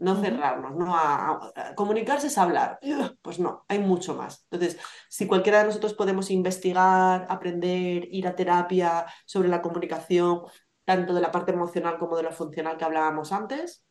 no 0.02 0.20
cerrarnos, 0.20 0.74
no 0.74 0.96
a, 0.96 1.52
comunicarse 1.76 2.26
es 2.26 2.38
hablar. 2.38 2.78
Pues 3.22 3.38
no, 3.38 3.64
hay 3.68 3.78
mucho 3.78 4.14
más. 4.14 4.46
Entonces, 4.50 4.80
si 5.08 5.26
cualquiera 5.26 5.60
de 5.60 5.66
nosotros 5.66 5.94
podemos 5.94 6.30
investigar, 6.30 7.26
aprender, 7.28 8.08
ir 8.10 8.26
a 8.26 8.34
terapia 8.34 9.06
sobre 9.24 9.48
la 9.48 9.62
comunicación, 9.62 10.42
tanto 10.84 11.14
de 11.14 11.20
la 11.20 11.30
parte 11.30 11.52
emocional 11.52 11.98
como 11.98 12.16
de 12.16 12.24
la 12.24 12.32
funcional 12.32 12.76
que 12.76 12.84
hablábamos 12.84 13.32
antes, 13.32 13.84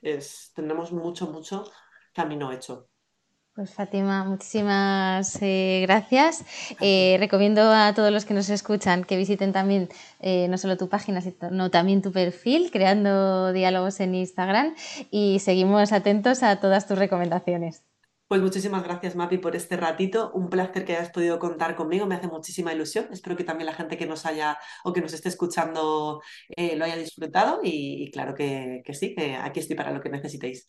es, 0.00 0.52
tendremos 0.54 0.92
mucho, 0.92 1.26
mucho 1.26 1.70
camino 2.14 2.50
hecho. 2.50 2.88
Pues 3.58 3.74
Fátima, 3.74 4.22
muchísimas 4.22 5.36
eh, 5.42 5.80
gracias. 5.82 6.44
Eh, 6.80 7.16
recomiendo 7.18 7.72
a 7.72 7.92
todos 7.92 8.12
los 8.12 8.24
que 8.24 8.32
nos 8.32 8.48
escuchan 8.50 9.02
que 9.02 9.16
visiten 9.16 9.52
también 9.52 9.88
eh, 10.20 10.46
no 10.46 10.56
solo 10.58 10.76
tu 10.76 10.88
página, 10.88 11.20
sino 11.20 11.68
también 11.68 12.00
tu 12.00 12.12
perfil, 12.12 12.70
creando 12.70 13.52
diálogos 13.52 13.98
en 13.98 14.14
Instagram 14.14 14.76
y 15.10 15.40
seguimos 15.40 15.90
atentos 15.90 16.44
a 16.44 16.60
todas 16.60 16.86
tus 16.86 16.98
recomendaciones. 16.98 17.82
Pues 18.28 18.40
muchísimas 18.40 18.84
gracias, 18.84 19.16
Mapi, 19.16 19.38
por 19.38 19.56
este 19.56 19.76
ratito. 19.76 20.30
Un 20.34 20.50
placer 20.50 20.84
que 20.84 20.94
hayas 20.94 21.10
podido 21.10 21.40
contar 21.40 21.74
conmigo. 21.74 22.06
Me 22.06 22.14
hace 22.14 22.28
muchísima 22.28 22.72
ilusión. 22.72 23.08
Espero 23.10 23.36
que 23.36 23.42
también 23.42 23.66
la 23.66 23.74
gente 23.74 23.96
que 23.96 24.06
nos 24.06 24.24
haya 24.24 24.56
o 24.84 24.92
que 24.92 25.00
nos 25.00 25.12
esté 25.14 25.30
escuchando 25.30 26.22
lo 26.56 26.84
haya 26.84 26.96
disfrutado. 26.96 27.58
Y, 27.64 28.08
claro 28.12 28.36
que, 28.36 28.82
que 28.84 28.94
sí, 28.94 29.16
que 29.16 29.34
aquí 29.34 29.58
estoy 29.58 29.74
para 29.74 29.90
lo 29.90 30.00
que 30.00 30.10
necesitéis. 30.10 30.68